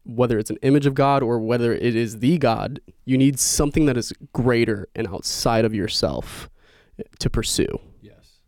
whether 0.05 0.38
it's 0.38 0.51
an 0.51 0.59
image 0.62 0.85
of 0.87 0.95
God 0.95 1.23
or 1.23 1.38
whether 1.38 1.73
it 1.73 1.97
is 1.97 2.19
the 2.19 2.37
God, 2.37 2.81
you 3.07 3.16
need 3.16 3.38
something 3.38 3.87
that 3.87 3.97
is 3.97 4.12
greater 4.33 4.88
and 4.95 5.09
outside 5.09 5.64
of 5.64 5.73
yourself 5.75 6.51
to 7.19 7.31
pursue. 7.31 7.81
Yes. 8.03 8.40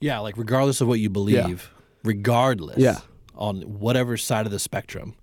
Yeah, 0.00 0.18
like 0.18 0.36
regardless 0.36 0.82
of 0.82 0.88
what 0.88 1.00
you 1.00 1.08
believe, 1.08 1.70
regardless 2.04 2.76
Yeah. 2.78 2.98
on 3.34 3.62
whatever 3.62 4.18
side 4.18 4.44
of 4.44 4.52
the 4.52 4.58
spectrum, 4.58 5.14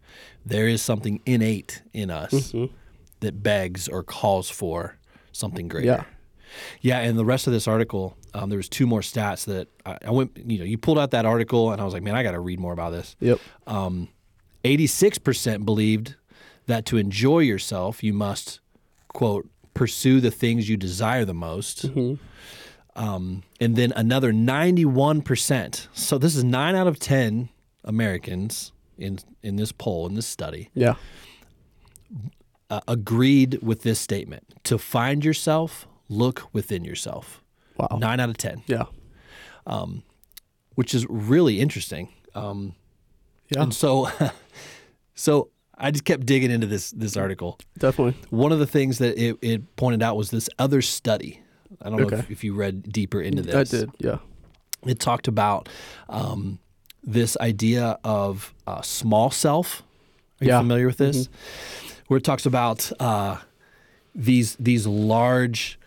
there 0.43 0.67
is 0.67 0.81
something 0.81 1.21
innate 1.27 1.83
in 1.93 2.09
us 2.09 2.51
Mhm. 2.51 2.71
that 3.19 3.43
begs 3.43 3.87
or 3.87 4.01
calls 4.01 4.49
for 4.49 4.97
something 5.31 5.67
greater. 5.67 5.85
Yeah. 5.87 6.03
Yeah, 6.81 6.99
and 6.99 7.17
the 7.17 7.25
rest 7.25 7.47
of 7.47 7.53
this 7.53 7.67
article, 7.67 8.15
um, 8.33 8.49
there 8.49 8.57
was 8.57 8.69
two 8.69 8.87
more 8.87 9.01
stats 9.01 9.45
that 9.45 9.67
I, 9.85 9.97
I 10.07 10.11
went. 10.11 10.37
You 10.45 10.59
know, 10.59 10.65
you 10.65 10.77
pulled 10.77 10.99
out 10.99 11.11
that 11.11 11.25
article, 11.25 11.71
and 11.71 11.81
I 11.81 11.85
was 11.85 11.93
like, 11.93 12.03
man, 12.03 12.15
I 12.15 12.23
got 12.23 12.31
to 12.31 12.39
read 12.39 12.59
more 12.59 12.73
about 12.73 12.91
this. 12.91 13.15
Yep. 13.19 13.39
Um, 13.67 14.09
Eighty-six 14.63 15.17
percent 15.17 15.65
believed 15.65 16.15
that 16.65 16.85
to 16.87 16.97
enjoy 16.97 17.39
yourself, 17.39 18.03
you 18.03 18.13
must 18.13 18.59
quote 19.09 19.49
pursue 19.73 20.19
the 20.19 20.31
things 20.31 20.67
you 20.67 20.75
desire 20.75 21.23
the 21.23 21.33
most. 21.33 21.85
Mhm. 21.93 22.17
Um, 22.95 23.43
and 23.61 23.75
then 23.75 23.93
another 23.95 24.33
91%. 24.33 25.87
So 25.93 26.17
this 26.17 26.35
is 26.35 26.43
nine 26.43 26.75
out 26.75 26.87
of 26.87 26.97
10 26.97 27.47
Americans 27.83 28.71
in, 28.97 29.19
in 29.43 29.55
this 29.55 29.71
poll, 29.71 30.07
in 30.07 30.15
this 30.15 30.25
study, 30.25 30.71
Yeah. 30.73 30.95
uh, 32.69 32.81
agreed 32.87 33.59
with 33.61 33.83
this 33.83 33.99
statement. 33.99 34.43
To 34.63 34.77
find 34.77 35.23
yourself, 35.23 35.87
look 36.09 36.47
within 36.53 36.83
yourself. 36.85 37.41
Wow. 37.77 37.97
Nine 37.99 38.19
out 38.19 38.29
of 38.29 38.37
10, 38.37 38.63
Yeah. 38.67 38.85
Um, 39.65 40.03
which 40.75 40.93
is 40.95 41.05
really 41.09 41.59
interesting. 41.59 42.09
Um, 42.35 42.75
Yeah. 43.49 43.63
And 43.63 43.73
so, 43.73 44.09
so 45.15 45.49
I 45.77 45.91
just 45.91 46.05
kept 46.05 46.25
digging 46.25 46.51
into 46.51 46.67
this, 46.67 46.91
this 46.91 47.15
article. 47.17 47.59
Definitely. 47.77 48.15
One 48.29 48.51
of 48.51 48.59
the 48.59 48.65
things 48.67 48.97
that 48.99 49.17
it, 49.17 49.37
it 49.41 49.75
pointed 49.75 50.01
out 50.01 50.17
was 50.17 50.31
this 50.31 50.49
other 50.57 50.81
study. 50.81 51.41
I 51.81 51.89
don't 51.89 51.99
know 52.01 52.17
if, 52.17 52.31
if 52.31 52.43
you 52.43 52.53
read 52.55 52.91
deeper 52.91 53.21
into 53.21 53.41
this. 53.43 53.73
I 53.73 53.77
did. 53.77 53.91
Yeah. 53.99 54.17
it 54.85 54.99
talked 54.99 55.27
about 55.27 55.69
um, 56.09 56.59
this 57.03 57.37
idea 57.37 57.99
of 58.03 58.53
uh, 58.65 58.81
small 58.81 59.29
self. 59.31 59.83
Are 60.41 60.45
you 60.45 60.51
Yeah. 60.51 60.59
familiar 60.59 60.87
with 60.87 60.97
this? 60.97 61.29
Where 62.07 62.17
it 62.17 62.23
talks 62.23 62.45
about 62.45 62.89
uh, 63.01 63.37
these 64.15 64.55
these 64.59 64.87
large 64.87 65.77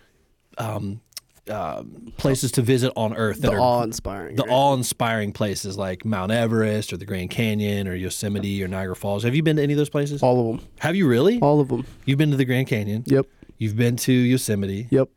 um, 0.60 1.00
uh, 1.48 1.82
places 2.16 2.52
to 2.52 2.62
visit 2.62 2.92
on 2.96 3.14
Earth 3.14 3.40
that 3.40 3.50
The 3.50 3.56
are 3.56 3.60
awe-inspiring. 3.60 4.36
the 4.36 4.44
right? 4.44 4.52
awe-inspiring 4.52 5.32
places 5.32 5.76
like 5.76 6.04
Mount 6.04 6.30
Everest 6.30 6.92
or 6.92 6.96
the 6.96 7.06
Grand 7.06 7.30
Canyon 7.30 7.88
or 7.88 7.94
Yosemite 7.94 8.62
or 8.62 8.68
Niagara 8.68 8.94
Falls. 8.94 9.22
Have 9.24 9.34
you 9.34 9.42
been 9.42 9.56
to 9.56 9.62
any 9.62 9.72
of 9.72 9.76
those 9.78 9.90
places? 9.90 10.22
all 10.22 10.40
of 10.52 10.58
them. 10.58 10.68
Have 10.80 10.94
you 10.94 11.08
really? 11.08 11.40
All 11.40 11.60
of 11.60 11.68
them. 11.68 11.86
You've 12.04 12.18
been 12.18 12.30
to 12.30 12.36
the 12.36 12.44
Grand 12.44 12.68
Canyon. 12.68 13.02
Yep. 13.06 13.26
You've 13.58 13.76
been 13.76 13.96
to 13.96 14.12
Yosemite. 14.12 14.86
Yep. 14.90 15.08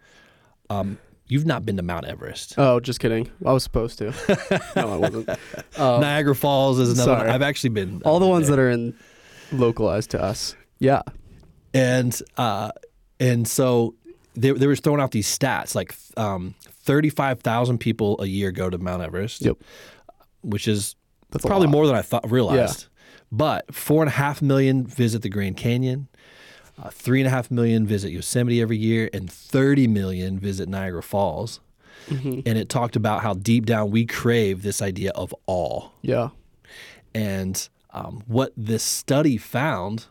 Um, 0.69 0.97
you've 1.27 1.45
not 1.45 1.65
been 1.65 1.77
to 1.77 1.84
Mount 1.84 2.06
Everest. 2.06 2.56
Oh, 2.58 2.79
just 2.79 2.99
kidding. 2.99 3.29
I 3.45 3.53
was 3.53 3.63
supposed 3.63 3.97
to. 3.99 4.12
no, 4.75 4.93
I 4.93 4.95
wasn't. 4.97 5.29
Uh, 5.29 5.36
Niagara 6.01 6.36
Falls 6.36 6.79
is 6.79 6.93
another. 6.93 7.12
sorry. 7.12 7.27
One. 7.27 7.36
I've 7.36 7.41
actually 7.43 7.69
been. 7.71 8.01
all 8.06 8.19
the 8.19 8.27
ones 8.27 8.47
there. 8.47 8.56
that 8.56 8.62
are 8.62 8.69
in 8.69 8.95
localized 9.51 10.12
to 10.12 10.21
us. 10.23 10.56
Yeah. 10.79 11.01
and 11.73 12.19
uh, 12.38 12.71
and 13.19 13.47
so 13.47 13.95
they, 14.36 14.52
they 14.52 14.67
were 14.67 14.76
throwing 14.76 15.02
out 15.02 15.12
these 15.12 15.28
stats 15.28 15.76
like 15.76 15.96
um, 16.17 16.56
35,000 16.62 17.78
people 17.78 18.19
a 18.22 18.26
year 18.26 18.52
go 18.52 18.69
to 18.69 18.78
Mount 18.78 19.02
Everest. 19.02 19.41
Yep. 19.41 19.58
Which 20.41 20.67
is 20.67 20.96
That's 21.32 21.46
probably 21.46 21.67
more 21.67 21.88
than 21.88 21.96
I 21.96 22.02
thought 22.02 22.30
realized. 22.30 22.88
But 23.32 23.74
four 23.74 24.04
and 24.04 24.10
a 24.10 24.13
half 24.13 24.41
million 24.41 24.86
visit 24.86 25.22
the 25.22 25.30
Grand 25.30 25.58
Canyon. 25.58 26.08
Uh, 26.82 26.89
three 26.89 27.19
and 27.19 27.28
a 27.28 27.30
half 27.30 27.52
million 27.52 27.86
visit 27.86 28.12
Yosemite 28.12 28.60
every 28.60 28.78
year, 28.78 29.10
and 29.13 29.32
30 29.32 29.88
million 29.88 30.39
visit 30.39 30.67
Niagara 30.67 31.04
Falls. 31.04 31.60
Mm-hmm. 32.08 32.41
And 32.46 32.58
it 32.58 32.67
talked 32.67 32.96
about 32.96 33.22
how 33.22 33.34
deep 33.34 33.65
down 33.65 33.91
we 33.91 34.06
crave 34.06 34.63
this 34.63 34.82
idea 34.82 35.12
of 35.12 35.34
awe. 35.48 35.89
Yeah. 36.02 36.30
And 37.13 37.67
um, 37.91 38.24
what 38.26 38.54
this 38.58 38.84
study 38.84 39.38
found 39.38 40.08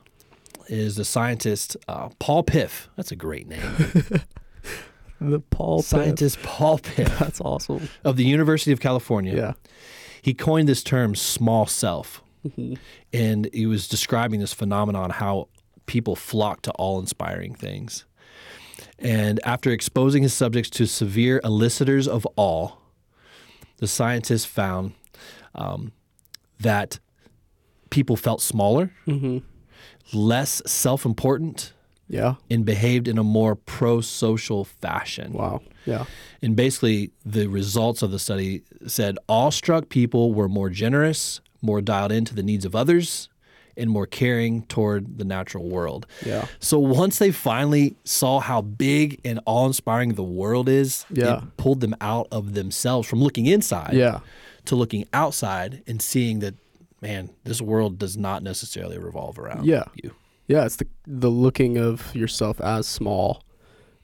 is 0.69 0.97
the 0.97 1.05
scientist 1.05 1.77
uh, 1.89 2.09
Paul 2.19 2.43
Piff. 2.43 2.89
That's 2.97 3.13
a 3.13 3.17
great 3.17 3.47
name. 3.49 3.61
The 5.21 5.39
Paul 5.39 5.83
scientist 5.83 6.43
Paul 6.43 6.79
Piff 6.79 7.17
That's 7.21 7.41
awesome. 7.41 7.89
of 8.03 8.17
the 8.17 8.25
University 8.25 8.73
of 8.73 8.81
California. 8.81 9.37
Yeah. 9.37 9.53
He 10.21 10.35
coined 10.35 10.69
this 10.69 10.83
term 10.83 11.15
small 11.15 11.67
self. 11.67 12.23
And 13.13 13.49
he 13.53 13.67
was 13.67 13.87
describing 13.87 14.41
this 14.41 14.53
phenomenon 14.53 15.11
how 15.11 15.47
people 15.87 16.17
flock 16.17 16.63
to 16.63 16.73
awe 16.79 16.99
inspiring 16.99 17.55
things. 17.55 18.05
And 18.99 19.39
after 19.45 19.71
exposing 19.71 20.23
his 20.25 20.33
subjects 20.35 20.71
to 20.71 20.87
severe 20.87 21.41
elicitors 21.45 22.09
of 22.09 22.27
awe, 22.37 22.71
the 23.77 23.87
scientist 23.87 24.49
found 24.49 24.95
um, 25.55 25.93
that 26.59 26.99
people 27.91 28.17
felt 28.17 28.41
smaller, 28.41 28.91
Mm-hmm. 29.07 29.39
Less 30.13 30.63
self 30.67 31.05
important, 31.05 31.73
Yeah. 32.09 32.35
and 32.51 32.65
behaved 32.65 33.09
in 33.09 33.19
a 33.19 33.25
more 33.25 33.55
pro 33.57 34.01
social 34.01 34.65
fashion. 34.65 35.33
Wow. 35.33 35.63
Yeah. 35.87 36.05
And 36.43 36.55
basically, 36.57 37.11
the 37.25 37.47
results 37.49 38.03
of 38.03 38.11
the 38.11 38.19
study 38.19 38.63
said 38.87 39.19
awestruck 39.29 39.89
people 39.89 40.33
were 40.33 40.49
more 40.49 40.71
generous, 40.71 41.41
more 41.61 41.81
dialed 41.81 42.13
into 42.13 42.35
the 42.35 42.43
needs 42.43 42.65
of 42.65 42.75
others, 42.77 43.29
and 43.77 43.89
more 43.89 44.07
caring 44.07 44.63
toward 44.65 45.19
the 45.19 45.25
natural 45.25 45.65
world. 45.69 46.07
Yeah. 46.27 46.47
So 46.61 46.79
once 46.79 47.19
they 47.19 47.31
finally 47.31 47.97
saw 48.05 48.39
how 48.41 48.61
big 48.61 49.19
and 49.25 49.41
awe 49.47 49.67
inspiring 49.67 50.15
the 50.15 50.23
world 50.23 50.69
is, 50.69 51.07
Yeah. 51.11 51.39
it 51.39 51.57
pulled 51.57 51.81
them 51.81 51.95
out 52.01 52.29
of 52.31 52.53
themselves 52.55 53.09
from 53.09 53.21
looking 53.23 53.47
inside 53.47 53.95
Yeah. 53.95 54.21
to 54.67 54.77
looking 54.77 55.07
outside 55.15 55.83
and 55.87 56.03
seeing 56.03 56.41
that, 56.41 56.55
man, 57.03 57.31
this 57.45 57.61
world 57.61 57.99
does 57.99 58.17
not 58.17 58.43
necessarily 58.43 58.97
revolve 58.99 59.39
around 59.39 59.67
Yeah. 59.67 59.85
you. 60.03 60.13
Yeah. 60.47 60.65
It's 60.65 60.77
the 60.77 60.87
the 61.07 61.31
looking 61.31 61.77
of 61.77 62.15
yourself 62.15 62.61
as 62.61 62.87
small 62.87 63.43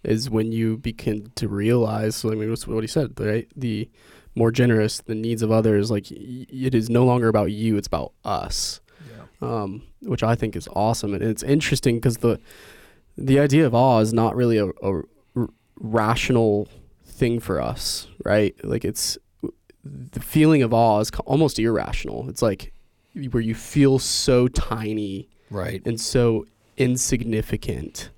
is 0.04 0.28
when 0.28 0.52
you 0.52 0.76
begin 0.76 1.30
to 1.36 1.48
realize. 1.48 2.24
I 2.24 2.30
mean, 2.30 2.50
what's 2.50 2.66
what 2.66 2.82
he 2.82 2.86
said, 2.88 3.18
right? 3.18 3.48
The 3.56 3.88
more 4.34 4.50
generous, 4.52 5.00
the 5.00 5.14
needs 5.14 5.42
of 5.42 5.50
others. 5.50 5.90
Like 5.90 6.06
y- 6.10 6.46
it 6.50 6.74
is 6.74 6.88
no 6.90 7.04
longer 7.06 7.28
about 7.28 7.50
you; 7.52 7.76
it's 7.76 7.86
about 7.88 8.12
us. 8.24 8.80
um, 9.40 9.82
which 10.00 10.22
I 10.24 10.34
think 10.34 10.56
is 10.56 10.68
awesome. 10.74 11.14
And 11.14 11.22
it's 11.22 11.42
interesting 11.44 11.96
because 11.96 12.18
the 12.18 12.40
the 13.16 13.38
idea 13.40 13.66
of 13.66 13.74
awe 13.74 14.00
is 14.00 14.12
not 14.12 14.34
really 14.36 14.58
a, 14.58 14.66
a 14.66 15.02
r- 15.36 15.48
rational 15.76 16.68
thing 17.04 17.40
for 17.40 17.60
us, 17.60 18.06
right? 18.24 18.54
Like 18.64 18.84
it's 18.84 19.18
the 19.84 20.20
feeling 20.20 20.62
of 20.62 20.72
awe 20.74 21.00
is 21.00 21.10
almost 21.24 21.58
irrational. 21.58 22.28
It's 22.28 22.42
like 22.42 22.72
where 23.30 23.42
you 23.42 23.54
feel 23.54 23.98
so 23.98 24.48
tiny 24.48 25.28
Right. 25.50 25.82
and 25.84 26.00
so 26.00 26.46
insignificant 26.76 28.10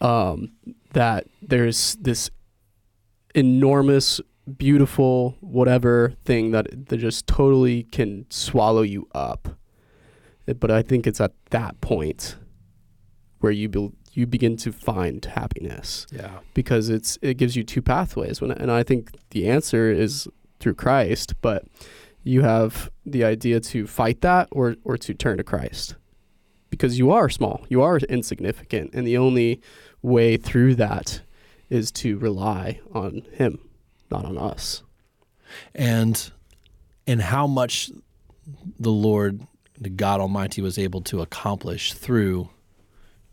um, 0.00 0.52
that 0.92 1.26
there's 1.42 1.96
this 2.00 2.30
enormous, 3.34 4.20
beautiful, 4.56 5.36
whatever 5.40 6.14
thing 6.24 6.52
that 6.52 6.86
that 6.88 6.96
just 6.98 7.26
totally 7.26 7.82
can 7.84 8.26
swallow 8.30 8.82
you 8.82 9.08
up. 9.14 9.48
But 10.60 10.70
I 10.70 10.82
think 10.82 11.06
it's 11.06 11.20
at 11.20 11.32
that 11.50 11.80
point 11.80 12.36
where 13.40 13.52
you 13.52 13.68
be, 13.68 13.90
you 14.12 14.26
begin 14.26 14.56
to 14.58 14.72
find 14.72 15.22
happiness 15.24 16.06
Yeah. 16.12 16.38
because 16.54 16.88
it's 16.88 17.18
it 17.20 17.34
gives 17.36 17.54
you 17.56 17.64
two 17.64 17.82
pathways 17.82 18.40
when 18.40 18.50
and 18.52 18.70
I 18.70 18.82
think 18.82 19.10
the 19.30 19.48
answer 19.48 19.90
is 19.92 20.26
through 20.60 20.74
Christ 20.74 21.34
but 21.40 21.64
you 22.22 22.42
have 22.42 22.90
the 23.06 23.24
idea 23.24 23.60
to 23.60 23.86
fight 23.86 24.20
that 24.22 24.48
or 24.50 24.76
or 24.84 24.96
to 24.98 25.14
turn 25.14 25.38
to 25.38 25.44
Christ. 25.44 25.94
Because 26.70 26.98
you 26.98 27.10
are 27.10 27.28
small 27.28 27.64
you 27.68 27.82
are 27.82 27.98
insignificant 27.98 28.92
and 28.94 29.06
the 29.06 29.16
only 29.16 29.60
way 30.02 30.36
through 30.36 30.74
that 30.76 31.22
is 31.70 31.90
to 31.90 32.18
rely 32.18 32.80
on 32.92 33.22
him 33.32 33.58
not 34.10 34.24
on 34.24 34.38
us. 34.38 34.82
And 35.74 36.30
and 37.06 37.22
how 37.22 37.46
much 37.46 37.90
the 38.78 38.90
Lord, 38.90 39.46
the 39.78 39.88
God 39.90 40.20
Almighty, 40.20 40.60
was 40.62 40.78
able 40.78 41.00
to 41.02 41.20
accomplish 41.20 41.92
through 41.94 42.50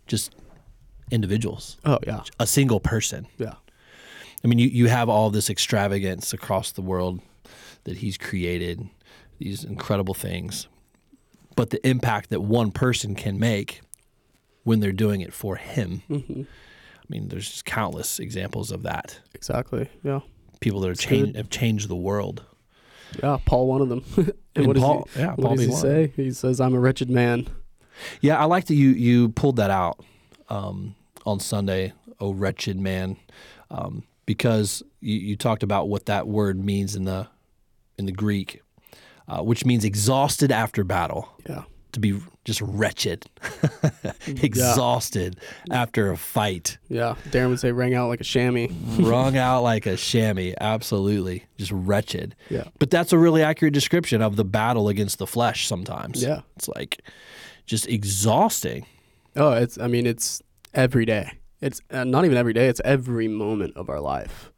just 0.07 0.35
individuals, 1.11 1.77
oh 1.85 1.99
yeah. 2.05 2.21
A 2.39 2.47
single 2.47 2.79
person. 2.79 3.27
yeah. 3.37 3.55
I 4.43 4.47
mean, 4.47 4.59
you, 4.59 4.67
you 4.67 4.87
have 4.87 5.09
all 5.09 5.31
this 5.31 5.49
extravagance 5.49 6.31
across 6.31 6.71
the 6.71 6.81
world 6.81 7.19
that 7.85 7.97
He's 7.97 8.17
created, 8.17 8.87
these 9.39 9.63
incredible 9.63 10.13
things, 10.13 10.67
but 11.55 11.69
the 11.71 11.85
impact 11.87 12.29
that 12.29 12.41
one 12.41 12.71
person 12.71 13.15
can 13.15 13.39
make 13.39 13.81
when 14.63 14.79
they're 14.81 14.91
doing 14.91 15.21
it 15.21 15.33
for 15.33 15.55
Him. 15.55 16.01
hmm 16.07 16.41
I 16.41 17.05
mean, 17.07 17.27
there's 17.27 17.47
just 17.49 17.65
countless 17.65 18.19
examples 18.19 18.71
of 18.71 18.81
that. 18.83 19.19
exactly 19.35 19.89
yeah. 20.03 20.21
People 20.59 20.79
that 20.81 20.87
have, 20.89 20.97
changed 20.97 21.35
have 21.35 21.49
changed 21.51 21.87
the 21.87 21.95
world. 21.95 22.43
yeah 23.21 23.37
Paul 23.45 23.67
one 23.67 23.81
of 23.81 23.89
them. 23.89 24.03
And, 24.57 24.65
And 24.65 24.67
what 24.67 24.77
does 24.77 25.13
he, 25.15 25.19
yeah, 25.19 25.27
what 25.35 25.39
Paul 25.47 25.55
does 25.55 25.65
he 25.65 25.71
one 25.71 25.81
say? 25.81 26.13
he 26.15 26.31
says 26.31 26.61
I'm 26.61 26.73
a 26.73 26.79
wretched 26.79 27.09
man. 27.09 27.47
Yeah, 28.21 28.39
I 28.39 28.45
like 28.45 28.65
that 28.67 28.75
you 28.75 28.89
you 28.89 29.29
pulled 29.29 29.57
that 29.57 29.69
out 29.69 29.99
um, 30.49 30.95
on 31.25 31.39
Sunday, 31.41 31.91
oh 32.21 32.31
wretched 32.33 32.79
man, 32.79 33.17
um, 33.69 34.03
because 34.25 34.81
you, 35.01 35.17
you 35.19 35.35
talked 35.35 35.61
about 35.61 35.89
what 35.89 36.05
that 36.05 36.27
word 36.27 36.57
means 36.63 36.95
in 36.95 37.03
the 37.03 37.27
in 37.97 38.05
the 38.05 38.11
Greek, 38.11 38.61
uh, 39.27 39.41
which 39.41 39.65
means 39.65 39.83
exhausted 39.85 40.51
after 40.51 40.83
battle, 40.83 41.29
yeah 41.49 41.63
to 41.91 41.99
be 42.01 42.19
just 42.43 42.59
wretched, 42.61 43.25
exhausted 44.27 45.37
after 45.71 46.11
a 46.11 46.17
fight, 46.17 46.77
yeah 46.89 47.15
Darren 47.29 47.49
would 47.49 47.59
say 47.59 47.71
rang 47.71 47.93
out 47.93 48.07
like 48.09 48.21
a 48.21 48.23
chamois 48.23 48.67
rung 48.99 49.37
out 49.47 49.61
like 49.63 49.85
a 49.85 49.95
chamois, 49.97 50.53
absolutely, 50.59 51.45
just 51.57 51.71
wretched. 51.71 52.35
yeah 52.49 52.65
But 52.79 52.89
that's 52.91 53.13
a 53.13 53.17
really 53.17 53.41
accurate 53.41 53.73
description 53.73 54.21
of 54.21 54.35
the 54.35 54.45
battle 54.45 54.89
against 54.89 55.17
the 55.19 55.27
flesh. 55.27 55.67
Sometimes, 55.67 56.21
yeah 56.21 56.41
it's 56.55 56.67
like 56.67 57.01
just 57.65 57.87
exhausting. 57.87 58.85
Oh, 59.35 59.51
it's. 59.53 59.77
I 59.77 59.87
mean, 59.87 60.05
it's 60.05 60.41
every 60.73 61.05
day. 61.05 61.31
It's 61.61 61.81
uh, 61.91 62.03
not 62.03 62.25
even 62.25 62.37
every 62.37 62.53
day. 62.53 62.67
It's 62.67 62.81
every 62.85 63.27
moment 63.27 63.75
of 63.75 63.89
our 63.89 63.99
life. 63.99 64.51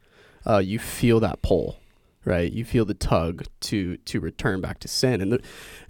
Uh, 0.46 0.58
you 0.58 0.78
feel 0.78 1.18
that 1.20 1.42
pull, 1.42 1.78
right? 2.28 2.52
You 2.52 2.64
feel 2.64 2.84
the 2.84 2.94
tug 2.94 3.44
to 3.60 3.96
to 3.96 4.20
return 4.20 4.60
back 4.60 4.78
to 4.80 4.88
sin, 4.88 5.20
and 5.20 5.32
the 5.32 5.40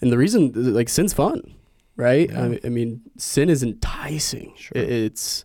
and 0.00 0.12
the 0.12 0.18
reason 0.18 0.52
like 0.74 0.88
sin's 0.88 1.12
fun, 1.12 1.54
right? 1.96 2.30
Yeah. 2.30 2.44
I, 2.44 2.60
I 2.64 2.68
mean, 2.68 3.02
sin 3.16 3.50
is 3.50 3.62
enticing. 3.62 4.54
Sure. 4.56 4.80
It, 4.80 4.90
it's 4.90 5.44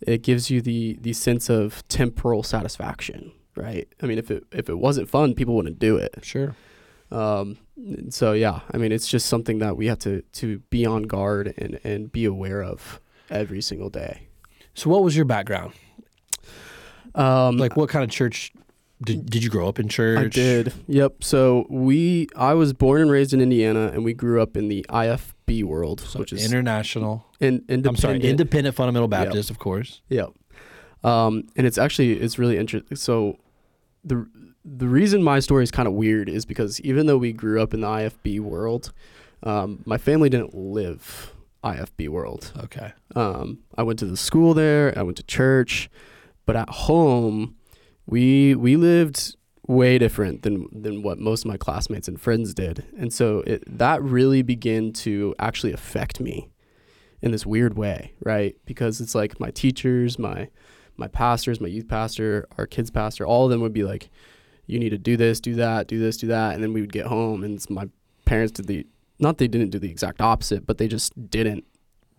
it 0.00 0.22
gives 0.22 0.50
you 0.50 0.60
the 0.60 0.98
the 1.00 1.12
sense 1.12 1.48
of 1.48 1.86
temporal 1.88 2.42
satisfaction, 2.42 3.32
right? 3.56 3.88
I 4.02 4.06
mean, 4.06 4.18
if 4.18 4.30
it 4.30 4.44
if 4.52 4.68
it 4.68 4.78
wasn't 4.78 5.08
fun, 5.08 5.34
people 5.34 5.54
wouldn't 5.56 5.78
do 5.78 5.96
it. 5.96 6.20
Sure. 6.22 6.54
Um, 7.10 7.56
so 8.10 8.32
yeah, 8.32 8.60
I 8.72 8.76
mean, 8.76 8.92
it's 8.92 9.08
just 9.08 9.26
something 9.26 9.60
that 9.60 9.76
we 9.76 9.86
have 9.86 9.98
to 10.00 10.20
to 10.22 10.58
be 10.70 10.84
on 10.84 11.04
guard 11.04 11.54
and 11.56 11.80
and 11.82 12.12
be 12.12 12.26
aware 12.26 12.62
of 12.62 13.00
every 13.30 13.62
single 13.62 13.88
day. 13.88 14.28
So, 14.74 14.90
what 14.90 15.02
was 15.02 15.16
your 15.16 15.24
background? 15.24 15.72
Um, 17.14 17.56
Like, 17.56 17.76
what 17.76 17.88
kind 17.88 18.04
of 18.04 18.10
church 18.10 18.52
did, 19.02 19.26
did 19.30 19.44
you 19.44 19.50
grow 19.50 19.68
up 19.68 19.78
in? 19.78 19.88
Church? 19.88 20.18
I 20.18 20.28
did. 20.28 20.72
Yep. 20.88 21.22
So 21.24 21.66
we, 21.70 22.28
I 22.36 22.54
was 22.54 22.72
born 22.72 23.00
and 23.02 23.10
raised 23.10 23.32
in 23.32 23.40
Indiana, 23.40 23.90
and 23.92 24.04
we 24.04 24.12
grew 24.14 24.42
up 24.42 24.56
in 24.56 24.68
the 24.68 24.84
IFB 24.88 25.64
world, 25.64 26.00
So 26.00 26.18
which 26.18 26.32
is 26.32 26.44
international. 26.44 27.26
in, 27.40 27.64
independent. 27.68 27.86
I'm 27.86 27.96
sorry, 27.96 28.20
independent 28.20 28.74
fundamental 28.76 29.08
Baptist, 29.08 29.50
of 29.50 29.58
course. 29.58 30.02
Yep. 30.08 30.30
Um, 31.04 31.44
and 31.56 31.66
it's 31.66 31.78
actually 31.78 32.14
it's 32.14 32.38
really 32.38 32.56
interesting. 32.58 32.96
So 32.96 33.38
the 34.04 34.26
the 34.64 34.88
reason 34.88 35.22
my 35.22 35.38
story 35.38 35.62
is 35.62 35.70
kind 35.70 35.86
of 35.86 35.94
weird 35.94 36.28
is 36.28 36.44
because 36.44 36.80
even 36.80 37.06
though 37.06 37.16
we 37.18 37.32
grew 37.32 37.62
up 37.62 37.72
in 37.72 37.80
the 37.82 37.86
IFB 37.86 38.40
world, 38.40 38.92
um, 39.44 39.82
my 39.86 39.96
family 39.96 40.28
didn't 40.28 40.54
live 40.54 41.32
IFB 41.62 42.08
world. 42.08 42.52
Okay. 42.64 42.92
Um, 43.14 43.60
I 43.76 43.84
went 43.84 43.98
to 44.00 44.06
the 44.06 44.16
school 44.16 44.54
there. 44.54 44.92
I 44.98 45.02
went 45.02 45.16
to 45.18 45.22
church, 45.22 45.88
but 46.46 46.56
at 46.56 46.68
home, 46.68 47.54
we 48.08 48.54
we 48.54 48.76
lived 48.76 49.36
way 49.66 49.98
different 49.98 50.42
than 50.42 50.66
than 50.72 51.02
what 51.02 51.18
most 51.18 51.44
of 51.44 51.50
my 51.50 51.58
classmates 51.58 52.08
and 52.08 52.20
friends 52.20 52.54
did, 52.54 52.86
and 52.96 53.12
so 53.12 53.40
it, 53.46 53.62
that 53.78 54.02
really 54.02 54.42
began 54.42 54.92
to 54.92 55.34
actually 55.38 55.72
affect 55.72 56.18
me 56.18 56.48
in 57.20 57.30
this 57.32 57.44
weird 57.44 57.76
way, 57.76 58.14
right? 58.24 58.56
Because 58.64 59.00
it's 59.00 59.14
like 59.14 59.38
my 59.38 59.50
teachers, 59.50 60.18
my 60.18 60.48
my 60.96 61.06
pastors, 61.06 61.60
my 61.60 61.68
youth 61.68 61.86
pastor, 61.86 62.48
our 62.56 62.66
kids 62.66 62.90
pastor, 62.90 63.26
all 63.26 63.44
of 63.44 63.50
them 63.50 63.60
would 63.60 63.74
be 63.74 63.84
like, 63.84 64.08
"You 64.66 64.78
need 64.78 64.90
to 64.90 64.98
do 64.98 65.16
this, 65.16 65.38
do 65.38 65.54
that, 65.56 65.86
do 65.86 65.98
this, 65.98 66.16
do 66.16 66.26
that," 66.28 66.54
and 66.54 66.62
then 66.62 66.72
we 66.72 66.80
would 66.80 66.92
get 66.92 67.06
home, 67.06 67.44
and 67.44 67.62
my 67.68 67.88
parents 68.24 68.52
did 68.52 68.66
the 68.66 68.86
not 69.18 69.36
they 69.38 69.48
didn't 69.48 69.70
do 69.70 69.78
the 69.78 69.90
exact 69.90 70.20
opposite, 70.22 70.64
but 70.66 70.78
they 70.78 70.88
just 70.88 71.30
didn't 71.30 71.64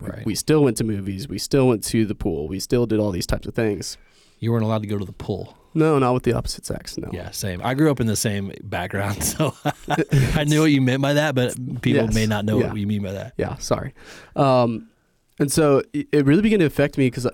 Right. 0.00 0.24
we 0.24 0.34
still 0.34 0.64
went 0.64 0.78
to 0.78 0.84
movies. 0.84 1.28
We 1.28 1.38
still 1.38 1.68
went 1.68 1.84
to 1.84 2.06
the 2.06 2.14
pool. 2.14 2.48
We 2.48 2.58
still 2.58 2.86
did 2.86 2.98
all 2.98 3.10
these 3.10 3.26
types 3.26 3.46
of 3.46 3.54
things. 3.54 3.98
You 4.38 4.50
weren't 4.50 4.64
allowed 4.64 4.80
to 4.80 4.88
go 4.88 4.96
to 4.96 5.04
the 5.04 5.12
pool. 5.12 5.58
No, 5.72 5.98
not 6.00 6.14
with 6.14 6.24
the 6.24 6.32
opposite 6.32 6.66
sex. 6.66 6.98
No. 6.98 7.08
Yeah, 7.12 7.30
same. 7.30 7.60
I 7.62 7.74
grew 7.74 7.90
up 7.90 8.00
in 8.00 8.06
the 8.08 8.16
same 8.16 8.52
background, 8.64 9.22
so 9.32 9.54
I 10.34 10.44
knew 10.44 10.60
what 10.60 10.70
you 10.72 10.80
meant 10.80 11.00
by 11.02 11.14
that, 11.14 11.34
but 11.34 11.54
people 11.80 12.04
Yes. 12.04 12.14
may 12.14 12.26
not 12.26 12.44
know 12.44 12.58
Yeah. 12.60 12.68
what 12.68 12.76
you 12.80 12.86
mean 12.86 13.02
by 13.02 13.12
that. 13.12 13.34
Yeah. 13.36 13.56
Sorry. 13.56 13.94
Um, 14.36 14.88
and 15.38 15.50
so 15.50 15.82
it, 15.92 16.26
really 16.26 16.42
began 16.42 16.58
to 16.58 16.64
affect 16.66 16.98
me 16.98 17.06
because 17.06 17.26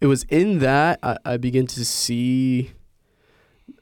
it 0.00 0.06
was 0.06 0.24
in 0.24 0.58
that 0.58 0.98
I, 1.02 1.16
I 1.24 1.36
began 1.36 1.66
to 1.68 1.84
see, 1.84 2.72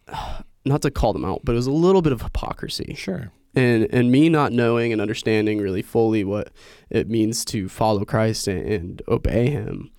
not 0.64 0.82
to 0.82 0.90
call 0.90 1.12
them 1.12 1.24
out, 1.24 1.40
but 1.44 1.52
it 1.52 1.56
was 1.56 1.66
a 1.66 1.72
little 1.72 2.02
bit 2.02 2.12
of 2.12 2.22
hypocrisy. 2.22 2.94
Sure. 2.94 3.32
and 3.54 3.86
and 3.92 4.10
me 4.10 4.28
not 4.28 4.52
knowing 4.52 4.92
and 4.92 5.00
understanding 5.00 5.58
really 5.60 5.82
fully 5.82 6.24
what 6.24 6.50
it 6.90 7.08
means 7.08 7.44
to 7.46 7.68
follow 7.68 8.04
Christ 8.04 8.48
and, 8.48 8.66
and 8.66 9.02
obey 9.08 9.50
Him, 9.50 9.90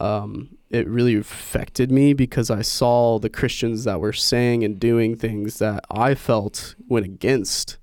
um, 0.00 0.56
it 0.70 0.86
really 0.86 1.16
affected 1.16 1.90
me 1.90 2.12
because 2.12 2.50
I 2.50 2.62
saw 2.62 3.18
the 3.18 3.30
Christians 3.30 3.84
that 3.84 4.00
were 4.00 4.12
saying 4.12 4.64
and 4.64 4.78
doing 4.78 5.16
things 5.16 5.58
that 5.58 5.84
I 5.90 6.14
felt 6.14 6.74
went 6.88 7.06
against 7.06 7.78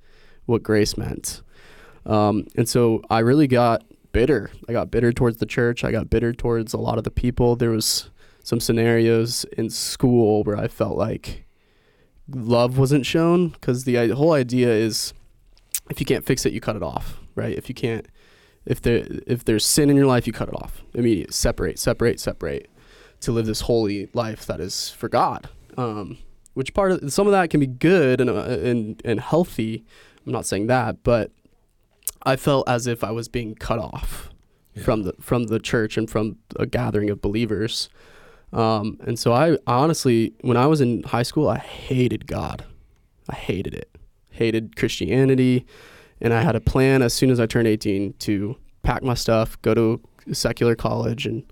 what 0.45 0.62
grace 0.62 0.98
meant, 0.98 1.41
um, 2.06 2.48
and 2.56 2.69
so 2.69 3.02
I 3.10 3.19
really 3.19 3.48
got 3.48 3.84
bitter. 4.12 4.52
I 4.69 4.71
got 4.71 4.91
bitter 4.91 5.12
towards 5.12 5.38
the 5.38 5.45
church. 5.45 5.84
I 5.84 5.91
got 5.91 6.10
bitter 6.10 6.32
towards 6.32 6.74
a 6.74 6.78
lot 6.78 6.98
of 6.98 7.04
the 7.04 7.12
people. 7.12 7.56
There 7.56 7.71
was 7.71 8.10
some 8.43 8.60
scenarios 8.60 9.43
in 9.58 9.71
school 9.71 10.43
where 10.43 10.56
I 10.56 10.67
felt 10.67 10.98
like 10.98 11.45
love 12.30 12.78
wasn't 12.78 13.06
shown 13.06 13.50
because 13.50 13.84
the 13.84 14.10
whole 14.10 14.34
idea 14.34 14.69
is 14.69 15.13
if 15.89 16.00
you 16.00 16.06
can't 16.06 16.26
fix 16.26 16.45
it 16.45 16.54
you 16.54 16.62
cut 16.62 16.76
it 16.76 16.84
off 16.84 17.19
right 17.36 17.56
if 17.56 17.69
you 17.69 17.76
can't 17.76 18.08
if 18.65 18.82
there 18.82 19.06
if 19.28 19.45
there's 19.45 19.65
sin 19.65 19.89
in 19.89 19.95
your 19.95 20.08
life 20.08 20.26
you 20.26 20.34
cut 20.34 20.48
it 20.48 20.56
off 20.56 20.84
immediate 20.93 21.34
separate 21.34 21.78
separate 21.78 22.19
separate 22.19 22.69
to 23.25 23.31
live 23.31 23.45
this 23.45 23.61
holy 23.61 24.09
life 24.13 24.45
that 24.45 24.59
is 24.59 24.89
for 24.91 25.09
god 25.09 25.49
um, 25.77 26.17
which 26.53 26.73
part 26.73 26.91
of 26.91 27.11
some 27.13 27.27
of 27.27 27.31
that 27.31 27.49
can 27.49 27.59
be 27.59 27.67
good 27.67 28.21
and, 28.21 28.29
uh, 28.29 28.43
and 28.43 29.01
and 29.05 29.19
healthy 29.19 29.83
i'm 30.25 30.31
not 30.31 30.45
saying 30.45 30.67
that 30.67 31.03
but 31.03 31.31
i 32.23 32.35
felt 32.35 32.67
as 32.69 32.88
if 32.88 33.03
i 33.03 33.11
was 33.11 33.27
being 33.27 33.53
cut 33.55 33.79
off 33.79 34.29
Yeah. 34.73 34.83
from 34.83 35.03
the 35.03 35.13
from 35.19 35.45
the 35.45 35.59
church 35.59 35.97
and 35.97 36.09
from 36.09 36.38
a 36.57 36.65
gathering 36.65 37.09
of 37.09 37.21
believers 37.21 37.89
um, 38.53 38.99
and 39.05 39.19
so 39.19 39.33
I 39.33 39.57
honestly, 39.67 40.33
when 40.41 40.55
I 40.55 40.67
was 40.67 40.79
in 40.79 41.03
high 41.03 41.23
school, 41.23 41.49
I 41.49 41.57
hated 41.57 42.25
God. 42.25 42.63
I 43.27 43.35
hated 43.35 43.73
it. 43.73 43.89
Hated 44.29 44.77
Christianity. 44.77 45.65
And 46.21 46.33
I 46.33 46.41
had 46.41 46.55
a 46.55 46.61
plan 46.61 47.01
as 47.01 47.13
soon 47.13 47.31
as 47.31 47.39
I 47.39 47.47
turned 47.47 47.67
18 47.67 48.13
to 48.19 48.55
pack 48.81 49.03
my 49.03 49.13
stuff, 49.15 49.61
go 49.61 49.73
to 49.73 49.99
a 50.31 50.35
secular 50.35 50.73
college 50.75 51.25
and, 51.25 51.43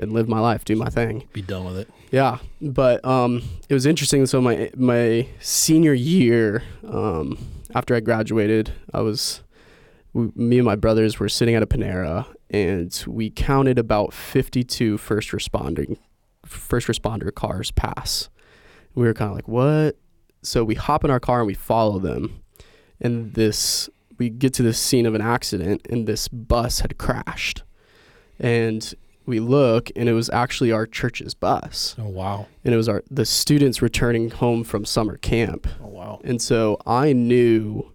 and 0.00 0.12
live 0.12 0.28
my 0.28 0.40
life, 0.40 0.64
do 0.64 0.74
my 0.74 0.88
thing. 0.88 1.28
Be 1.32 1.42
done 1.42 1.64
with 1.64 1.76
it. 1.76 1.88
yeah, 2.10 2.38
but 2.60 3.04
um, 3.04 3.42
it 3.68 3.74
was 3.74 3.86
interesting. 3.86 4.26
So 4.26 4.40
my 4.40 4.70
my 4.76 5.28
senior 5.40 5.92
year, 5.92 6.62
um, 6.88 7.38
after 7.74 7.94
I 7.94 8.00
graduated, 8.00 8.72
I 8.92 9.00
was 9.00 9.42
we, 10.12 10.30
me 10.34 10.58
and 10.58 10.64
my 10.64 10.76
brothers 10.76 11.20
were 11.20 11.28
sitting 11.28 11.54
at 11.54 11.62
a 11.62 11.66
Panera, 11.66 12.26
and 12.50 13.04
we 13.06 13.30
counted 13.30 13.78
about 13.78 14.12
52 14.12 14.98
first 14.98 15.32
responding 15.32 15.98
first 16.46 16.88
responder 16.88 17.32
cars 17.32 17.70
pass. 17.70 18.28
We 18.94 19.06
were 19.06 19.14
kind 19.14 19.30
of 19.30 19.36
like, 19.36 19.48
what? 19.48 19.96
So 20.42 20.64
we 20.64 20.74
hop 20.74 21.04
in 21.04 21.10
our 21.10 21.20
car 21.20 21.40
and 21.40 21.46
we 21.46 21.54
follow 21.54 21.98
them, 21.98 22.42
and 23.00 23.34
this 23.34 23.88
we 24.18 24.28
get 24.28 24.52
to 24.54 24.62
this 24.62 24.78
scene 24.78 25.06
of 25.06 25.14
an 25.14 25.22
accident, 25.22 25.86
and 25.88 26.06
this 26.06 26.28
bus 26.28 26.80
had 26.80 26.98
crashed, 26.98 27.62
and 28.38 28.94
we 29.26 29.38
look 29.40 29.90
and 29.96 30.08
it 30.08 30.12
was 30.12 30.28
actually 30.30 30.72
our 30.72 30.86
church's 30.86 31.34
bus 31.34 31.94
Oh 31.98 32.08
wow. 32.08 32.46
and 32.64 32.74
it 32.74 32.76
was 32.76 32.88
our 32.88 33.02
the 33.10 33.24
students 33.24 33.80
returning 33.82 34.30
home 34.30 34.64
from 34.64 34.84
summer 34.84 35.16
camp 35.18 35.66
Oh 35.82 35.88
wow. 35.88 36.20
and 36.24 36.40
so 36.42 36.78
i 36.86 37.12
knew 37.12 37.92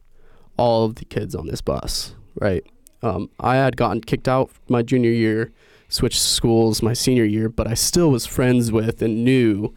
all 0.57 0.85
of 0.85 0.95
the 0.95 1.05
kids 1.05 1.35
on 1.35 1.47
this 1.47 1.61
bus 1.61 2.13
right 2.39 2.63
um, 3.01 3.29
i 3.39 3.55
had 3.55 3.75
gotten 3.77 4.01
kicked 4.01 4.27
out 4.27 4.49
my 4.69 4.81
junior 4.81 5.11
year 5.11 5.51
switched 5.89 6.21
schools 6.21 6.81
my 6.81 6.93
senior 6.93 7.25
year 7.25 7.49
but 7.49 7.67
i 7.67 7.73
still 7.73 8.09
was 8.11 8.25
friends 8.25 8.71
with 8.71 9.01
and 9.01 9.23
knew 9.23 9.73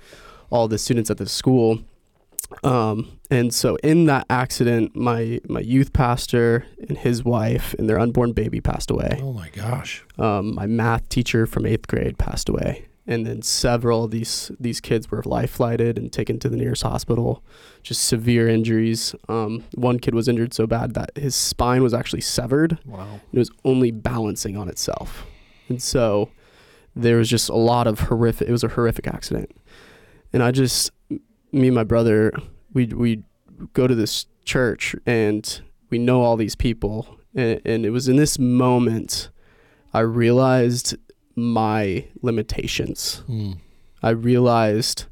all 0.50 0.68
the 0.68 0.78
students 0.78 1.10
at 1.10 1.16
the 1.18 1.26
school 1.28 1.80
um, 2.64 3.18
and 3.30 3.52
so 3.52 3.76
in 3.82 4.06
that 4.06 4.26
accident 4.30 4.96
my 4.96 5.40
my 5.48 5.60
youth 5.60 5.92
pastor 5.92 6.64
and 6.88 6.96
his 6.98 7.22
wife 7.24 7.74
and 7.78 7.88
their 7.88 7.98
unborn 7.98 8.32
baby 8.32 8.60
passed 8.60 8.90
away 8.90 9.18
Oh 9.22 9.32
my 9.32 9.48
gosh. 9.50 10.04
um, 10.18 10.54
my 10.54 10.66
math 10.66 11.08
teacher 11.08 11.46
from 11.46 11.66
eighth 11.66 11.86
grade 11.88 12.16
passed 12.18 12.48
away, 12.48 12.86
and 13.06 13.26
then 13.26 13.42
several 13.42 14.04
of 14.04 14.10
these 14.10 14.50
these 14.58 14.80
kids 14.80 15.10
were 15.10 15.22
life 15.24 15.50
flighted 15.50 15.98
and 15.98 16.12
taken 16.12 16.38
to 16.40 16.48
the 16.48 16.56
nearest 16.56 16.82
hospital, 16.82 17.42
just 17.82 18.02
severe 18.04 18.48
injuries. 18.48 19.14
Um, 19.28 19.64
one 19.74 19.98
kid 19.98 20.14
was 20.14 20.26
injured 20.28 20.54
so 20.54 20.66
bad 20.66 20.94
that 20.94 21.10
his 21.16 21.34
spine 21.34 21.82
was 21.82 21.92
actually 21.94 22.22
severed. 22.22 22.78
Wow. 22.86 23.20
It 23.32 23.38
was 23.38 23.50
only 23.64 23.90
balancing 23.90 24.56
on 24.56 24.68
itself, 24.68 25.26
and 25.68 25.82
so 25.82 26.30
there 26.96 27.16
was 27.18 27.28
just 27.28 27.48
a 27.50 27.54
lot 27.56 27.86
of 27.86 28.00
horrific. 28.00 28.48
It 28.48 28.52
was 28.52 28.64
a 28.64 28.68
horrific 28.68 29.06
accident, 29.06 29.50
and 30.32 30.42
I 30.42 30.50
just 30.50 30.90
me 31.52 31.68
and 31.68 31.74
my 31.74 31.84
brother 31.84 32.32
we 32.72 32.86
we 32.86 33.22
go 33.72 33.86
to 33.86 33.94
this 33.94 34.26
church 34.44 34.94
and 35.06 35.60
we 35.90 35.98
know 35.98 36.22
all 36.22 36.36
these 36.36 36.54
people, 36.54 37.18
and, 37.34 37.60
and 37.64 37.86
it 37.86 37.90
was 37.90 38.08
in 38.08 38.16
this 38.16 38.38
moment 38.38 39.30
I 39.92 40.00
realized 40.00 40.96
my 41.34 42.06
limitations. 42.20 43.22
Hmm. 43.26 43.52
I 44.02 44.10
realized 44.10 45.06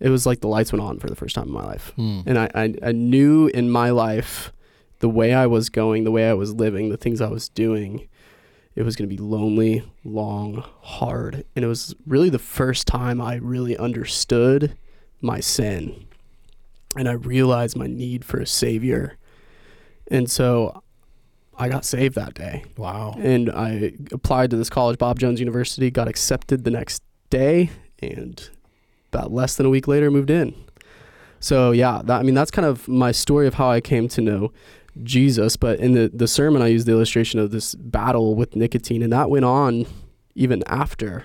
it 0.00 0.10
was 0.10 0.26
like 0.26 0.40
the 0.40 0.48
lights 0.48 0.72
went 0.72 0.82
on 0.82 0.98
for 0.98 1.08
the 1.08 1.16
first 1.16 1.34
time 1.34 1.46
in 1.46 1.52
my 1.52 1.64
life. 1.64 1.92
Hmm. 1.96 2.20
And 2.26 2.38
I, 2.38 2.50
I, 2.54 2.74
I 2.82 2.92
knew 2.92 3.46
in 3.48 3.70
my 3.70 3.90
life 3.90 4.52
the 4.98 5.08
way 5.08 5.32
I 5.32 5.46
was 5.46 5.68
going, 5.68 6.04
the 6.04 6.10
way 6.10 6.28
I 6.28 6.34
was 6.34 6.54
living, 6.54 6.88
the 6.88 6.96
things 6.96 7.20
I 7.20 7.28
was 7.28 7.48
doing, 7.48 8.08
it 8.74 8.82
was 8.82 8.96
going 8.96 9.08
to 9.08 9.14
be 9.14 9.22
lonely, 9.22 9.82
long, 10.04 10.64
hard. 10.80 11.44
And 11.54 11.64
it 11.64 11.68
was 11.68 11.94
really 12.06 12.28
the 12.28 12.38
first 12.38 12.86
time 12.86 13.20
I 13.20 13.36
really 13.36 13.76
understood 13.76 14.76
my 15.26 15.40
sin. 15.40 16.06
And 16.96 17.08
I 17.08 17.12
realized 17.12 17.76
my 17.76 17.86
need 17.86 18.24
for 18.24 18.38
a 18.40 18.46
savior. 18.46 19.18
And 20.10 20.30
so 20.30 20.82
I 21.58 21.68
got 21.68 21.84
saved 21.84 22.14
that 22.14 22.34
day 22.34 22.64
Wow. 22.76 23.14
and 23.18 23.50
I 23.50 23.92
applied 24.12 24.50
to 24.50 24.56
this 24.56 24.70
college, 24.70 24.98
Bob 24.98 25.18
Jones 25.18 25.40
University, 25.40 25.90
got 25.90 26.08
accepted 26.08 26.64
the 26.64 26.70
next 26.70 27.02
day, 27.28 27.70
and 28.00 28.48
about 29.12 29.32
less 29.32 29.56
than 29.56 29.66
a 29.66 29.70
week 29.70 29.88
later 29.88 30.10
moved 30.10 30.30
in. 30.30 30.54
So 31.40 31.72
yeah, 31.72 32.02
that, 32.04 32.20
I 32.20 32.22
mean 32.22 32.34
that's 32.34 32.50
kind 32.50 32.66
of 32.66 32.86
my 32.88 33.12
story 33.12 33.46
of 33.46 33.54
how 33.54 33.70
I 33.70 33.80
came 33.80 34.08
to 34.08 34.20
know 34.20 34.52
Jesus. 35.02 35.56
But 35.56 35.80
in 35.80 35.92
the 35.92 36.10
the 36.12 36.28
sermon, 36.28 36.62
I 36.62 36.68
used 36.68 36.86
the 36.86 36.92
illustration 36.92 37.40
of 37.40 37.50
this 37.50 37.74
battle 37.74 38.34
with 38.34 38.56
nicotine, 38.56 39.02
and 39.02 39.12
that 39.12 39.28
went 39.30 39.44
on 39.44 39.86
even 40.34 40.62
after 40.66 41.24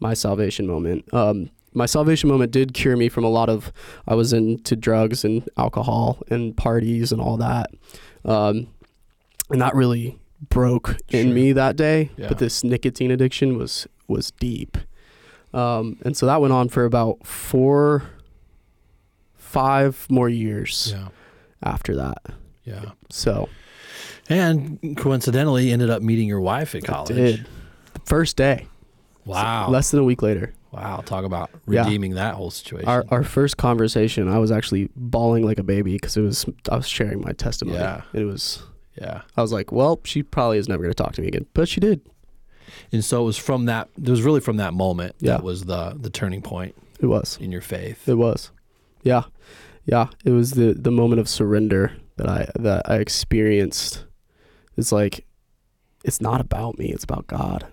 my 0.00 0.14
salvation 0.14 0.66
moment. 0.66 1.12
Um, 1.12 1.50
my 1.76 1.86
salvation 1.86 2.28
moment 2.28 2.50
did 2.50 2.74
cure 2.74 2.96
me 2.96 3.08
from 3.08 3.22
a 3.24 3.28
lot 3.28 3.48
of 3.48 3.72
I 4.08 4.14
was 4.14 4.32
into 4.32 4.74
drugs 4.74 5.24
and 5.24 5.48
alcohol 5.56 6.22
and 6.28 6.56
parties 6.56 7.12
and 7.12 7.20
all 7.20 7.36
that. 7.36 7.70
Um, 8.24 8.68
and 9.50 9.60
that 9.60 9.74
really 9.74 10.18
broke 10.48 10.96
in 11.10 11.26
Sure. 11.28 11.34
me 11.34 11.52
that 11.52 11.76
day. 11.76 12.10
Yeah. 12.16 12.28
But 12.28 12.38
this 12.38 12.64
nicotine 12.64 13.10
addiction 13.10 13.56
was 13.56 13.86
was 14.08 14.30
deep, 14.32 14.76
um, 15.52 15.96
and 16.04 16.16
so 16.16 16.26
that 16.26 16.40
went 16.40 16.52
on 16.52 16.68
for 16.68 16.84
about 16.84 17.26
four, 17.26 18.04
five 19.34 20.06
more 20.08 20.28
years 20.28 20.92
Yeah. 20.94 21.08
after 21.62 21.94
that. 21.96 22.18
Yeah. 22.64 22.92
So 23.10 23.48
And 24.28 24.96
coincidentally, 24.96 25.70
ended 25.70 25.88
up 25.90 26.02
meeting 26.02 26.26
your 26.26 26.40
wife 26.40 26.74
at 26.74 26.82
I 26.84 26.86
college. 26.92 27.14
did 27.16 27.46
first 28.04 28.36
day. 28.36 28.66
Wow. 29.24 29.68
less 29.70 29.90
than 29.90 29.98
a 30.00 30.04
week 30.04 30.22
later. 30.22 30.52
Wow. 30.76 31.02
Talk 31.04 31.24
about 31.24 31.50
Yeah. 31.68 31.84
redeeming 31.84 32.14
that 32.14 32.34
whole 32.34 32.50
situation. 32.50 32.88
Our 32.88 33.04
our 33.10 33.22
first 33.24 33.56
conversation, 33.56 34.28
I 34.28 34.38
was 34.38 34.50
actually 34.50 34.90
bawling 34.96 35.44
like 35.44 35.58
a 35.58 35.62
baby 35.64 35.94
because 35.94 36.16
it 36.16 36.22
was 36.22 36.46
I 36.70 36.76
was 36.76 36.86
sharing 36.88 37.20
my 37.20 37.32
testimony. 37.32 37.78
Yeah. 37.78 38.02
it 38.12 38.24
was 38.24 38.62
yeah. 39.00 39.22
I 39.36 39.42
was 39.42 39.52
like, 39.52 39.72
well, 39.72 40.00
she 40.04 40.22
probably 40.22 40.58
is 40.58 40.68
never 40.68 40.82
going 40.82 40.92
to 40.94 41.02
talk 41.02 41.12
to 41.14 41.20
me 41.22 41.28
again, 41.28 41.46
but 41.54 41.68
she 41.68 41.80
did. 41.80 42.00
And 42.92 43.04
so 43.04 43.22
it 43.22 43.26
was 43.26 43.36
from 43.36 43.66
that. 43.66 43.88
It 44.02 44.08
was 44.08 44.22
really 44.22 44.40
from 44.40 44.56
that 44.58 44.72
moment 44.74 45.14
Yeah. 45.20 45.32
that 45.32 45.42
was 45.42 45.64
the 45.64 45.96
the 46.00 46.10
turning 46.10 46.42
point 46.42 46.74
It 47.00 47.06
was. 47.06 47.38
in 47.40 47.52
your 47.52 47.60
faith. 47.62 48.08
It 48.08 48.14
was. 48.16 48.50
Yeah. 49.02 49.24
Yeah. 49.84 50.08
It 50.24 50.30
was 50.32 50.52
the 50.52 50.74
the 50.74 50.90
moment 50.90 51.20
of 51.20 51.28
surrender 51.28 51.92
that 52.16 52.28
I 52.28 52.48
that 52.58 52.88
I 52.90 52.96
experienced. 52.96 54.04
It's 54.76 54.92
like 54.92 55.24
it's 56.04 56.20
not 56.20 56.40
about 56.40 56.78
me, 56.78 56.86
it's 56.92 57.04
about 57.04 57.26
God. 57.26 57.66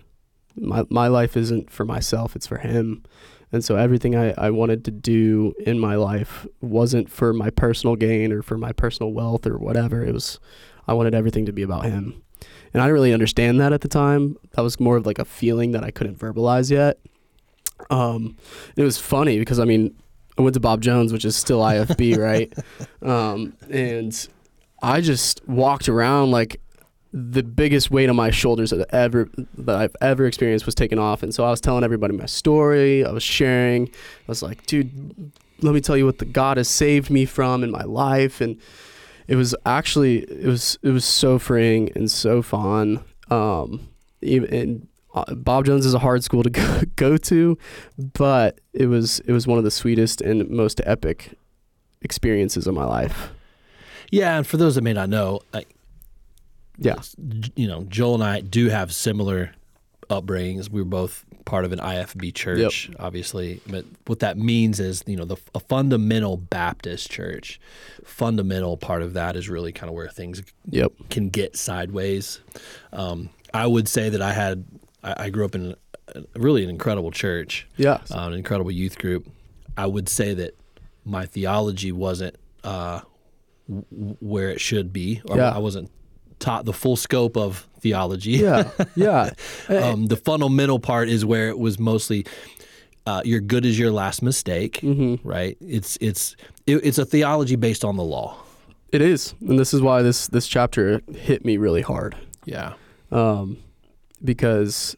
My 0.56 0.84
my 0.90 1.08
life 1.08 1.36
isn't 1.36 1.70
for 1.70 1.84
myself, 1.84 2.36
it's 2.36 2.46
for 2.46 2.58
him. 2.58 3.02
And 3.52 3.64
so 3.64 3.76
everything 3.76 4.16
I, 4.16 4.34
I 4.36 4.50
wanted 4.50 4.84
to 4.86 4.90
do 4.90 5.54
in 5.64 5.78
my 5.78 5.94
life 5.94 6.44
wasn't 6.60 7.08
for 7.08 7.32
my 7.32 7.50
personal 7.50 7.94
gain 7.94 8.32
or 8.32 8.42
for 8.42 8.58
my 8.58 8.72
personal 8.72 9.12
wealth 9.12 9.46
or 9.46 9.58
whatever. 9.58 10.04
It 10.04 10.12
was 10.12 10.40
I 10.88 10.94
wanted 10.94 11.14
everything 11.14 11.46
to 11.46 11.52
be 11.52 11.62
about 11.62 11.84
him. 11.84 12.20
And 12.72 12.82
I 12.82 12.86
didn't 12.86 12.94
really 12.94 13.12
understand 13.12 13.60
that 13.60 13.72
at 13.72 13.80
the 13.80 13.88
time. 13.88 14.36
That 14.52 14.62
was 14.62 14.80
more 14.80 14.96
of 14.96 15.06
like 15.06 15.20
a 15.20 15.24
feeling 15.24 15.70
that 15.72 15.84
I 15.84 15.90
couldn't 15.90 16.18
verbalize 16.18 16.70
yet. 16.70 16.98
Um, 17.90 18.36
it 18.76 18.82
was 18.82 18.98
funny 18.98 19.38
because 19.38 19.60
I 19.60 19.64
mean, 19.64 19.94
I 20.36 20.42
went 20.42 20.54
to 20.54 20.60
Bob 20.60 20.80
Jones, 20.80 21.12
which 21.12 21.24
is 21.24 21.36
still 21.36 21.60
IFB, 21.60 22.18
right? 22.18 22.52
Um, 23.02 23.56
and 23.70 24.28
I 24.82 25.00
just 25.00 25.46
walked 25.48 25.88
around 25.88 26.32
like 26.32 26.60
the 27.16 27.44
biggest 27.44 27.92
weight 27.92 28.10
on 28.10 28.16
my 28.16 28.32
shoulders 28.32 28.70
that 28.70 28.92
ever 28.92 29.28
that 29.56 29.76
I've 29.76 29.94
ever 30.00 30.26
experienced 30.26 30.66
was 30.66 30.74
taken 30.74 30.98
off. 30.98 31.22
And 31.22 31.32
so 31.32 31.44
I 31.44 31.50
was 31.50 31.60
telling 31.60 31.84
everybody 31.84 32.16
my 32.16 32.26
story. 32.26 33.04
I 33.04 33.12
was 33.12 33.22
sharing. 33.22 33.86
I 33.86 34.26
was 34.26 34.42
like, 34.42 34.66
dude, 34.66 35.30
let 35.62 35.74
me 35.74 35.80
tell 35.80 35.96
you 35.96 36.06
what 36.06 36.18
the 36.18 36.24
God 36.24 36.56
has 36.56 36.68
saved 36.68 37.10
me 37.10 37.24
from 37.24 37.62
in 37.62 37.70
my 37.70 37.84
life. 37.84 38.40
And 38.40 38.60
it 39.28 39.36
was 39.36 39.54
actually 39.64 40.24
it 40.24 40.46
was 40.46 40.76
it 40.82 40.90
was 40.90 41.04
so 41.04 41.38
freeing 41.38 41.92
and 41.94 42.10
so 42.10 42.42
fun. 42.42 43.04
Um, 43.30 43.88
even 44.20 44.52
and 44.52 44.88
uh, 45.14 45.34
Bob 45.36 45.66
Jones 45.66 45.86
is 45.86 45.94
a 45.94 46.00
hard 46.00 46.24
school 46.24 46.42
to 46.42 46.50
go, 46.50 46.80
go 46.96 47.16
to, 47.16 47.56
but 47.96 48.58
it 48.72 48.86
was 48.86 49.20
it 49.20 49.32
was 49.32 49.46
one 49.46 49.58
of 49.58 49.62
the 49.62 49.70
sweetest 49.70 50.20
and 50.20 50.50
most 50.50 50.80
epic 50.84 51.38
experiences 52.02 52.66
of 52.66 52.74
my 52.74 52.84
life. 52.84 53.30
Yeah, 54.10 54.36
and 54.36 54.44
for 54.44 54.56
those 54.56 54.74
that 54.74 54.82
may 54.82 54.92
not 54.92 55.08
know, 55.08 55.40
Yeah. 56.78 56.96
you 57.56 57.68
know, 57.68 57.84
Joel 57.84 58.14
and 58.14 58.24
I 58.24 58.40
do 58.40 58.68
have 58.68 58.92
similar 58.92 59.52
upbringings. 60.10 60.68
We 60.68 60.80
were 60.82 60.88
both 60.88 61.24
part 61.44 61.64
of 61.64 61.72
an 61.72 61.78
IFB 61.78 62.34
church, 62.34 62.90
obviously. 62.98 63.60
But 63.68 63.84
what 64.06 64.20
that 64.20 64.36
means 64.38 64.80
is, 64.80 65.02
you 65.06 65.16
know, 65.16 65.24
the 65.24 65.36
a 65.54 65.60
fundamental 65.60 66.36
Baptist 66.36 67.10
church. 67.10 67.60
Fundamental 68.04 68.76
part 68.76 69.02
of 69.02 69.12
that 69.14 69.36
is 69.36 69.48
really 69.48 69.72
kind 69.72 69.88
of 69.88 69.94
where 69.94 70.08
things 70.08 70.42
Yep. 70.70 70.92
can 71.10 71.28
get 71.28 71.56
sideways. 71.56 72.40
Um, 72.92 73.30
I 73.52 73.66
would 73.66 73.88
say 73.88 74.08
that 74.08 74.20
I 74.22 74.32
had, 74.32 74.64
I, 75.02 75.14
I 75.24 75.30
grew 75.30 75.44
up 75.44 75.54
in 75.54 75.74
a, 76.14 76.22
really 76.34 76.64
an 76.64 76.70
incredible 76.70 77.10
church, 77.10 77.66
Yeah. 77.76 78.00
uh, 78.10 78.26
an 78.26 78.32
incredible 78.34 78.70
youth 78.72 78.98
group. 78.98 79.26
I 79.76 79.86
would 79.86 80.08
say 80.08 80.34
that 80.34 80.56
my 81.04 81.24
theology 81.26 81.92
wasn't 81.92 82.36
uh, 82.64 83.00
where 84.20 84.50
it 84.50 84.60
should 84.60 84.92
be, 84.92 85.22
or 85.28 85.36
Yeah. 85.36 85.50
I 85.50 85.58
wasn't 85.58 85.90
taught 86.44 86.64
the 86.64 86.72
full 86.72 86.96
scope 86.96 87.36
of 87.36 87.66
theology. 87.80 88.32
yeah. 88.32 88.70
Yeah. 88.96 89.30
um, 89.68 90.06
the 90.06 90.16
fundamental 90.16 90.78
part 90.78 91.08
is 91.08 91.24
where 91.24 91.48
it 91.48 91.58
was 91.58 91.78
mostly 91.78 92.26
uh, 93.06 93.22
"you're 93.24 93.40
good 93.40 93.64
is 93.66 93.78
your 93.78 93.90
last 93.90 94.22
mistake." 94.22 94.80
Mm-hmm. 94.82 95.26
Right? 95.28 95.56
It's 95.60 95.96
it's 96.00 96.36
it, 96.66 96.76
it's 96.84 96.98
a 96.98 97.04
theology 97.04 97.56
based 97.56 97.84
on 97.84 97.96
the 97.96 98.04
law. 98.04 98.36
It 98.92 99.02
is, 99.02 99.34
and 99.40 99.58
this 99.58 99.74
is 99.74 99.80
why 99.80 100.02
this 100.02 100.28
this 100.28 100.46
chapter 100.46 101.00
hit 101.12 101.44
me 101.44 101.56
really 101.56 101.82
hard, 101.82 102.14
Yeah. 102.44 102.74
um, 103.10 103.56
because 104.22 104.96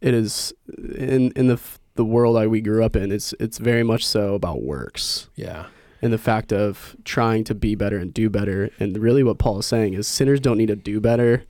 it 0.00 0.14
is 0.14 0.54
in 0.96 1.32
in 1.36 1.46
the 1.48 1.58
the 1.96 2.04
world 2.04 2.36
that 2.36 2.48
we 2.50 2.60
grew 2.60 2.84
up 2.84 2.96
in, 2.96 3.12
it's 3.12 3.34
it's 3.38 3.58
very 3.58 3.82
much 3.82 4.06
so 4.06 4.34
about 4.34 4.62
works 4.62 5.28
Yeah. 5.36 5.66
And 6.06 6.14
the 6.14 6.18
fact 6.18 6.52
of 6.52 6.96
trying 7.04 7.44
to 7.44 7.54
be 7.54 7.74
better 7.74 7.98
and 7.98 8.14
do 8.14 8.30
better. 8.30 8.70
And 8.80 8.96
really, 8.96 9.22
what 9.22 9.38
Paul 9.38 9.58
is 9.58 9.66
saying 9.66 9.92
is 9.92 10.08
sinners 10.08 10.40
don't 10.40 10.56
need 10.56 10.68
to 10.68 10.76
do 10.76 11.00
better; 11.00 11.44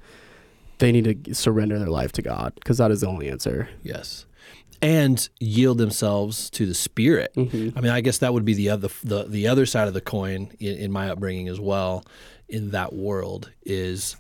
they 0.79 0.91
need 0.91 1.25
to 1.25 1.35
surrender 1.35 1.79
their 1.79 1.89
life 1.89 2.11
to 2.13 2.23
God 2.23 2.55
because 2.57 2.79
that 2.79 2.91
is 2.91 3.03
the 3.03 3.07
only 3.07 3.29
answer. 3.29 3.69
Yes. 3.83 4.27
And 4.83 5.27
yield 5.41 5.79
themselves 5.79 6.51
to 6.51 6.67
the 6.67 6.75
Spirit. 6.75 7.33
Mm-hmm. 7.35 7.79
I 7.79 7.81
mean, 7.81 7.93
I 7.93 8.01
guess 8.01 8.19
that 8.19 8.35
would 8.35 8.45
be 8.45 8.55
the 8.55 8.71
other 8.71 8.89
the, 9.05 9.25
the 9.25 9.47
other 9.47 9.67
side 9.67 9.89
of 9.89 9.95
the 9.95 10.01
coin 10.01 10.53
in, 10.59 10.77
in 10.77 10.93
my 10.93 11.11
upbringing 11.11 11.49
as 11.49 11.61
well. 11.61 12.05
In 12.49 12.71
that 12.73 12.93
world 12.93 13.51
is 13.65 14.17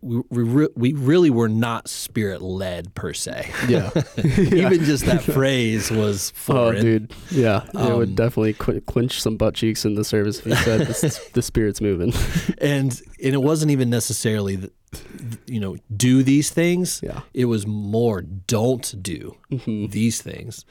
we 0.00 0.22
we, 0.30 0.68
we 0.76 0.92
really 0.92 1.30
were 1.30 1.48
not 1.48 1.88
spirit 1.88 2.40
led 2.42 2.94
per 2.94 3.12
se. 3.12 3.50
Yeah. 3.68 3.90
Even 4.16 4.84
just 4.84 5.04
that 5.06 5.22
phrase 5.22 5.90
was 5.90 6.30
foreign. 6.36 6.76
Oh, 6.78 6.80
dude. 6.82 7.12
Yeah. 7.30 7.64
it 7.64 7.74
Um, 7.76 7.96
would 7.98 8.14
definitely 8.16 8.52
qu- 8.54 8.80
clinch 8.82 9.20
some 9.20 9.36
butt 9.36 9.54
cheeks 9.54 9.84
in 9.84 9.94
the 9.94 10.04
service 10.04 10.38
if 10.40 10.46
you 10.46 10.54
said 10.56 10.80
the, 10.86 11.20
the 11.34 11.42
spirit's 11.42 11.80
moving. 11.80 12.12
and 12.58 13.00
and 13.22 13.34
it 13.34 13.42
wasn't 13.42 13.70
even 13.70 13.90
necessarily 13.90 14.56
the, 14.56 14.70
you 15.46 15.58
know 15.60 15.76
do 15.96 16.22
these 16.22 16.50
things. 16.50 17.00
Yeah. 17.02 17.20
It 17.34 17.46
was 17.46 17.66
more 17.66 18.22
don't 18.22 18.94
do 19.02 19.36
Mhm. 19.50 19.90
these 19.90 20.20
things. 20.22 20.64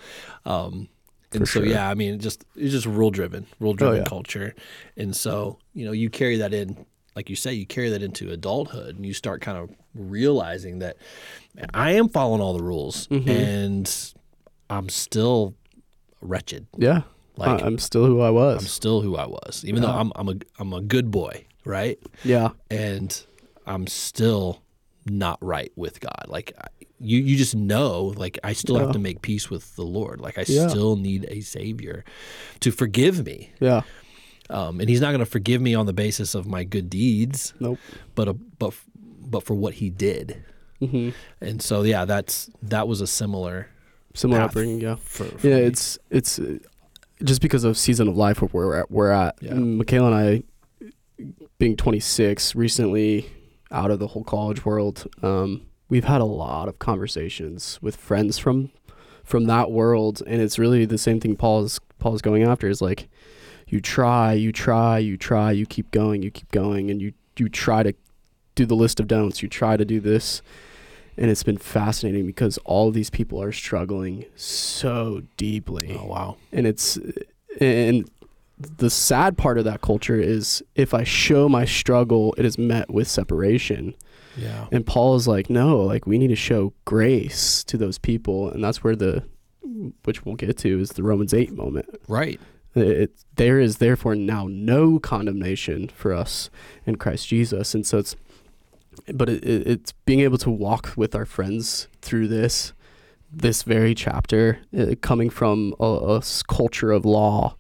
Um, 0.45 0.87
and 1.33 1.41
For 1.41 1.45
so 1.45 1.59
sure. 1.61 1.65
yeah, 1.65 1.89
I 1.89 1.93
mean, 1.95 2.15
it 2.15 2.17
just 2.17 2.43
it's 2.55 2.71
just 2.71 2.85
rule 2.85 3.09
driven, 3.09 3.47
rule 3.59 3.73
driven 3.73 3.95
Oh, 3.95 3.97
yeah. 3.99 4.03
culture, 4.05 4.53
and 4.97 5.15
so 5.15 5.59
you 5.73 5.85
know 5.85 5.93
you 5.93 6.09
carry 6.09 6.37
that 6.37 6.53
in, 6.53 6.85
like 7.15 7.29
you 7.29 7.35
say, 7.35 7.53
you 7.53 7.65
carry 7.65 7.89
that 7.89 8.01
into 8.01 8.31
adulthood, 8.31 8.95
and 8.95 9.05
you 9.05 9.13
start 9.13 9.41
kind 9.41 9.57
of 9.57 9.69
realizing 9.93 10.79
that 10.79 10.97
I 11.73 11.91
am 11.91 12.09
following 12.09 12.41
all 12.41 12.53
the 12.57 12.63
rules, 12.63 13.07
Mhm. 13.07 13.27
and 13.29 14.13
I'm 14.69 14.89
still 14.89 15.53
wretched. 16.21 16.67
Yeah. 16.77 17.01
Like 17.37 17.63
I, 17.63 17.67
am 17.67 17.79
still 17.79 18.05
who 18.05 18.21
I 18.21 18.29
was. 18.29 18.61
I'm 18.61 18.67
still 18.67 19.01
who 19.01 19.15
I 19.17 19.25
was, 19.25 19.63
even 19.65 19.81
though 19.81 19.89
I'm 19.91 20.11
I'm 20.15 20.29
a 20.29 20.35
I'm 20.59 20.73
a 20.73 20.81
good 20.81 21.09
boy, 21.11 21.45
right? 21.65 21.97
yeah. 22.23 22.49
and 22.69 23.23
I'm 23.65 23.87
still 23.87 24.61
not 25.05 25.37
right 25.41 25.71
with 25.75 25.99
God. 25.99 26.25
Like 26.27 26.53
you, 26.99 27.17
you 27.19 27.35
just 27.37 27.55
know, 27.55 28.13
like 28.15 28.37
I 28.43 28.53
still 28.53 28.77
have 28.77 28.91
to 28.91 28.99
make 28.99 29.21
peace 29.23 29.49
with 29.49 29.75
the 29.75 29.83
Lord. 29.83 30.19
Like 30.21 30.37
I 30.37 30.43
Yeah. 30.47 30.67
still 30.67 30.95
need 30.97 31.25
a 31.29 31.41
Savior 31.41 32.03
to 32.59 32.71
forgive 32.71 33.25
me. 33.25 33.49
Yeah. 33.59 33.81
Um, 34.51 34.79
and 34.79 34.89
He's 34.89 35.01
not 35.01 35.07
going 35.09 35.19
to 35.19 35.25
forgive 35.25 35.61
me 35.61 35.73
on 35.75 35.85
the 35.85 35.93
basis 35.93 36.35
of 36.35 36.45
my 36.45 36.63
good 36.63 36.89
deeds, 36.89 37.53
Nope. 37.59 37.79
but 38.15 38.27
a, 38.27 38.33
but 38.33 38.73
but 38.95 39.43
for 39.43 39.53
what 39.55 39.75
He 39.75 39.89
did. 39.89 40.43
hmm 40.79 41.09
And 41.39 41.61
so 41.61 41.83
yeah, 41.83 42.05
that's 42.05 42.49
that 42.63 42.87
was 42.87 43.01
a 43.01 43.07
similar. 43.07 43.69
Similar 44.13 44.41
upbringing. 44.41 44.81
Yeah. 44.81 44.95
For, 44.95 45.23
for 45.25 45.47
Yeah. 45.47 45.55
me. 45.55 45.61
It's 45.63 45.97
it's 46.09 46.37
uh, 46.39 46.57
just 47.23 47.41
because 47.41 47.63
of 47.63 47.77
season 47.77 48.07
of 48.07 48.17
life 48.17 48.41
where 48.41 48.49
we're 48.51 48.79
at. 48.81 48.91
We're 48.91 49.11
at. 49.11 49.35
Yeah. 49.41 49.53
Michaela 49.53 50.11
and 50.11 50.15
I, 50.15 50.43
being 51.59 51.77
26, 51.77 52.55
recently 52.55 53.29
out 53.71 53.91
of 53.91 53.99
the 53.99 54.07
whole 54.07 54.23
college 54.23 54.65
world, 54.65 55.07
um, 55.21 55.61
we've 55.87 56.03
had 56.05 56.19
a 56.19 56.25
lot 56.25 56.67
of 56.67 56.79
conversations 56.79 57.79
with 57.81 57.95
friends 57.95 58.37
from 58.37 58.71
from 59.23 59.45
that 59.45 59.71
world, 59.71 60.21
and 60.27 60.41
it's 60.41 60.57
really 60.59 60.83
the 60.83 60.97
same 60.97 61.19
thing 61.19 61.35
Paul's 61.37 61.79
Paul's 61.99 62.21
going 62.21 62.43
after 62.43 62.67
is 62.67 62.81
like, 62.81 63.07
you 63.71 63.81
try, 63.81 64.33
you 64.33 64.51
try, 64.51 64.99
you 64.99 65.17
try, 65.17 65.51
you 65.51 65.65
keep 65.65 65.89
going, 65.91 66.21
you 66.21 66.29
keep 66.29 66.51
going, 66.51 66.91
and 66.91 67.01
you 67.01 67.13
you 67.37 67.49
try 67.49 67.81
to 67.81 67.93
do 68.53 68.65
the 68.67 68.75
list 68.75 68.99
of 68.99 69.07
don'ts. 69.07 69.41
You 69.41 69.49
try 69.49 69.77
to 69.77 69.85
do 69.85 69.99
this. 69.99 70.41
And 71.17 71.29
it's 71.29 71.43
been 71.43 71.57
fascinating 71.57 72.25
because 72.25 72.57
all 72.59 72.91
these 72.91 73.09
people 73.09 73.41
are 73.41 73.51
struggling 73.51 74.25
so 74.35 75.21
deeply 75.37 75.97
oh 75.99 76.05
wow, 76.05 76.37
and 76.51 76.65
it's 76.65 76.97
and 77.59 78.09
the 78.57 78.89
sad 78.89 79.37
part 79.37 79.57
of 79.57 79.65
that 79.65 79.81
culture 79.81 80.15
is 80.15 80.63
if 80.75 80.93
I 80.93 81.03
show 81.03 81.49
my 81.49 81.65
struggle, 81.65 82.33
it 82.37 82.45
is 82.45 82.57
met 82.57 82.89
with 82.91 83.07
separation. 83.07 83.93
yeah, 84.37 84.67
And 84.71 84.85
Paul 84.85 85.15
is 85.15 85.27
like, 85.27 85.49
no, 85.49 85.79
like 85.79 86.05
we 86.07 86.17
need 86.17 86.29
to 86.29 86.35
show 86.35 86.73
grace 86.85 87.63
to 87.65 87.77
those 87.77 87.97
people, 87.97 88.49
and 88.49 88.63
that's 88.63 88.83
where 88.83 88.95
the 88.95 89.23
which 90.03 90.25
we'll 90.25 90.35
get 90.35 90.57
to 90.59 90.79
is 90.79 90.91
the 90.91 91.03
Romans 91.03 91.33
eight 91.33 91.53
moment. 91.53 91.87
right, 92.07 92.39
It, 92.73 93.25
there 93.35 93.59
is 93.59 93.77
therefore 93.77 94.15
now 94.15 94.47
no 94.49 94.99
condemnation 94.99 95.89
for 95.89 96.13
us 96.13 96.49
in 96.85 96.95
Christ 96.95 97.27
Jesus, 97.27 97.75
and 97.75 97.85
so 97.85 97.97
it's 97.97 98.15
but 99.13 99.29
it, 99.29 99.43
it, 99.43 99.67
it's 99.67 99.91
being 100.05 100.21
able 100.21 100.37
to 100.39 100.49
walk 100.49 100.93
with 100.95 101.15
our 101.15 101.25
friends 101.25 101.87
through 102.01 102.27
this 102.27 102.73
this 103.31 103.63
very 103.63 103.95
chapter 103.95 104.59
uh, 104.77 104.95
coming 105.01 105.29
from 105.29 105.73
a 105.79 106.21
culture 106.49 106.91
of 106.91 107.05
law 107.05 107.55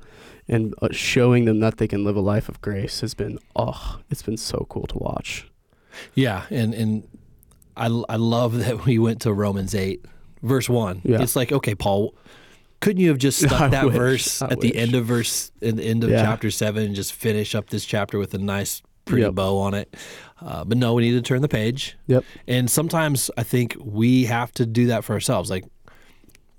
and 0.47 0.73
uh, 0.81 0.89
showing 0.91 1.45
them 1.45 1.61
that 1.61 1.77
they 1.77 1.87
can 1.87 2.03
live 2.03 2.17
a 2.17 2.21
life 2.21 2.49
of 2.49 2.59
grace 2.61 2.99
has 2.99 3.13
been 3.13 3.39
oh 3.55 3.99
it's 4.09 4.21
been 4.21 4.35
so 4.35 4.65
cool 4.69 4.85
to 4.85 4.97
watch 4.97 5.47
yeah, 6.13 6.43
and 6.49 6.73
and 6.73 7.07
I 7.75 7.85
I 8.09 8.15
love 8.15 8.57
that 8.65 8.85
we 8.85 8.99
went 8.99 9.21
to 9.21 9.33
Romans 9.33 9.75
eight, 9.75 10.05
verse 10.41 10.69
one. 10.69 11.01
Yeah. 11.03 11.21
It's 11.21 11.35
like 11.35 11.51
okay, 11.51 11.75
Paul. 11.75 12.15
Couldn't 12.81 13.01
you 13.01 13.09
have 13.09 13.17
just 13.17 13.43
I 13.45 13.47
stuck 13.47 13.71
that 13.71 13.85
wish. 13.85 13.95
verse 13.95 14.41
I 14.41 14.49
at 14.49 14.59
the 14.59 14.75
end 14.75 14.93
of 14.95 15.05
verse 15.05 15.51
in 15.61 15.77
the 15.77 15.83
end 15.83 16.03
of 16.03 16.09
Yeah. 16.09 16.23
chapter 16.23 16.51
seven 16.51 16.83
and 16.83 16.95
just 16.95 17.13
finish 17.13 17.55
up 17.55 17.69
this 17.69 17.85
chapter 17.85 18.17
with 18.19 18.33
a 18.33 18.37
nice 18.37 18.81
pretty 19.05 19.23
Yep. 19.23 19.35
bow 19.35 19.57
on 19.57 19.73
it? 19.73 19.95
Uh, 20.41 20.63
but 20.65 20.77
no, 20.77 20.93
we 20.93 21.03
need 21.03 21.11
to 21.13 21.21
turn 21.21 21.41
the 21.41 21.47
page. 21.47 21.95
Yep. 22.07 22.23
And 22.47 22.69
sometimes 22.69 23.31
I 23.37 23.43
think 23.43 23.75
we 23.79 24.25
have 24.25 24.51
to 24.53 24.65
do 24.65 24.87
that 24.87 25.03
for 25.03 25.13
ourselves. 25.13 25.49
Like 25.49 25.63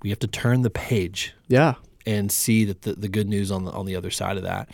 we 0.01 0.09
have 0.09 0.19
to 0.19 0.27
turn 0.27 0.61
the 0.63 0.69
page 0.69 1.33
yeah 1.47 1.75
and 2.05 2.29
see 2.31 2.65
that 2.65 2.81
the, 2.81 2.93
the 2.93 3.07
good 3.07 3.29
news 3.29 3.51
on 3.51 3.63
the 3.65 3.71
on 3.71 3.85
the 3.85 3.95
other 3.95 4.11
side 4.11 4.37
of 4.37 4.43
that. 4.43 4.69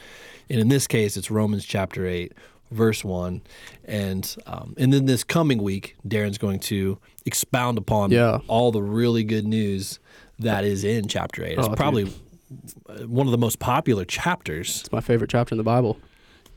And 0.50 0.60
in 0.60 0.68
this 0.70 0.88
case, 0.88 1.16
it's 1.18 1.30
Romans 1.30 1.64
chapter 1.66 2.08
eight, 2.08 2.34
verse 2.72 3.04
one, 3.04 3.42
and 3.86 4.36
um, 4.48 4.74
and 4.78 4.92
then 4.92 5.06
this 5.06 5.24
coming 5.24 5.62
week, 5.62 5.96
Darren's 6.08 6.40
going 6.40 6.60
to 6.62 6.98
expound 7.26 7.78
upon 7.78 8.10
Yeah. 8.12 8.40
all 8.48 8.72
the 8.72 8.82
really 8.82 9.24
good 9.24 9.46
news 9.46 10.00
that 10.40 10.64
is 10.66 10.84
in 10.84 11.08
chapter 11.08 11.44
eight. 11.44 11.58
It's 11.58 11.68
Oh, 11.68 11.76
probably 11.76 12.06
uh, 12.90 13.08
one 13.08 13.28
of 13.28 13.32
the 13.32 13.38
most 13.38 13.60
popular 13.60 14.06
chapters 14.06 14.82
it's 14.82 14.92
my 14.92 15.02
favorite 15.02 15.30
chapter 15.30 15.54
in 15.54 15.58
the 15.58 15.64
bible 15.64 16.00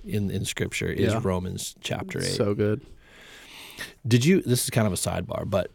in 0.05 0.31
in 0.31 0.45
Scripture 0.45 0.89
is 0.89 1.13
Yeah. 1.13 1.21
Romans 1.23 1.75
chapter 1.81 2.19
eight. 2.19 2.25
so 2.37 2.55
good 2.55 2.81
Did 4.07 4.25
you? 4.25 4.41
This 4.43 4.65
is 4.65 4.71
kind 4.71 4.87
of 4.87 4.93
a 4.93 4.97
sidebar, 4.97 5.49
but 5.49 5.71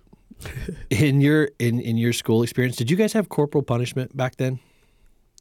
in 0.89 1.21
your 1.21 1.49
in 1.59 1.79
in 1.79 1.97
your 1.97 2.13
school 2.13 2.43
experience, 2.43 2.75
did 2.77 2.89
you 2.91 2.97
guys 2.97 3.13
have 3.13 3.27
corporal 3.29 3.63
punishment 3.63 4.15
back 4.15 4.35
then? 4.37 4.59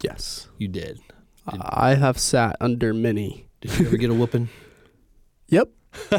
yes 0.03 0.49
You 0.59 0.69
did. 0.69 1.01
i 1.49 1.95
have 1.95 2.19
sat 2.19 2.57
under 2.61 2.93
many 2.93 3.47
Did 3.61 3.79
you 3.79 3.87
ever 3.87 3.97
get 3.97 4.11
a 4.11 4.14
whooping? 4.14 4.49
Yep. 5.49 5.69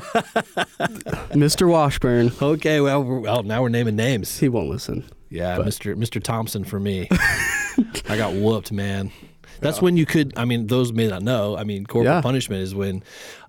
Mr. 1.33 1.69
Washburn. 1.69 2.31
Okay, 2.41 2.79
well, 2.81 3.03
well, 3.03 3.43
now 3.43 3.61
we're 3.61 3.69
naming 3.69 3.95
names. 3.95 4.39
He 4.39 4.49
won't 4.49 4.69
listen. 4.69 5.05
Yeah, 5.29 5.57
But- 5.57 5.67
Mr. 5.67 5.95
Mr. 5.95 6.21
Thompson 6.21 6.63
for 6.63 6.79
me. 6.79 7.07
I 8.09 8.17
got 8.17 8.33
whooped, 8.33 8.71
man. 8.71 9.11
That's 9.59 9.81
when 9.81 9.97
you 9.97 10.05
could. 10.05 10.33
I 10.37 10.45
mean, 10.45 10.67
those 10.67 10.93
may 10.93 11.07
not 11.07 11.23
know. 11.23 11.57
I 11.57 11.63
mean, 11.63 11.85
corporal 11.85 12.15
Yeah. 12.15 12.21
punishment 12.21 12.61
is 12.61 12.75
when 12.75 13.03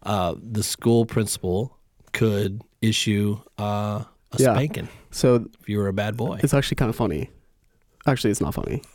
uh, 0.05 0.35
the 0.43 0.63
school 0.63 1.05
principal 1.07 1.77
could 2.13 2.63
issue 2.81 3.39
uh, 3.59 3.63
a 3.63 4.07
Yeah. 4.39 4.55
spanking 4.55 4.89
So 5.11 5.47
if 5.61 5.69
you 5.69 5.79
were 5.79 5.89
a 5.89 5.93
bad 5.93 6.17
boy. 6.17 6.41
it's 6.43 6.55
actually 6.55 6.77
kind 6.77 6.89
of 6.89 6.97
funny. 6.97 7.31
Actually, 8.07 8.31
it's 8.31 8.41
not 8.41 8.55
funny. 8.55 8.83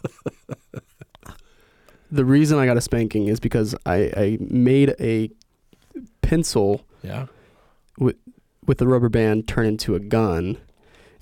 the 2.12 2.26
reason 2.26 2.60
I 2.60 2.66
got 2.66 2.78
a 2.78 2.82
spanking 2.82 3.28
is 3.28 3.40
because 3.40 3.76
I, 3.86 4.12
I 4.16 4.38
made 4.40 4.96
a 5.00 5.30
pencil 6.22 6.82
Yeah. 7.04 7.28
with 7.98 8.16
with 8.66 8.78
the 8.78 8.88
rubber 8.88 9.10
band 9.10 9.48
turn 9.48 9.66
into 9.66 9.94
a 9.96 10.00
gun, 10.00 10.58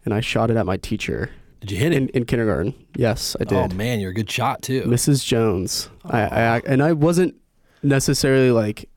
and 0.05 0.13
I 0.13 0.19
shot 0.21 0.51
it 0.51 0.57
at 0.57 0.65
my 0.65 0.77
teacher 0.77 1.31
Did 1.59 1.71
you 1.71 1.77
hit 1.77 1.91
it? 1.91 1.95
in, 1.97 2.09
in 2.09 2.25
kindergarten. 2.25 2.73
Yes, 2.95 3.35
I 3.39 3.45
did. 3.45 3.57
Oh 3.57 3.67
man, 3.75 3.99
you're 3.99 4.11
a 4.11 4.13
good 4.13 4.29
shot 4.29 4.61
too. 4.61 4.83
Mrs. 4.83 5.25
Jones. 5.25 5.89
I, 6.05 6.21
I 6.21 6.61
and 6.67 6.83
I 6.83 6.93
wasn't 6.93 7.35
necessarily 7.83 8.51
like 8.51 8.87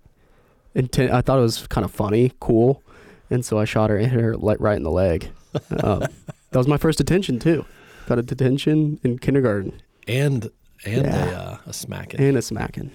intent. 0.74 1.10
I 1.12 1.20
thought 1.22 1.38
it 1.38 1.42
was 1.42 1.66
kind 1.68 1.84
of 1.84 1.90
funny, 1.90 2.32
cool, 2.40 2.82
and 3.30 3.44
so 3.44 3.58
I 3.58 3.64
shot 3.64 3.90
her 3.90 3.96
and 3.96 4.10
hit 4.10 4.20
her 4.20 4.36
like 4.36 4.60
right 4.60 4.76
in 4.76 4.82
the 4.82 4.90
leg. 4.90 5.30
um, 5.82 6.00
that 6.00 6.58
was 6.58 6.68
my 6.68 6.76
first 6.76 6.98
detention 6.98 7.38
too. 7.38 7.64
Got 8.06 8.18
a 8.18 8.22
detention 8.22 9.00
in 9.02 9.18
kindergarten 9.18 9.80
and 10.06 10.50
and 10.84 11.06
Yeah. 11.06 11.30
a, 11.30 11.34
uh, 11.36 11.58
a 11.66 11.72
smacking. 11.72 12.20
and 12.20 12.36
a 12.36 12.42
smacking. 12.42 12.90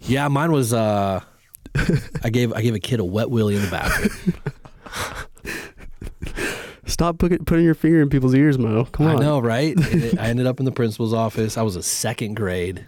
Yeah, 0.00 0.28
mine 0.28 0.52
was. 0.52 0.72
Uh, 0.72 1.20
I 2.24 2.30
gave 2.30 2.52
I 2.52 2.62
gave 2.62 2.74
a 2.74 2.80
kid 2.80 3.00
a 3.00 3.04
wet 3.04 3.30
willy 3.30 3.56
in 3.56 3.62
the 3.62 3.70
bathroom. 3.70 4.34
Stop 6.86 7.18
put, 7.18 7.46
putting 7.46 7.64
your 7.64 7.74
finger 7.74 8.02
in 8.02 8.08
people's 8.10 8.34
ears, 8.34 8.58
Mo. 8.58 8.84
Come 8.86 9.06
on. 9.06 9.16
I 9.16 9.20
know, 9.20 9.38
right? 9.38 9.74
It- 9.76 10.18
I 10.18 10.26
ended 10.26 10.46
up 10.46 10.58
in 10.58 10.64
the 10.64 10.72
principal's 10.72 11.14
office. 11.14 11.56
I 11.56 11.62
was 11.62 11.76
a 11.76 11.82
second 11.82 12.34
grade, 12.34 12.86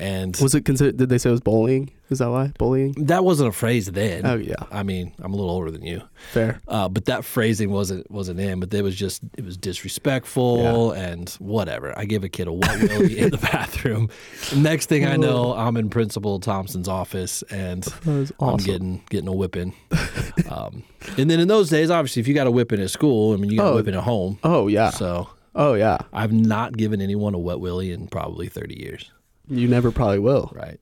And 0.00 0.34
Was 0.40 0.54
it 0.54 0.64
considered? 0.64 0.96
Did 0.96 1.10
they 1.10 1.18
say 1.18 1.28
it 1.28 1.32
was 1.32 1.40
bullying? 1.42 1.90
Is 2.08 2.18
that 2.20 2.30
why 2.30 2.52
bullying? 2.58 2.92
that 3.06 3.22
wasn't 3.22 3.50
a 3.50 3.52
phrase 3.52 3.86
then. 3.86 4.24
Oh 4.24 4.34
yeah, 4.36 4.54
I 4.72 4.82
mean, 4.82 5.12
I'm 5.20 5.32
a 5.34 5.36
little 5.36 5.50
older 5.50 5.70
than 5.70 5.84
you. 5.84 6.00
fair. 6.32 6.60
Uh, 6.66 6.88
but 6.88 7.04
that 7.04 7.22
phrasing 7.24 7.70
wasn't 7.70 8.10
wasn't 8.10 8.40
in. 8.40 8.60
But 8.60 8.72
it 8.72 8.80
was 8.82 8.96
just 8.96 9.20
it 9.36 9.44
was 9.44 9.56
disrespectful 9.58 10.92
and 10.92 11.28
whatever. 11.38 11.96
I 11.98 12.04
gave 12.06 12.24
a 12.24 12.28
kid 12.30 12.48
a 12.48 12.52
wet 12.52 12.80
willy 12.80 13.18
in 13.18 13.30
the 13.30 13.36
bathroom. 13.52 14.08
Next 14.56 14.86
thing 14.86 15.04
I 15.06 15.16
know, 15.16 15.52
I'm 15.54 15.76
in 15.76 15.90
Principal 15.90 16.40
Thompson's 16.40 16.88
office 16.88 17.42
and 17.50 17.84
was 18.06 18.32
I'm 18.40 18.56
getting 18.56 19.02
getting 19.10 19.28
a 19.28 19.34
whipping. 19.34 19.74
um, 20.50 20.82
and 21.18 21.30
then 21.30 21.40
in 21.40 21.48
those 21.48 21.68
days, 21.70 21.90
obviously, 21.90 22.20
if 22.20 22.26
you 22.28 22.34
got 22.34 22.46
a 22.46 22.50
whipping 22.50 22.80
at 22.80 22.90
school, 22.90 23.34
I 23.34 23.36
mean, 23.36 23.50
you 23.50 23.58
got 23.58 23.66
a 23.66 23.70
Oh. 23.70 23.74
whipping 23.76 23.94
at 23.94 24.02
home. 24.04 24.38
oh 24.44 24.66
yeah. 24.68 24.90
So 24.90 25.28
Oh 25.54 25.74
yeah. 25.74 25.98
I've 26.12 26.32
not 26.32 26.76
given 26.76 27.00
anyone 27.00 27.34
a 27.34 27.38
wet 27.38 27.60
willy 27.60 27.92
in 27.92 28.06
probably 28.08 28.48
30 28.48 28.80
years. 28.80 29.10
You 29.50 29.68
never 29.68 29.90
probably 29.90 30.20
will. 30.20 30.52
Right. 30.54 30.80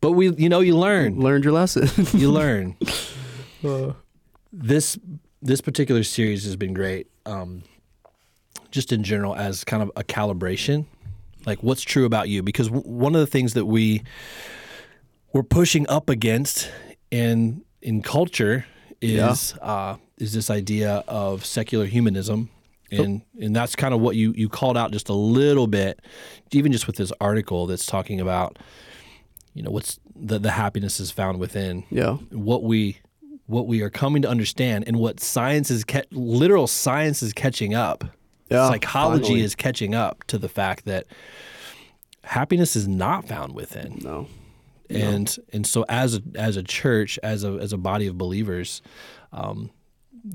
But 0.00 0.12
we, 0.12 0.30
you 0.34 0.48
know, 0.48 0.60
you 0.60 0.76
learn. 0.76 1.18
Learned 1.20 1.44
your 1.44 1.52
lesson. 1.52 1.88
You 2.18 2.30
learn. 2.30 2.76
Uh, 3.64 3.94
this 4.52 4.96
this 5.42 5.60
particular 5.60 6.04
series 6.04 6.44
has 6.44 6.54
been 6.54 6.72
great. 6.74 7.08
Um, 7.24 7.64
just 8.70 8.92
in 8.92 9.02
general, 9.02 9.34
as 9.34 9.64
kind 9.64 9.82
of 9.82 9.90
a 9.96 10.04
calibration, 10.04 10.84
like 11.46 11.62
what's 11.64 11.82
true 11.82 12.04
about 12.04 12.28
you, 12.28 12.42
because 12.44 12.68
w- 12.68 12.86
one 12.88 13.14
of 13.14 13.20
the 13.20 13.26
things 13.26 13.54
that 13.54 13.64
we 13.64 14.02
we're 15.32 15.42
pushing 15.42 15.88
up 15.88 16.08
against 16.08 16.70
in 17.10 17.64
in 17.82 18.02
culture 18.02 18.66
is 19.00 19.54
uh, 19.62 19.96
is 20.18 20.32
this 20.32 20.48
idea 20.50 21.02
of 21.08 21.44
secular 21.44 21.86
humanism. 21.86 22.50
And 22.90 23.22
and 23.40 23.54
that's 23.56 23.74
kind 23.76 23.92
of 23.94 24.00
what 24.00 24.14
you, 24.16 24.32
you 24.36 24.48
called 24.48 24.76
out 24.76 24.92
just 24.92 25.08
a 25.08 25.14
little 25.14 25.66
bit, 25.66 26.00
even 26.52 26.70
just 26.72 26.86
with 26.86 26.96
this 26.96 27.12
article 27.20 27.66
that's 27.66 27.84
talking 27.86 28.20
about, 28.20 28.58
you 29.54 29.62
know, 29.62 29.70
what's 29.70 29.98
the, 30.14 30.38
the 30.38 30.52
happiness 30.52 31.00
is 31.00 31.10
found 31.10 31.38
within 31.40 31.84
yeah. 31.90 32.14
what 32.30 32.62
we 32.62 32.98
what 33.46 33.66
we 33.66 33.80
are 33.82 33.90
coming 33.90 34.22
to 34.22 34.28
understand 34.28 34.84
and 34.86 34.96
what 34.96 35.20
science 35.20 35.70
is 35.70 35.84
ca- 35.84 36.02
literal 36.12 36.66
science 36.66 37.22
is 37.22 37.32
catching 37.32 37.74
up 37.74 38.04
Yeah, 38.50 38.68
psychology 38.68 39.22
finally. 39.24 39.40
is 39.42 39.54
catching 39.54 39.94
up 39.94 40.24
to 40.24 40.38
the 40.38 40.48
fact 40.48 40.84
that 40.86 41.06
happiness 42.24 42.74
is 42.76 42.88
not 42.88 43.26
found 43.28 43.54
within 43.54 44.00
No. 44.02 44.26
and 44.90 45.36
and 45.52 45.66
so 45.66 45.84
as 45.88 46.16
a, 46.16 46.22
as 46.34 46.56
a 46.56 46.62
church 46.62 47.18
as 47.22 47.44
a 47.44 47.52
as 47.52 47.72
a 47.72 47.78
body 47.78 48.06
of 48.06 48.18
believers 48.18 48.82
um, 49.32 49.70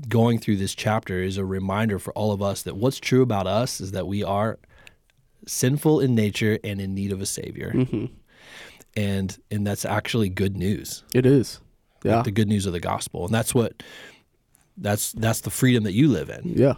going 0.08 0.38
through 0.38 0.56
this 0.56 0.74
chapter 0.74 1.22
is 1.22 1.36
a 1.36 1.44
reminder 1.44 1.98
for 1.98 2.12
all 2.14 2.32
of 2.32 2.40
us 2.42 2.62
that 2.62 2.76
what's 2.76 2.98
true 2.98 3.22
about 3.22 3.46
us 3.46 3.80
is 3.80 3.92
that 3.92 4.06
we 4.06 4.22
are 4.24 4.58
sinful 5.46 6.00
in 6.00 6.14
nature 6.14 6.58
and 6.64 6.80
in 6.80 6.94
need 6.94 7.12
of 7.12 7.20
a 7.20 7.26
savior 7.26 7.70
hmm 7.72 8.06
and 8.96 9.38
and 9.50 9.66
that's 9.66 9.84
actually 9.84 10.28
good 10.28 10.56
news 10.56 11.02
It 11.14 11.24
is. 11.26 11.60
like 12.04 12.12
Yeah. 12.14 12.22
the 12.22 12.30
good 12.30 12.48
news 12.48 12.66
of 12.66 12.72
the 12.74 12.80
gospel, 12.80 13.24
and 13.24 13.34
that's 13.34 13.54
what 13.54 13.82
that's 14.76 15.12
that's 15.12 15.40
the 15.40 15.50
freedom 15.50 15.84
that 15.84 15.92
you 15.92 16.08
live 16.08 16.28
in, 16.30 16.42
Yeah. 16.54 16.74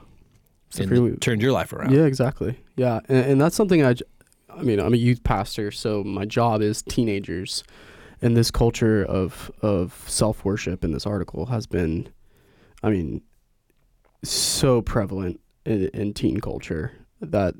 And 0.79 0.89
freedom- 0.89 1.17
turned 1.19 1.41
your 1.43 1.53
life 1.53 1.73
around. 1.73 1.93
Yeah, 1.93 2.05
exactly. 2.05 2.59
Yeah, 2.77 3.01
and, 3.09 3.33
and 3.33 3.41
that's 3.41 3.55
something 3.57 3.85
I 3.85 3.95
I 4.49 4.62
mean, 4.62 4.79
I'm 4.79 4.95
a 4.95 4.97
youth 4.97 5.23
pastor, 5.25 5.71
so 5.73 6.05
my 6.05 6.25
job 6.25 6.62
is 6.62 6.83
teenagers, 6.83 7.65
and 8.23 8.37
this 8.37 8.51
culture 8.53 9.05
of 9.05 9.51
of 9.62 10.05
self 10.07 10.45
worship 10.45 10.85
in 10.85 10.93
this 10.93 11.07
article 11.07 11.47
has 11.47 11.67
been, 11.67 12.09
I 12.85 12.91
mean, 12.91 13.22
so 14.22 14.82
prevalent 14.82 15.41
in, 15.64 15.89
in 15.89 16.12
teen 16.12 16.41
culture 16.41 16.93
that 17.20 17.55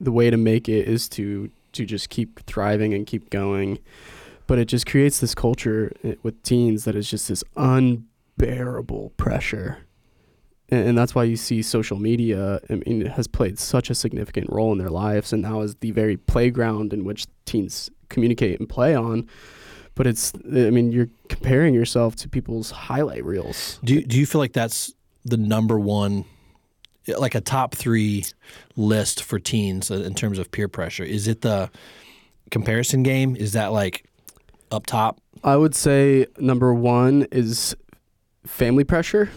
the 0.00 0.10
way 0.10 0.28
to 0.28 0.36
make 0.36 0.68
it 0.68 0.88
is 0.88 1.08
to 1.10 1.50
to 1.72 1.86
just 1.86 2.10
keep 2.10 2.44
thriving 2.46 2.92
and 2.92 3.06
keep 3.06 3.30
going, 3.30 3.78
but 4.48 4.58
it 4.58 4.64
just 4.64 4.86
creates 4.86 5.20
this 5.20 5.36
culture 5.36 5.92
eh, 6.02 6.16
with 6.24 6.42
teens 6.42 6.82
that 6.82 6.96
is 6.96 7.08
just 7.08 7.28
this 7.28 7.44
unbearable 7.56 9.12
pressure. 9.16 9.78
And, 10.68 10.88
and 10.88 10.98
that's 10.98 11.14
why 11.14 11.22
you 11.22 11.36
see 11.36 11.62
social 11.62 11.96
media 11.96 12.58
i 12.68 12.74
mean 12.74 13.02
it 13.02 13.12
has 13.12 13.28
played 13.28 13.56
such 13.56 13.88
a 13.88 13.94
significant 13.94 14.50
role 14.50 14.72
in 14.72 14.78
their 14.78 14.90
lives. 14.90 15.32
And 15.32 15.42
now 15.42 15.60
is 15.60 15.76
the 15.76 15.92
very 15.92 16.16
playground 16.16 16.92
in 16.92 17.04
which 17.04 17.26
teens 17.46 17.88
communicate 18.08 18.58
and 18.58 18.68
play 18.68 18.96
on 18.96 19.28
but 19.94 20.06
it's 20.06 20.32
i 20.46 20.70
mean 20.70 20.92
you're 20.92 21.08
comparing 21.28 21.74
yourself 21.74 22.16
to 22.16 22.28
people's 22.28 22.70
highlight 22.70 23.24
reels 23.24 23.78
Do 23.84 24.00
do 24.02 24.18
you 24.18 24.26
feel 24.26 24.40
like 24.40 24.52
that's 24.52 24.92
the 25.24 25.36
number 25.36 25.78
one, 25.78 26.24
like 27.18 27.34
a 27.34 27.40
top 27.42 27.74
three 27.74 28.24
list 28.76 29.22
for 29.22 29.38
teens 29.38 29.90
in 29.90 30.14
terms 30.14 30.38
of 30.38 30.50
peer 30.50 30.66
pressure? 30.66 31.04
Is 31.04 31.28
it 31.28 31.42
the 31.42 31.70
comparison 32.50 33.02
game? 33.02 33.36
Is 33.36 33.52
that 33.52 33.68
like 33.72 34.06
up 34.72 34.86
top? 34.86 35.20
i 35.44 35.56
would 35.56 35.74
say 35.74 36.26
number 36.38 36.72
one 36.74 37.26
is 37.32 37.74
family 38.46 38.84
pressure 38.84 39.28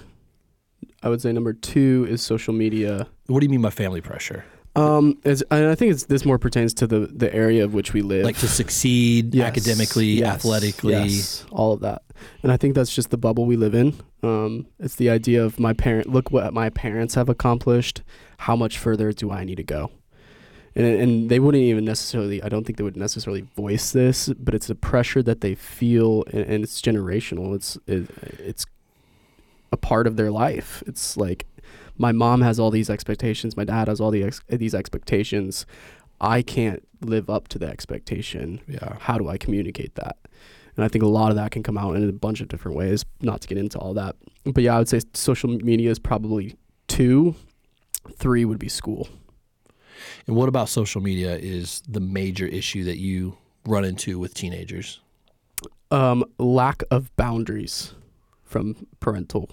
i 1.02 1.10
would 1.10 1.22
say 1.22 1.32
number 1.32 1.54
two 1.54 2.06
is 2.10 2.22
social 2.22 2.54
media 2.54 3.08
What 3.28 3.40
do 3.40 3.46
you 3.46 3.50
mean 3.50 3.62
by 3.62 3.70
family 3.70 4.02
pressure? 4.02 4.44
Um, 4.76 5.18
and 5.24 5.44
I 5.52 5.76
think 5.76 5.92
it's 5.92 6.06
this 6.06 6.26
more 6.26 6.38
pertains 6.40 6.74
to 6.76 6.88
the 6.88 7.00
the 7.02 7.34
area 7.34 7.64
of 7.64 7.74
which 7.74 7.94
we 7.94 8.02
live. 8.02 8.26
Like 8.26 8.38
to 8.38 8.48
succeed 8.48 9.36
Yes, 9.36 9.48
academically, 9.48 10.08
yes, 10.08 10.36
athletically. 10.36 10.94
yes, 10.94 11.46
all 11.52 11.74
of 11.74 11.82
that. 11.82 12.02
And 12.42 12.52
I 12.52 12.58
think 12.58 12.74
that's 12.76 12.94
just 12.94 13.10
the 13.10 13.18
bubble 13.18 13.46
we 13.46 13.56
live 13.58 13.76
in. 13.76 13.96
Um, 14.24 14.68
it's 14.80 14.96
the 14.96 15.10
idea 15.10 15.44
of 15.44 15.60
my 15.60 15.74
parent. 15.74 16.08
Look 16.10 16.32
what 16.32 16.54
my 16.54 16.70
parents 16.70 17.16
have 17.16 17.30
accomplished. 17.30 18.02
How 18.38 18.56
much 18.56 18.78
further 18.78 19.12
do 19.12 19.32
I 19.32 19.44
need 19.44 19.58
to 19.58 19.64
go? 19.64 19.92
And 20.76 20.86
and 20.88 21.30
they 21.30 21.40
wouldn't 21.40 21.64
even 21.64 21.86
necessarily. 21.86 22.42
I 22.42 22.50
don't 22.50 22.66
think 22.66 22.78
they 22.78 22.84
would 22.84 22.98
necessarily 22.98 23.42
voice 23.56 23.92
this, 23.92 24.30
but 24.40 24.56
it's 24.56 24.70
a 24.72 24.76
pressure 24.76 25.22
that 25.22 25.42
they 25.42 25.54
feel, 25.54 26.24
and, 26.32 26.46
and 26.46 26.64
it's 26.64 26.82
generational. 26.82 27.54
It's 27.56 27.78
it, 27.86 28.10
it's 28.40 28.66
a 29.72 29.78
part 29.78 30.08
of 30.08 30.16
their 30.16 30.32
life. 30.32 30.82
It's 30.88 31.16
like 31.16 31.46
my 31.98 32.12
mom 32.12 32.42
has 32.42 32.60
all 32.60 32.72
these 32.72 32.90
expectations. 32.90 33.56
My 33.58 33.64
dad 33.66 33.88
has 33.88 34.00
all 34.02 34.12
the 34.12 34.24
ex- 34.24 34.42
these 34.50 34.74
expectations. 34.76 35.66
I 36.22 36.42
can't 36.42 36.88
live 37.02 37.30
up 37.30 37.48
to 37.50 37.60
the 37.60 37.68
expectation 37.68 38.62
Yeah. 38.68 38.96
how 39.00 39.18
do 39.18 39.28
I 39.28 39.38
communicate 39.38 39.96
that? 39.96 40.18
And 40.76 40.84
I 40.84 40.88
think 40.88 41.04
a 41.04 41.08
lot 41.08 41.30
of 41.30 41.36
that 41.36 41.52
can 41.52 41.62
come 41.64 41.78
out 41.78 41.96
in 41.96 42.08
a 42.10 42.12
bunch 42.14 42.42
of 42.42 42.48
different 42.48 42.76
ways, 42.78 43.06
not 43.22 43.42
to 43.42 43.48
get 43.48 43.58
into 43.58 43.78
all 43.78 43.94
that. 43.94 44.16
But 44.44 44.64
yeah, 44.64 44.76
I 44.76 44.80
would 44.80 44.90
say 44.90 45.02
social 45.14 45.50
media 45.50 45.92
is 45.92 46.00
probably 46.00 46.56
two. 46.88 47.36
Three 48.18 48.44
would 48.44 48.60
be 48.60 48.70
school. 48.70 49.08
And 50.28 50.36
what 50.36 50.50
about 50.50 50.70
social 50.70 51.00
media 51.02 51.38
is 51.38 51.82
the 51.88 52.00
major 52.00 52.46
issue 52.48 52.84
that 52.86 52.98
you 52.98 53.38
run 53.66 53.86
into 53.86 54.18
with 54.18 54.34
teenagers? 54.34 55.00
Um, 55.92 56.26
lack 56.40 56.84
of 56.90 57.16
boundaries 57.18 57.94
from 58.44 58.88
parental. 59.00 59.50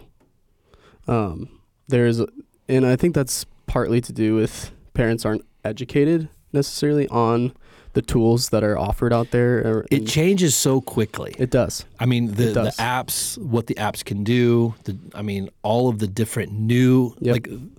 Um, 1.07 1.49
there's, 1.91 2.21
and 2.69 2.87
I 2.87 2.97
think 2.97 3.15
that's 3.15 3.45
partly 3.67 4.01
to 4.01 4.13
do 4.13 4.35
with 4.35 4.71
parents 4.95 5.25
aren't 5.25 5.45
educated 5.65 6.29
necessarily 6.53 7.07
on 7.09 7.53
the 7.93 8.03
tools 8.03 8.51
that 8.51 8.63
are 8.63 8.79
offered 8.79 9.13
out 9.13 9.31
there. 9.33 9.85
It 9.91 10.07
changes 10.07 10.55
so 10.55 10.81
quickly. 10.81 11.35
it 11.39 11.51
does. 11.51 11.85
I 11.99 12.07
mean, 12.07 12.29
the, 12.35 12.45
the 12.53 12.75
apps, 12.79 13.37
what 13.39 13.67
the 13.67 13.75
apps 13.75 14.05
can 14.05 14.23
do. 14.25 14.75
The, 14.85 14.97
I 15.15 15.23
mean, 15.23 15.51
all 15.63 15.89
of 15.89 15.99
the 15.99 16.07
different 16.07 16.53
new, 16.53 17.15
Yep. 17.21 17.33
like, 17.35 17.47
And 17.49 17.71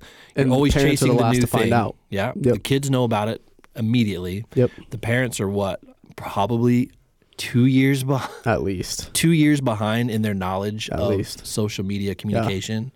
you're 0.47 0.51
always 0.53 0.73
chasing 0.73 1.09
the 1.09 1.13
the, 1.15 1.21
last 1.21 1.35
new 1.35 1.41
to 1.41 1.47
find 1.47 1.73
out. 1.73 1.95
Yeah, 2.09 2.33
Yep. 2.35 2.53
the 2.55 2.59
kids 2.59 2.89
know 2.89 3.05
about 3.05 3.29
it 3.29 3.41
immediately. 3.75 4.45
Yep. 4.55 4.71
The 4.89 4.97
parents 4.97 5.39
are 5.39 5.47
what, 5.47 5.79
probably 6.17 6.91
two 7.37 7.65
years 7.65 8.03
behind, 8.03 8.31
At 8.45 8.63
least. 8.63 9.13
two 9.13 9.31
years 9.31 9.61
behind 9.61 10.11
in 10.11 10.21
their 10.23 10.33
knowledge 10.33 10.89
At 10.89 10.99
of 10.99 11.09
least. 11.15 11.47
social 11.47 11.85
media 11.85 12.15
communication. 12.15 12.91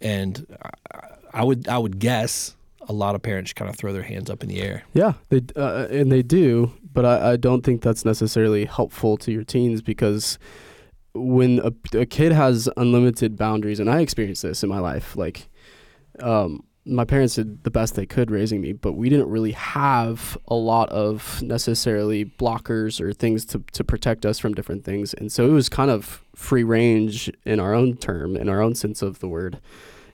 And 0.00 0.46
I, 1.32 1.44
would, 1.44 1.68
I 1.68 1.78
would 1.78 1.98
guess 1.98 2.56
a 2.88 2.92
lot 2.92 3.14
of 3.14 3.22
parents 3.22 3.52
kind 3.52 3.68
of 3.68 3.76
throw 3.76 3.92
their 3.92 4.02
hands 4.02 4.30
up 4.30 4.42
in 4.42 4.48
the 4.48 4.60
air. 4.60 4.82
Yeah, 4.94 5.14
they 5.28 5.42
uh, 5.56 5.86
and 5.90 6.10
they 6.10 6.22
do, 6.22 6.72
but 6.92 7.04
I, 7.04 7.32
I 7.32 7.36
don't 7.36 7.62
think 7.62 7.82
that's 7.82 8.04
necessarily 8.04 8.64
helpful 8.64 9.16
to 9.18 9.30
your 9.30 9.44
teens 9.44 9.82
because 9.82 10.38
when 11.14 11.60
a, 11.60 11.98
a 11.98 12.06
kid 12.06 12.32
has 12.32 12.68
unlimited 12.76 13.36
boundaries, 13.36 13.80
and 13.80 13.90
I 13.90 14.00
experienced 14.00 14.42
this 14.42 14.62
in 14.62 14.68
my 14.68 14.78
life, 14.78 15.16
like 15.16 15.48
um, 16.20 16.64
my 16.88 17.04
parents 17.04 17.34
did 17.34 17.64
the 17.64 17.70
best 17.70 17.94
they 17.94 18.06
could 18.06 18.30
raising 18.30 18.60
me, 18.60 18.72
but 18.72 18.94
we 18.94 19.08
didn't 19.08 19.28
really 19.28 19.52
have 19.52 20.38
a 20.48 20.54
lot 20.54 20.88
of 20.90 21.40
necessarily 21.42 22.24
blockers 22.24 23.00
or 23.00 23.12
things 23.12 23.44
to, 23.46 23.62
to 23.72 23.84
protect 23.84 24.24
us 24.24 24.38
from 24.38 24.54
different 24.54 24.84
things. 24.84 25.14
And 25.14 25.30
so 25.30 25.46
it 25.46 25.52
was 25.52 25.68
kind 25.68 25.90
of 25.90 26.22
free 26.34 26.64
range 26.64 27.30
in 27.44 27.60
our 27.60 27.74
own 27.74 27.96
term, 27.96 28.36
in 28.36 28.48
our 28.48 28.60
own 28.60 28.74
sense 28.74 29.02
of 29.02 29.20
the 29.20 29.28
word. 29.28 29.60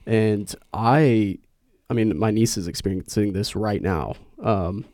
And 0.05 0.53
I, 0.73 1.37
I 1.89 1.93
mean, 1.93 2.17
my 2.17 2.31
niece 2.31 2.57
is 2.57 2.67
experiencing 2.67 3.33
this 3.33 3.55
right 3.55 3.81
now. 3.81 4.15
Um, 4.43 4.85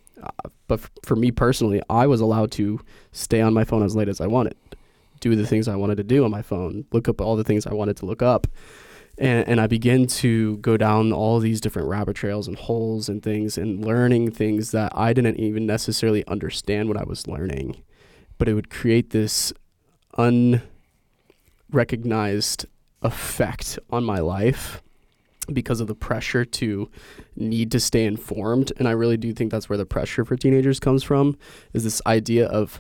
but 0.67 0.79
for 1.03 1.15
me 1.15 1.32
personally, 1.32 1.82
I 1.89 2.07
was 2.07 2.21
allowed 2.21 2.51
to 2.53 2.79
stay 3.11 3.41
on 3.41 3.53
my 3.53 3.63
phone 3.63 3.84
as 3.84 3.95
late 3.95 4.07
as 4.07 4.21
I 4.21 4.27
wanted, 4.27 4.55
do 5.19 5.36
the 5.36 5.47
things 5.47 5.67
I 5.67 5.75
wanted 5.75 5.97
to 5.97 6.03
do 6.03 6.23
on 6.23 6.32
my 6.32 6.41
phone, 6.41 6.86
look 6.91 7.09
up 7.09 7.19
all 7.19 7.36
the 7.36 7.43
things 7.43 7.65
I 7.65 7.73
wanted 7.73 7.97
to 7.97 8.05
look 8.05 8.21
up. 8.21 8.47
And, 9.22 9.47
and 9.47 9.61
I 9.61 9.67
begin 9.67 10.07
to 10.07 10.57
go 10.57 10.76
down 10.78 11.13
all 11.13 11.39
these 11.39 11.61
different 11.61 11.88
rabbit 11.88 12.15
trails 12.15 12.47
and 12.47 12.57
holes 12.57 13.07
and 13.07 13.22
things 13.22 13.55
and 13.55 13.86
learning 13.86 14.32
things 14.32 14.72
that 14.72 14.91
I 14.95 15.13
didn't 15.13 15.38
even 15.38 15.67
necessarily 15.67 16.26
understand 16.28 16.89
what 16.89 16.97
I 16.97 17.03
was 17.03 17.28
learning. 17.28 17.84
But 18.39 18.49
it 18.49 18.55
would 18.55 18.72
create 18.72 19.11
this 19.11 19.53
unrecognized 20.17 22.65
effect 23.03 23.78
on 23.91 24.03
my 24.03 24.17
life 24.17 24.82
because 25.53 25.82
of 25.82 25.88
the 25.88 25.95
pressure 25.95 26.43
to 26.43 26.89
need 27.36 27.72
to 27.72 27.80
stay 27.80 28.05
informed 28.05 28.72
and 28.78 28.88
i 28.88 28.91
really 28.91 29.17
do 29.17 29.34
think 29.34 29.51
that's 29.51 29.67
where 29.67 29.78
the 29.78 29.88
pressure 29.88 30.24
for 30.24 30.36
teenagers 30.36 30.80
comes 30.80 31.03
from 31.03 31.36
is 31.74 31.84
this 31.84 31.99
idea 32.05 32.45
of 32.45 32.80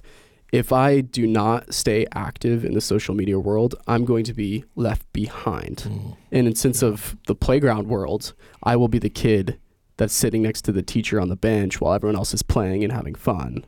if 0.51 0.71
i 0.73 1.01
do 1.01 1.25
not 1.25 1.73
stay 1.73 2.05
active 2.13 2.65
in 2.65 2.73
the 2.73 2.81
social 2.81 3.15
media 3.15 3.39
world 3.39 3.75
i'm 3.87 4.05
going 4.05 4.23
to 4.23 4.33
be 4.33 4.63
left 4.75 5.11
behind. 5.13 5.77
Mm. 5.87 6.17
and 6.31 6.47
in 6.47 6.55
sense 6.55 6.81
of 6.81 7.15
the 7.27 7.35
playground 7.35 7.87
world 7.87 8.33
i 8.63 8.75
will 8.75 8.87
be 8.89 8.99
the 8.99 9.09
kid 9.09 9.59
that's 10.01 10.15
sitting 10.15 10.41
next 10.41 10.63
to 10.63 10.71
the 10.71 10.81
teacher 10.81 11.21
on 11.21 11.29
the 11.29 11.35
bench 11.35 11.79
while 11.79 11.93
everyone 11.93 12.15
else 12.15 12.33
is 12.33 12.41
playing 12.41 12.83
and 12.83 12.91
having 12.91 13.13
fun. 13.13 13.63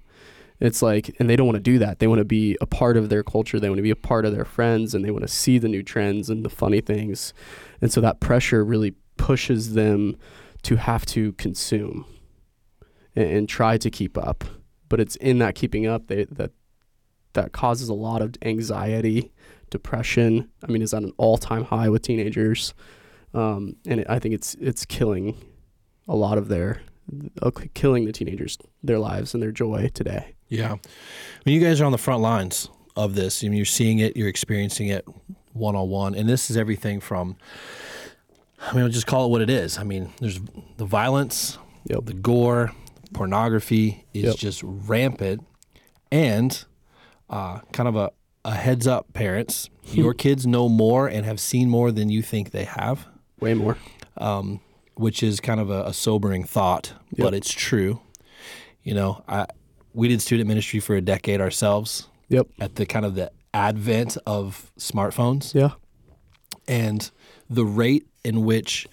It's 0.60 0.82
like 0.82 1.16
and 1.20 1.30
they 1.30 1.36
don't 1.36 1.46
want 1.46 1.58
to 1.58 1.72
do 1.72 1.78
that. 1.78 2.00
They 2.00 2.08
want 2.08 2.20
to 2.20 2.26
be 2.26 2.58
a 2.60 2.66
part 2.66 2.98
of 2.98 3.10
their 3.10 3.22
culture. 3.22 3.60
They 3.60 3.70
want 3.70 3.78
to 3.78 3.84
be 3.84 3.92
a 3.92 3.96
part 3.96 4.26
of 4.26 4.34
their 4.34 4.44
friends 4.44 4.96
and 4.96 5.06
they 5.06 5.12
want 5.12 5.24
to 5.24 5.32
see 5.32 5.60
the 5.60 5.68
new 5.68 5.84
trends 5.84 6.32
and 6.32 6.44
the 6.44 6.50
funny 6.50 6.82
things. 6.82 7.36
And 7.82 7.92
so 7.92 8.02
that 8.02 8.20
pressure 8.20 8.66
really 8.66 8.96
pushes 9.16 9.76
them 9.76 10.18
to 10.64 10.78
have 10.78 11.06
to 11.08 11.34
consume 11.34 12.06
and, 13.16 13.30
and 13.30 13.50
try 13.50 13.78
to 13.78 13.92
keep 13.92 14.18
up. 14.18 14.44
But 14.90 15.00
it's 15.00 15.16
in 15.18 15.38
that 15.38 15.54
keeping 15.54 15.86
up 15.86 16.08
they, 16.08 16.26
that 16.26 16.52
that 17.34 17.52
causes 17.52 17.90
a 17.90 17.94
lot 17.94 18.22
of 18.22 18.34
anxiety 18.44 19.32
depression 19.70 20.50
i 20.68 20.72
mean 20.72 20.82
is 20.82 20.94
at 20.94 21.04
an 21.04 21.12
all-time 21.18 21.64
high 21.64 21.90
with 21.90 22.02
teenagers 22.04 22.74
um, 23.34 23.76
and 23.88 24.00
it, 24.02 24.08
i 24.10 24.20
think 24.20 24.34
it's 24.36 24.56
it's 24.56 24.86
killing 24.86 25.36
a 26.08 26.16
lot 26.16 26.38
of 26.38 26.48
their 26.48 26.82
uh, 27.42 27.50
killing 27.74 28.06
the 28.06 28.12
teenagers 28.12 28.58
their 28.84 29.00
lives 29.00 29.34
and 29.34 29.42
their 29.44 29.52
joy 29.52 29.90
today 29.94 30.34
Yeah. 30.48 30.74
I 30.74 30.80
mean, 31.46 31.60
you 31.60 31.62
guys 31.68 31.82
are 31.82 31.86
on 31.86 31.92
the 31.92 31.98
front 31.98 32.22
lines 32.22 32.70
of 32.96 33.16
this. 33.16 33.44
I 33.44 33.48
mean, 33.48 33.58
you're 33.58 33.66
seeing 33.66 34.00
it, 34.00 34.16
you're 34.16 34.28
experiencing 34.30 34.88
it 34.90 35.04
one 35.54 35.76
on 35.76 35.90
one. 35.90 36.14
And 36.16 36.30
this 36.30 36.52
is 36.52 36.56
everything 36.58 37.00
from, 37.02 37.36
I 38.62 38.74
mean, 38.74 38.84
I'll 38.84 38.90
just 38.90 39.08
call 39.08 39.26
it 39.26 39.30
what 39.32 39.42
it 39.42 39.50
is. 39.50 39.78
I 39.80 39.84
mean, 39.84 40.14
there's 40.20 40.40
the 40.78 40.86
violence, 40.86 41.58
Yep. 41.90 42.06
the 42.06 42.14
gore, 42.14 42.72
pornography 43.14 44.06
is 44.14 44.24
Yep. 44.26 44.36
just 44.38 44.62
rampant. 44.64 45.44
And 46.12 46.64
uh, 47.34 47.60
kind 47.72 47.90
of 47.90 47.96
a, 47.96 48.12
a 48.46 48.54
heads 48.54 48.86
up, 48.86 49.12
parents, 49.14 49.70
your 49.86 50.14
kids 50.14 50.46
know 50.46 50.70
more 50.70 51.08
and 51.08 51.26
have 51.26 51.40
seen 51.40 51.68
more 51.68 51.92
than 51.92 52.10
you 52.10 52.22
think 52.22 52.52
they 52.52 52.66
have. 52.66 53.08
way 53.40 53.56
more. 53.56 53.78
Um, 54.18 54.60
which 54.96 55.24
is 55.24 55.40
kind 55.40 55.60
of 55.60 55.72
a, 55.72 55.86
a 55.86 55.94
sobering 55.94 56.44
thought, 56.44 56.94
but 57.18 57.34
it's 57.34 57.52
true. 57.52 58.00
You 58.84 58.94
know, 58.94 59.24
I 59.28 59.48
we 59.96 60.08
did 60.08 60.22
student 60.22 60.48
ministry 60.48 60.80
for 60.80 60.96
a 60.96 61.02
decade 61.02 61.42
ourselves 61.42 62.08
yep. 62.30 62.48
at 62.60 62.76
the 62.76 62.86
kind 62.86 63.04
of 63.04 63.16
the 63.16 63.32
advent 63.54 64.18
of 64.28 64.72
smartphones. 64.78 65.56
Yeah. 65.56 65.72
And 66.68 67.10
the 67.50 67.66
rate 67.66 68.08
in 68.24 68.46
which 68.46 68.88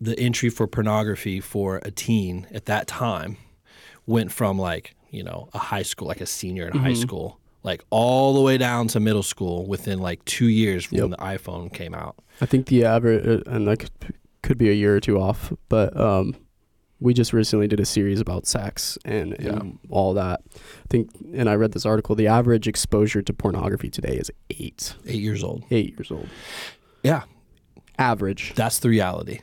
the 0.00 0.18
entry 0.18 0.50
for 0.50 0.68
pornography 0.68 1.40
for 1.40 1.80
a 1.84 1.90
teen 1.90 2.46
at 2.52 2.66
that 2.66 2.86
time 2.86 3.36
went 4.06 4.30
from 4.30 4.58
like 4.58 4.94
you 5.12 5.22
know 5.22 5.48
a 5.54 5.58
high 5.58 5.82
school 5.84 6.08
like 6.08 6.20
a 6.20 6.26
senior 6.26 6.66
in 6.68 6.76
high 6.76 6.94
school 6.94 7.38
like 7.62 7.84
all 7.90 8.34
the 8.34 8.40
way 8.40 8.58
down 8.58 8.88
to 8.88 8.98
middle 8.98 9.22
school 9.22 9.64
within 9.66 10.00
like 10.00 10.24
two 10.24 10.48
years 10.48 10.84
from 10.86 10.96
Yep. 10.98 11.02
when 11.04 11.10
the 11.12 11.16
iphone 11.38 11.72
came 11.72 11.94
out 11.94 12.16
I 12.40 12.46
think 12.46 12.66
the 12.66 12.84
average, 12.84 13.24
uh, 13.24 13.42
and 13.50 13.68
that 13.68 13.88
could, 14.42 14.58
be 14.58 14.68
a 14.70 14.72
year 14.72 14.96
or 14.96 15.00
two 15.00 15.20
off, 15.20 15.52
but 15.68 15.96
um, 15.96 16.34
we 16.98 17.14
just 17.14 17.32
recently 17.32 17.68
did 17.68 17.78
a 17.78 17.84
series 17.84 18.20
about 18.20 18.46
sex 18.46 18.98
and, 19.04 19.34
and 19.34 19.78
all 19.90 20.14
that. 20.14 20.40
I 20.56 20.86
think, 20.88 21.10
and 21.34 21.48
I 21.48 21.54
read 21.54 21.72
this 21.72 21.86
article. 21.86 22.16
The 22.16 22.26
average 22.26 22.66
exposure 22.66 23.22
to 23.22 23.32
pornography 23.32 23.90
today 23.90 24.16
is 24.16 24.30
eight, 24.50 24.94
eight 25.06 25.20
years 25.20 25.44
old 25.44 25.62
eight 25.70 25.90
years 25.96 26.10
old. 26.10 26.28
yeah 27.04 27.22
Average. 27.98 28.54
that's 28.56 28.78
the 28.80 28.88
reality 28.88 29.40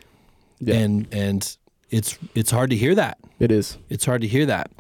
Yeah, 0.60 0.76
and 0.76 1.08
and 1.14 1.58
it's 1.90 2.18
it's 2.36 2.52
hard 2.52 2.70
to 2.72 2.76
hear 2.76 2.96
that 2.96 3.18
it 3.40 3.52
is. 3.52 3.78
it's 3.90 4.06
hard 4.06 4.22
to 4.22 4.28
hear 4.28 4.46
that 4.48 4.72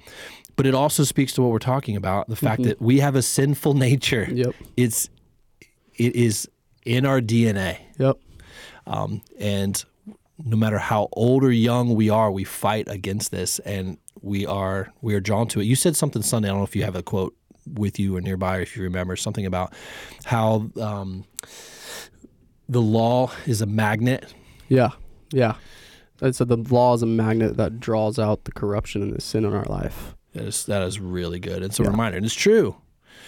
but 0.59 0.65
it 0.67 0.75
also 0.75 1.03
speaks 1.05 1.31
to 1.33 1.41
what 1.41 1.51
we're 1.51 1.59
talking 1.73 1.95
about 1.95 2.27
the 2.27 2.35
fact 2.35 2.61
Mhm. 2.61 2.65
that 2.65 2.81
we 2.81 2.99
have 2.99 3.15
a 3.15 3.21
sinful 3.21 3.73
nature 3.87 4.27
Yep. 4.29 4.53
it's 4.75 5.09
it 5.95 6.13
is 6.15 6.47
in 6.85 7.05
our 7.05 7.21
dna 7.21 7.77
Yep. 7.97 8.17
um, 8.85 9.21
and 9.39 9.83
no 10.43 10.57
matter 10.57 10.77
how 10.79 11.07
old 11.13 11.43
or 11.45 11.51
young 11.51 11.95
we 11.95 12.09
are 12.09 12.29
we 12.31 12.43
fight 12.43 12.87
against 12.89 13.31
this 13.31 13.59
and 13.59 13.97
we 14.21 14.45
are 14.45 14.91
we 15.01 15.15
are 15.15 15.19
drawn 15.21 15.47
to 15.47 15.61
it 15.61 15.65
you 15.65 15.75
said 15.75 15.95
something 15.95 16.21
sunday 16.21 16.49
i 16.49 16.51
don't 16.51 16.59
know 16.59 16.65
if 16.65 16.75
you 16.75 16.83
have 16.83 16.95
a 16.95 17.03
quote 17.03 17.33
with 17.75 17.99
you 17.99 18.15
or 18.17 18.21
nearby 18.21 18.57
or 18.57 18.61
if 18.61 18.75
you 18.75 18.83
remember 18.83 19.15
something 19.15 19.45
about 19.45 19.71
how 20.25 20.69
um, 20.81 21.23
the 22.67 22.81
law 22.81 23.31
is 23.45 23.61
a 23.61 23.65
magnet 23.65 24.33
Yeah. 24.69 24.89
Yeah. 25.31 25.55
And 26.21 26.35
so 26.35 26.43
the 26.45 26.57
law 26.57 26.93
is 26.95 27.01
a 27.01 27.05
magnet 27.05 27.55
that 27.57 27.79
draws 27.79 28.19
out 28.19 28.43
the 28.43 28.51
corruption 28.51 29.01
and 29.01 29.13
the 29.15 29.21
sin 29.21 29.45
in 29.45 29.53
our 29.53 29.63
life. 29.65 30.15
That 30.39 30.47
is 30.47 30.65
that 30.65 30.81
is 30.83 30.99
really 30.99 31.39
good 31.39 31.61
it's 31.63 31.79
a 31.79 31.83
Yeah. 31.83 31.89
reminder 31.89 32.17
and 32.17 32.25
it's 32.25 32.35
true 32.35 32.75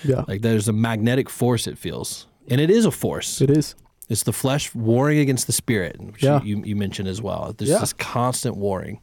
Yeah. 0.04 0.24
Like 0.28 0.42
there's 0.42 0.68
a 0.68 0.74
magnetic 0.74 1.30
force 1.30 1.68
it 1.68 1.78
feels. 1.78 2.26
And 2.50 2.60
it 2.60 2.72
is 2.72 2.86
a 2.86 2.92
force. 2.92 3.40
It 3.40 3.52
is. 3.52 3.76
It's 4.10 4.24
the 4.24 4.34
flesh 4.34 4.74
warring 4.74 5.20
against 5.20 5.46
the 5.46 5.54
spirit, 5.54 5.96
which 6.02 6.24
Yeah. 6.24 6.42
you, 6.44 6.64
you 6.66 6.76
mentioned 6.76 7.08
as 7.08 7.22
well. 7.22 7.54
There's 7.56 7.70
Yeah. 7.70 7.78
this 7.80 7.94
constant 7.94 8.58
warring. 8.58 9.00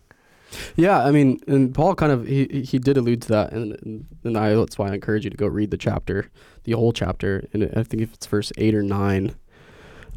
Yeah, 0.76 1.04
I 1.06 1.12
mean, 1.12 1.38
and 1.46 1.72
Paul 1.72 1.94
kind 1.94 2.10
of 2.10 2.26
he 2.26 2.46
he 2.70 2.78
did 2.80 2.96
allude 2.96 3.22
to 3.22 3.28
that, 3.28 3.52
and 3.52 4.06
and, 4.24 4.36
I 4.36 4.54
that's 4.54 4.76
why 4.78 4.88
I 4.90 4.94
encourage 4.94 5.22
you 5.24 5.30
to 5.30 5.36
go 5.36 5.46
read 5.46 5.70
the 5.70 5.76
chapter, 5.76 6.30
the 6.64 6.72
whole 6.72 6.92
chapter, 6.92 7.46
and 7.52 7.62
I 7.76 7.82
think 7.84 8.02
if 8.02 8.12
it's 8.14 8.26
verse 8.26 8.50
eight 8.58 8.74
or 8.74 8.82
nine, 8.82 9.36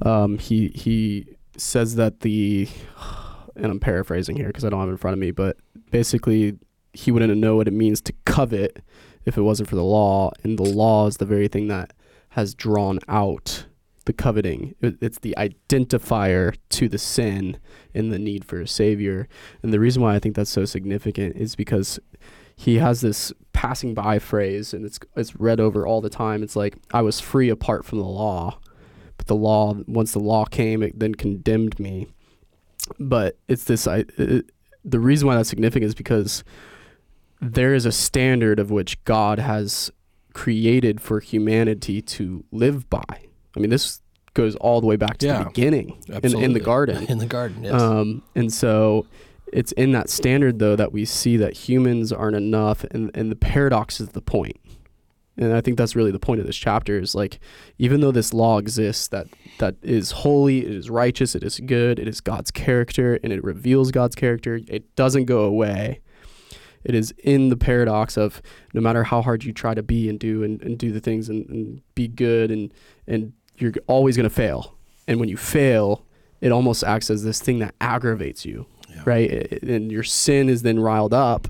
um, 0.02 0.38
he 0.40 0.70
he 0.70 1.28
says 1.58 1.96
that 1.96 2.22
the, 2.22 2.68
and 3.56 3.66
I'm 3.66 3.80
paraphrasing 3.80 4.36
here 4.38 4.48
because 4.48 4.66
I 4.66 4.70
don't 4.70 4.80
have 4.80 4.90
it 4.90 4.94
in 4.94 4.98
front 4.98 5.14
of 5.14 5.20
me, 5.20 5.32
but 5.32 5.58
basically 5.92 6.58
he 6.94 7.12
wouldn't 7.12 7.36
know 7.38 7.56
what 7.56 7.68
it 7.68 7.74
means 7.74 8.02
to 8.02 8.14
covet 8.26 8.84
if 9.26 9.38
it 9.38 9.42
wasn't 9.42 9.70
for 9.70 9.76
the 9.76 9.84
law, 9.84 10.32
and 10.44 10.58
the 10.58 10.64
law 10.64 11.08
is 11.08 11.18
the 11.18 11.26
very 11.26 11.48
thing 11.48 11.68
that 11.68 11.94
has 12.30 12.54
drawn 12.54 13.00
out 13.08 13.66
the 14.06 14.14
coveting. 14.14 14.76
It, 14.82 14.98
it's 15.02 15.20
the 15.20 15.36
identifier 15.38 16.56
to 16.70 16.90
the 16.90 16.98
sin 16.98 17.58
and 17.94 18.12
the 18.12 18.20
need 18.20 18.46
for 18.46 18.60
a 18.60 18.68
savior. 18.68 19.28
And 19.62 19.72
the 19.72 19.80
reason 19.80 20.02
why 20.02 20.16
I 20.16 20.20
think 20.20 20.36
that's 20.36 20.50
so 20.50 20.66
significant 20.66 21.36
is 21.36 21.56
because 21.56 22.00
he 22.56 22.78
has 22.78 23.02
this 23.02 23.32
passing 23.54 23.94
by 23.94 24.20
phrase 24.20 24.74
and 24.74 24.86
it's 24.86 25.00
it's 25.16 25.36
read 25.36 25.60
over 25.60 25.86
all 25.86 26.02
the 26.02 26.10
time. 26.10 26.44
It's 26.44 26.56
like 26.56 26.78
I 26.94 27.02
was 27.02 27.20
free 27.20 27.50
apart 27.50 27.86
from 27.86 28.00
the 28.00 28.06
law, 28.06 28.60
but 29.18 29.28
the 29.28 29.36
law 29.36 29.76
once 29.88 30.14
the 30.14 30.20
law 30.20 30.46
came 30.46 30.82
it 30.84 31.00
then 31.00 31.16
condemned 31.16 31.80
me. 31.80 32.08
But 33.00 33.38
it's 33.48 33.66
this 33.66 33.88
I 33.88 34.06
it, 34.18 34.52
the 34.84 35.00
reason 35.00 35.28
why 35.28 35.36
that's 35.36 35.50
significant 35.50 35.90
is 35.90 35.96
because 35.96 36.44
there 37.42 37.74
is 37.74 37.86
a 37.86 37.92
standard 37.92 38.60
of 38.60 38.70
which 38.72 39.04
God 39.04 39.40
has 39.40 39.92
created 40.34 41.02
for 41.02 41.20
humanity 41.20 42.02
to 42.02 42.44
live 42.52 42.90
by. 42.90 43.04
I 43.56 43.60
mean 43.60 43.70
this 43.70 44.02
goes 44.34 44.56
all 44.58 44.80
the 44.80 44.88
way 44.88 44.96
back 44.96 45.18
to 45.18 45.26
Yeah. 45.26 45.40
the 45.40 45.46
beginning 45.46 46.02
in, 46.24 46.38
in 46.42 46.54
the 46.54 46.60
garden. 46.62 47.04
In 47.10 47.18
the 47.18 47.26
garden, 47.26 47.64
yes. 47.66 47.82
Um, 47.82 48.24
and 48.36 48.52
so 48.54 49.06
it's 49.52 49.74
in 49.74 49.92
that 49.92 50.10
standard 50.10 50.60
though 50.60 50.78
that 50.78 50.94
we 50.94 51.04
see 51.04 51.36
that 51.38 51.54
humans 51.68 52.14
aren't 52.14 52.38
enough, 52.38 52.86
and 52.92 53.12
and 53.14 53.30
the 53.30 53.36
paradox 53.36 54.00
is 54.00 54.10
the 54.10 54.22
point. 54.22 54.56
And 55.38 55.54
I 55.54 55.60
think 55.62 55.78
that's 55.78 55.96
really 55.96 56.12
the 56.12 56.20
point 56.20 56.40
of 56.40 56.46
this 56.46 56.56
chapter 56.58 57.00
is 57.00 57.16
like, 57.16 57.40
even 57.80 58.00
though 58.02 58.12
this 58.12 58.34
law 58.34 58.58
exists 58.60 59.08
that 59.10 59.28
that 59.58 59.76
is 59.82 60.12
holy, 60.12 60.60
it 60.66 60.72
is 60.72 60.90
righteous, 60.90 61.36
it 61.36 61.44
is 61.44 61.60
good, 61.60 62.00
it 62.00 62.08
is 62.08 62.22
God's 62.22 62.52
character, 62.52 63.20
and 63.24 63.34
it 63.34 63.44
reveals 63.44 63.92
God's 63.92 64.16
character. 64.16 64.62
It 64.68 64.96
doesn't 64.96 65.26
go 65.26 65.42
away. 65.44 66.00
It 66.84 66.96
is 66.96 67.14
in 67.24 67.50
the 67.50 67.58
paradox 67.58 68.18
of 68.18 68.42
no 68.74 68.82
matter 68.82 69.04
how 69.04 69.22
hard 69.22 69.44
you 69.44 69.54
try 69.54 69.74
to 69.74 69.84
be 69.84 70.10
and 70.10 70.20
do 70.20 70.44
and, 70.44 70.62
and 70.62 70.78
do 70.78 70.92
the 70.92 71.00
things 71.00 71.30
and, 71.30 71.48
and 71.50 71.82
be 71.96 72.08
good 72.08 72.50
and 72.52 72.74
and 73.08 73.34
you're 73.58 73.74
always 73.88 74.16
going 74.18 74.28
to 74.30 74.34
fail. 74.36 74.76
And 75.08 75.20
when 75.20 75.30
you 75.30 75.38
fail, 75.38 76.06
it 76.40 76.52
almost 76.52 76.84
acts 76.84 77.10
as 77.12 77.24
this 77.24 77.40
thing 77.40 77.60
that 77.60 77.76
aggravates 77.80 78.46
you, 78.46 78.66
Yeah. 78.90 79.04
right? 79.06 79.30
It- 79.30 79.64
and 79.64 79.92
your 79.92 80.04
sin 80.04 80.50
is 80.50 80.64
then 80.64 80.80
riled 80.80 81.14
up, 81.14 81.48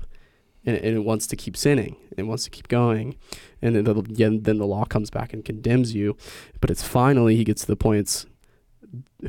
and, 0.66 0.76
and 0.76 0.96
it 0.96 1.04
wants 1.04 1.26
to 1.28 1.36
keep 1.36 1.56
sinning. 1.56 1.96
It 2.18 2.24
wants 2.24 2.44
to 2.44 2.50
keep 2.50 2.68
going, 2.68 3.16
and 3.62 3.74
then 3.74 3.84
the, 3.84 3.94
then 4.42 4.58
the 4.58 4.66
law 4.66 4.84
comes 4.84 5.08
back 5.08 5.32
and 5.32 5.42
condemns 5.44 5.94
you. 5.94 6.16
But 6.60 6.70
it's 6.70 6.82
finally 6.82 7.36
he 7.36 7.44
gets 7.44 7.62
to 7.62 7.66
the 7.68 7.76
point. 7.76 8.26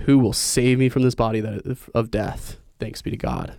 Who 0.02 0.20
will 0.20 0.34
save 0.34 0.80
me 0.80 0.90
from 0.90 1.04
this 1.04 1.16
body 1.16 1.40
that 1.40 1.66
of 1.94 2.12
death? 2.12 2.58
Thanks 2.80 3.02
be 3.02 3.12
to 3.12 3.18
God, 3.18 3.56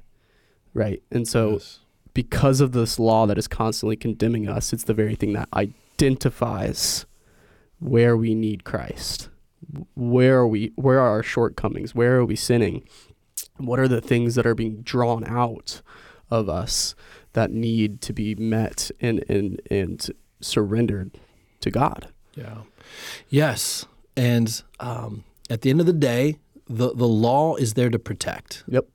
right? 0.74 1.02
And 1.10 1.26
so 1.26 1.52
Yes. 1.52 1.78
Because 2.14 2.60
of 2.60 2.72
this 2.72 2.98
law 2.98 3.26
that 3.26 3.36
is 3.38 3.48
constantly 3.48 3.96
condemning 3.96 4.48
us, 4.48 4.72
it's 4.72 4.84
the 4.84 4.94
very 4.94 5.14
thing 5.14 5.32
that 5.34 5.48
identifies 5.52 7.06
where 7.80 8.16
we 8.16 8.34
need 8.34 8.64
Christ, 8.64 9.28
where 9.94 10.38
are 10.38 10.48
we 10.48 10.72
where 10.76 11.00
are 11.00 11.08
our 11.08 11.22
shortcomings 11.22 11.94
where 11.94 12.16
are 12.16 12.24
we 12.24 12.36
sinning 12.36 12.86
what 13.56 13.78
are 13.78 13.88
the 13.88 14.00
things 14.00 14.34
that 14.34 14.46
are 14.46 14.54
being 14.54 14.82
drawn 14.82 15.24
out 15.26 15.80
of 16.30 16.48
us 16.48 16.94
that 17.32 17.50
need 17.50 18.00
to 18.02 18.12
be 18.12 18.34
met 18.34 18.90
and 19.00 19.24
and 19.28 19.60
and 19.70 20.10
surrendered 20.40 21.12
to 21.60 21.70
God 21.70 22.08
Yeah. 22.36 22.58
Yes. 23.28 23.86
And 24.16 24.62
um, 24.80 25.24
at 25.50 25.62
the 25.62 25.70
end 25.70 25.80
of 25.80 25.86
the 25.86 25.92
day, 25.92 26.36
the, 26.66 26.94
the 26.94 27.06
law 27.08 27.56
is 27.56 27.74
there 27.74 27.90
to 27.90 27.98
protect. 27.98 28.64
yep 28.66 28.86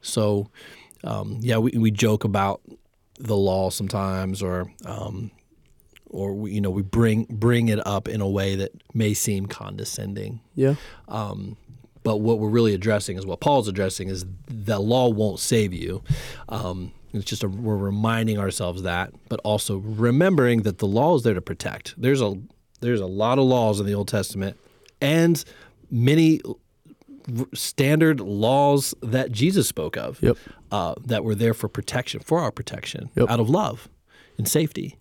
So, 0.00 0.50
um, 1.04 1.38
yeah, 1.40 1.58
we, 1.58 1.72
we 1.72 1.90
joke 1.90 2.24
about 2.24 2.60
the 3.18 3.36
law 3.36 3.70
sometimes, 3.70 4.42
or 4.42 4.72
um, 4.84 5.30
or 6.10 6.34
we, 6.34 6.52
you 6.52 6.60
know 6.60 6.70
we 6.70 6.82
bring 6.82 7.24
bring 7.24 7.68
it 7.68 7.84
up 7.86 8.08
in 8.08 8.20
a 8.20 8.28
way 8.28 8.56
that 8.56 8.72
may 8.94 9.14
seem 9.14 9.46
condescending. 9.46 10.40
yeah 10.54 10.74
Um, 11.08 11.56
but 12.02 12.18
what 12.18 12.38
we're 12.38 12.50
really 12.50 12.74
addressing 12.74 13.16
is 13.16 13.26
what 13.26 13.40
Paul's 13.40 13.66
addressing 13.66 14.08
is 14.08 14.26
the 14.46 14.78
law 14.78 15.08
won't 15.08 15.40
save 15.40 15.72
you. 15.72 16.02
Um, 16.50 16.92
it's 17.14 17.24
just 17.24 17.42
a, 17.42 17.48
we're 17.48 17.76
reminding 17.76 18.38
ourselves 18.38 18.82
that, 18.82 19.12
but 19.28 19.40
also 19.40 19.78
remembering 19.78 20.62
that 20.62 20.78
the 20.78 20.86
law 20.86 21.16
is 21.16 21.22
there 21.22 21.34
to 21.34 21.40
protect. 21.40 21.94
There's 22.00 22.20
a 22.20 22.34
there's 22.80 23.00
a 23.00 23.06
lot 23.06 23.38
of 23.38 23.44
laws 23.44 23.80
in 23.80 23.86
the 23.86 23.94
Old 23.94 24.08
Testament, 24.08 24.58
and 25.00 25.42
many 25.90 26.40
standard 27.54 28.20
laws 28.20 28.94
that 29.02 29.32
Jesus 29.32 29.66
spoke 29.68 29.96
of 29.96 30.20
Yep. 30.22 30.36
uh, 30.70 30.94
that 31.04 31.24
were 31.24 31.34
there 31.34 31.54
for 31.54 31.68
protection, 31.68 32.20
for 32.20 32.38
our 32.40 32.50
protection, 32.50 33.10
Yep. 33.16 33.30
out 33.30 33.40
of 33.40 33.48
love 33.48 33.88
and 34.38 34.48
safety. 34.48 34.98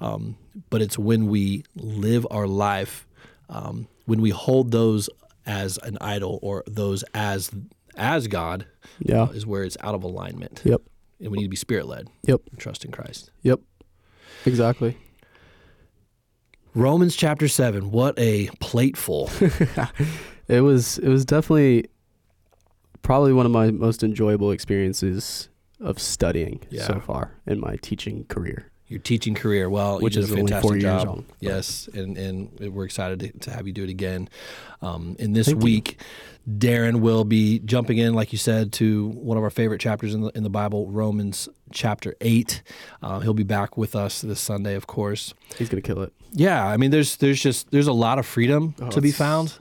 Um, 0.00 0.36
but 0.70 0.80
it's 0.82 0.98
when 0.98 1.26
we 1.28 1.64
live 1.74 2.26
our 2.30 2.46
life, 2.46 3.06
um, 3.48 3.88
when 4.06 4.20
we 4.20 4.30
hold 4.30 4.70
those 4.70 5.08
as 5.46 5.78
an 5.78 5.96
idol 6.00 6.38
or 6.42 6.62
those 6.66 7.04
as 7.14 7.50
as 7.96 8.26
God, 8.28 8.66
yeah 8.98 9.22
uh, 9.22 9.26
is 9.28 9.46
where 9.46 9.64
it's 9.64 9.76
out 9.80 9.94
of 9.94 10.02
alignment. 10.02 10.60
yep 10.64 10.82
And 11.20 11.30
we 11.30 11.38
need 11.38 11.44
to 11.44 11.48
be 11.50 11.56
spirit 11.56 11.86
led. 11.86 12.08
Yep. 12.26 12.42
Trust 12.58 12.84
in 12.84 12.90
Christ. 12.92 13.30
yep 13.42 13.60
exactly 14.44 14.96
Romans 16.74 17.16
chapter 17.16 17.48
seven. 17.48 17.90
What 17.90 18.18
a 18.18 18.48
plateful. 18.60 19.30
it 20.48 20.60
was 20.60 20.98
it 20.98 21.08
was 21.08 21.24
definitely 21.24 21.86
probably 23.02 23.32
one 23.32 23.46
of 23.46 23.52
my 23.52 23.70
most 23.70 24.02
enjoyable 24.02 24.50
experiences 24.50 25.48
of 25.80 25.98
studying 25.98 26.60
Yeah. 26.70 26.86
so 26.86 27.00
far 27.00 27.32
in 27.46 27.60
my 27.60 27.76
teaching 27.76 28.24
career 28.24 28.70
Your 28.88 29.00
teaching 29.00 29.34
career. 29.34 29.68
Well, 29.68 30.00
which 30.00 30.16
you 30.16 30.22
is 30.22 30.30
a 30.30 30.36
fantastic 30.36 30.80
job. 30.80 31.06
long 31.06 31.24
Yes, 31.40 31.88
and 31.92 32.16
and 32.16 32.72
we're 32.72 32.84
excited 32.84 33.20
to, 33.20 33.38
to 33.40 33.50
have 33.50 33.66
you 33.66 33.72
do 33.72 33.82
it 33.84 33.90
again. 33.90 34.28
Um, 34.80 35.16
and 35.18 35.34
this 35.34 35.46
Thank 35.48 35.60
you. 35.60 35.64
week, 35.64 36.00
Darren 36.48 37.00
will 37.00 37.24
be 37.24 37.58
jumping 37.60 37.98
in, 37.98 38.14
like 38.14 38.30
you 38.32 38.38
said, 38.38 38.72
to 38.74 39.08
one 39.08 39.36
of 39.36 39.42
our 39.44 39.50
favorite 39.50 39.80
chapters 39.80 40.14
in 40.14 40.20
the 40.22 40.28
in 40.36 40.42
the 40.44 40.50
Bible, 40.50 40.88
Romans 40.90 41.48
chapter 41.72 42.14
eight. 42.20 42.62
Uh, 43.02 43.18
he'll 43.20 43.34
be 43.34 43.42
back 43.42 43.76
with 43.76 43.96
us 43.96 44.20
this 44.22 44.38
Sunday, 44.40 44.74
of 44.76 44.86
course. 44.86 45.34
he's 45.58 45.68
gonna 45.68 45.82
kill 45.82 46.02
it 46.02 46.12
Yeah, 46.32 46.64
I 46.64 46.76
mean, 46.76 46.90
there's 46.92 47.16
there's 47.16 47.42
just 47.42 47.70
there's 47.72 47.88
a 47.88 47.92
lot 48.06 48.18
of 48.20 48.24
freedom 48.26 48.74
Oh, 48.80 48.88
to 48.90 49.00
be 49.00 49.10
found 49.10 49.58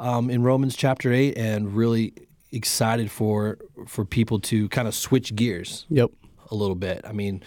um, 0.00 0.28
in 0.30 0.42
Romans 0.42 0.74
chapter 0.74 1.12
eight, 1.12 1.36
and 1.38 1.76
really 1.76 2.12
excited 2.50 3.10
for 3.10 3.58
for 3.86 4.04
people 4.04 4.40
to 4.40 4.68
kind 4.70 4.88
of 4.88 4.94
switch 4.94 5.36
gears 5.36 5.86
yep 5.88 6.10
a 6.50 6.54
little 6.56 6.74
bit. 6.74 7.00
I 7.04 7.12
mean, 7.12 7.42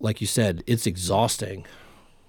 like 0.00 0.20
you 0.22 0.26
said, 0.26 0.62
it's 0.66 0.86
exhausting 0.86 1.66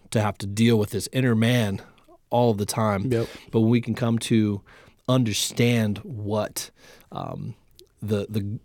to 0.09 0.19
have 0.21 0.37
to 0.39 0.45
deal 0.47 0.77
with 0.77 0.89
this 0.89 1.07
inner 1.13 1.35
man 1.35 1.81
all 2.29 2.53
the 2.53 2.65
time. 2.65 3.05
Yep. 3.11 3.27
But 3.51 3.61
when 3.61 3.69
we 3.69 3.79
can 3.79 3.95
come 3.95 4.19
to 4.19 4.61
understand 5.07 5.99
what 5.99 6.69
um, 7.11 7.55
the 8.01 8.25
the 8.29 8.59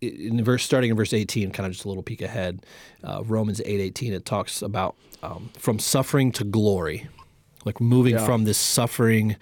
in 0.00 0.42
verse 0.44 0.64
starting 0.64 0.90
in 0.90 0.96
verse 0.96 1.12
18 1.12 1.52
kind 1.52 1.64
of 1.66 1.72
just 1.72 1.84
a 1.84 1.88
little 1.88 2.02
peek 2.02 2.22
ahead 2.22 2.64
uh, 3.04 3.22
romans 3.24 3.60
8 3.64 3.78
18 3.80 4.12
it 4.12 4.24
talks 4.24 4.60
about 4.62 4.96
um, 5.22 5.50
from 5.56 5.78
suffering 5.78 6.32
to 6.32 6.42
glory 6.44 7.06
like 7.64 7.80
moving 7.80 8.14
Yeah. 8.14 8.24
from 8.26 8.42
this 8.44 8.58
suffering 8.58 9.36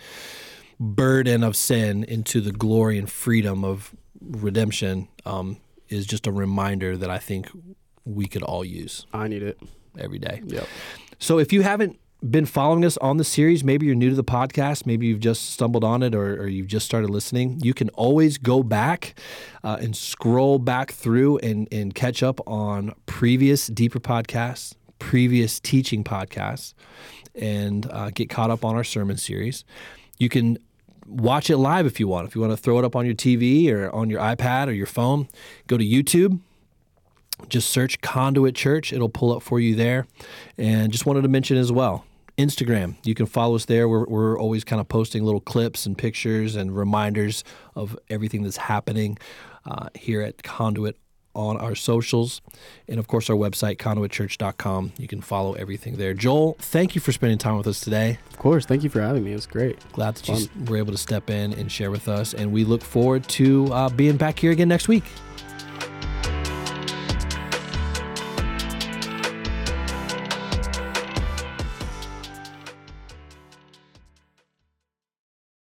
burden 0.81 1.45
of 1.45 1.55
sin 1.55 2.03
into 2.05 2.41
the 2.41 2.53
glory 2.53 2.99
and 2.99 3.11
freedom 3.11 3.64
of 3.64 3.95
redemption 4.20 5.07
um, 5.26 5.59
is 5.89 6.07
just 6.07 6.26
a 6.26 6.33
reminder 6.33 6.97
that 6.97 7.11
i 7.11 7.18
think 7.18 7.49
we 8.05 8.26
could 8.26 8.43
all 8.43 8.64
use 8.64 9.07
i 9.12 9.28
need 9.28 9.43
it. 9.43 9.59
every 9.99 10.18
day. 10.18 10.43
Yep. 10.47 10.66
So 11.18 11.39
if 11.39 11.53
you 11.53 11.62
haven't 11.62 11.99
been 12.28 12.47
following 12.47 12.85
us 12.85 12.97
on 12.99 13.16
the 13.16 13.24
series, 13.24 13.64
maybe 13.64 13.87
you're 13.87 13.95
new 13.95 14.11
to 14.11 14.16
the 14.16 14.24
podcast, 14.24 14.85
maybe 14.85 15.07
you've 15.07 15.20
just 15.20 15.51
stumbled 15.51 15.85
on 15.85 16.03
it 16.03 16.14
or, 16.14 16.43
or 16.43 16.49
you've 16.49 16.66
just 16.66 16.85
started 16.85 17.09
listening, 17.09 17.59
you 17.62 17.72
can 17.72 17.89
always 17.91 18.37
go 18.37 18.62
back 18.62 19.18
uh, 19.64 19.78
and 19.81 19.97
scroll 19.97 20.59
back 20.59 20.93
through 20.93 21.39
and, 21.39 21.66
and 21.72 21.95
catch 21.95 22.22
up 22.22 22.41
on 22.47 22.93
previous 23.07 23.68
deeper 23.68 24.01
podcasts, 24.01 24.74
previous 24.99 25.61
teaching 25.61 26.05
podcasts, 26.05 26.74
and 27.35 27.91
uh, 27.91 28.11
get 28.11 28.28
caught 28.28 28.51
up 28.51 28.64
on 28.64 28.74
our 28.74 28.85
sermon 28.85 29.16
series. 29.16 29.64
You 30.18 30.28
can 30.28 30.59
watch 31.11 31.51
it 31.51 31.59
live 31.59 31.87
if 31.87 32.01
you 32.01 32.09
want. 32.09 32.29
If 32.29 32.35
you 32.35 32.41
want 32.41 32.53
to 32.53 32.57
throw 32.57 32.79
it 32.79 32.85
up 32.85 32.97
on 32.97 33.05
your 33.05 33.15
TV 33.15 33.71
or 33.71 33.95
on 33.95 34.09
your 34.09 34.21
iPad 34.21 34.69
or 34.69 34.73
your 34.73 34.87
phone, 34.87 35.29
go 35.67 35.77
to 35.77 35.85
YouTube 35.85 36.41
just 37.49 37.71
search 37.71 38.01
Conduit 38.01 38.55
Church. 38.55 38.93
It'll 38.93 39.09
pull 39.09 39.35
up 39.35 39.43
for 39.43 39.61
you 39.61 39.75
there. 39.75 40.07
And 40.59 40.93
just 40.93 41.07
wanted 41.07 41.23
to 41.23 41.29
mention 41.29 41.57
as 41.57 41.73
well 41.73 42.05
Instagram. 42.39 42.97
You 43.05 43.15
can 43.15 43.27
follow 43.27 43.57
us 43.57 43.65
there. 43.65 43.89
We're, 43.89 44.07
we're 44.07 44.39
always 44.39 44.65
kind 44.65 44.81
of 44.81 44.89
posting 44.89 45.25
little 45.25 45.41
clips 45.41 45.87
and 45.87 45.97
pictures 45.97 46.57
and 46.57 46.77
reminders 46.77 47.45
of 47.75 47.99
everything 48.09 48.43
that's 48.43 48.57
happening 48.57 49.19
uh, 49.65 49.89
here 49.95 50.23
at 50.23 50.43
Conduit 50.43 50.97
on 51.35 51.57
our 51.57 51.74
socials. 51.74 52.41
And 52.89 52.99
of 52.99 53.07
course, 53.07 53.31
our 53.31 53.37
website, 53.37 53.76
conduitchurch.com. 53.76 54.93
You 54.99 55.09
can 55.09 55.20
follow 55.20 55.55
everything 55.55 55.97
there. 55.97 56.14
Joel, 56.14 56.57
thank 56.59 56.95
you 56.95 57.01
for 57.01 57.12
spending 57.12 57.39
time 57.39 57.57
with 57.57 57.66
us 57.66 57.81
today. 57.81 58.18
of 58.31 58.39
course 58.39 58.64
thank 58.66 58.83
you 58.83 58.91
for 58.91 59.01
having 59.01 59.22
me 59.24 59.33
it 59.33 59.35
was 59.35 59.47
great 59.47 59.78
Glad 59.93 60.14
that 60.16 60.28
you 60.28 60.49
were 60.66 60.76
able 60.76 60.93
to 60.93 60.99
step 60.99 61.31
in 61.31 61.53
and 61.55 61.70
share 61.70 61.91
with 61.91 62.09
us. 62.09 62.35
And 62.35 62.53
we 62.53 62.64
look 62.64 62.83
forward 62.83 63.24
to 63.31 63.72
uh, 63.72 63.89
being 63.91 64.16
back 64.16 64.39
here 64.39 64.51
again 64.53 64.68
next 64.68 64.89
week. 64.89 65.05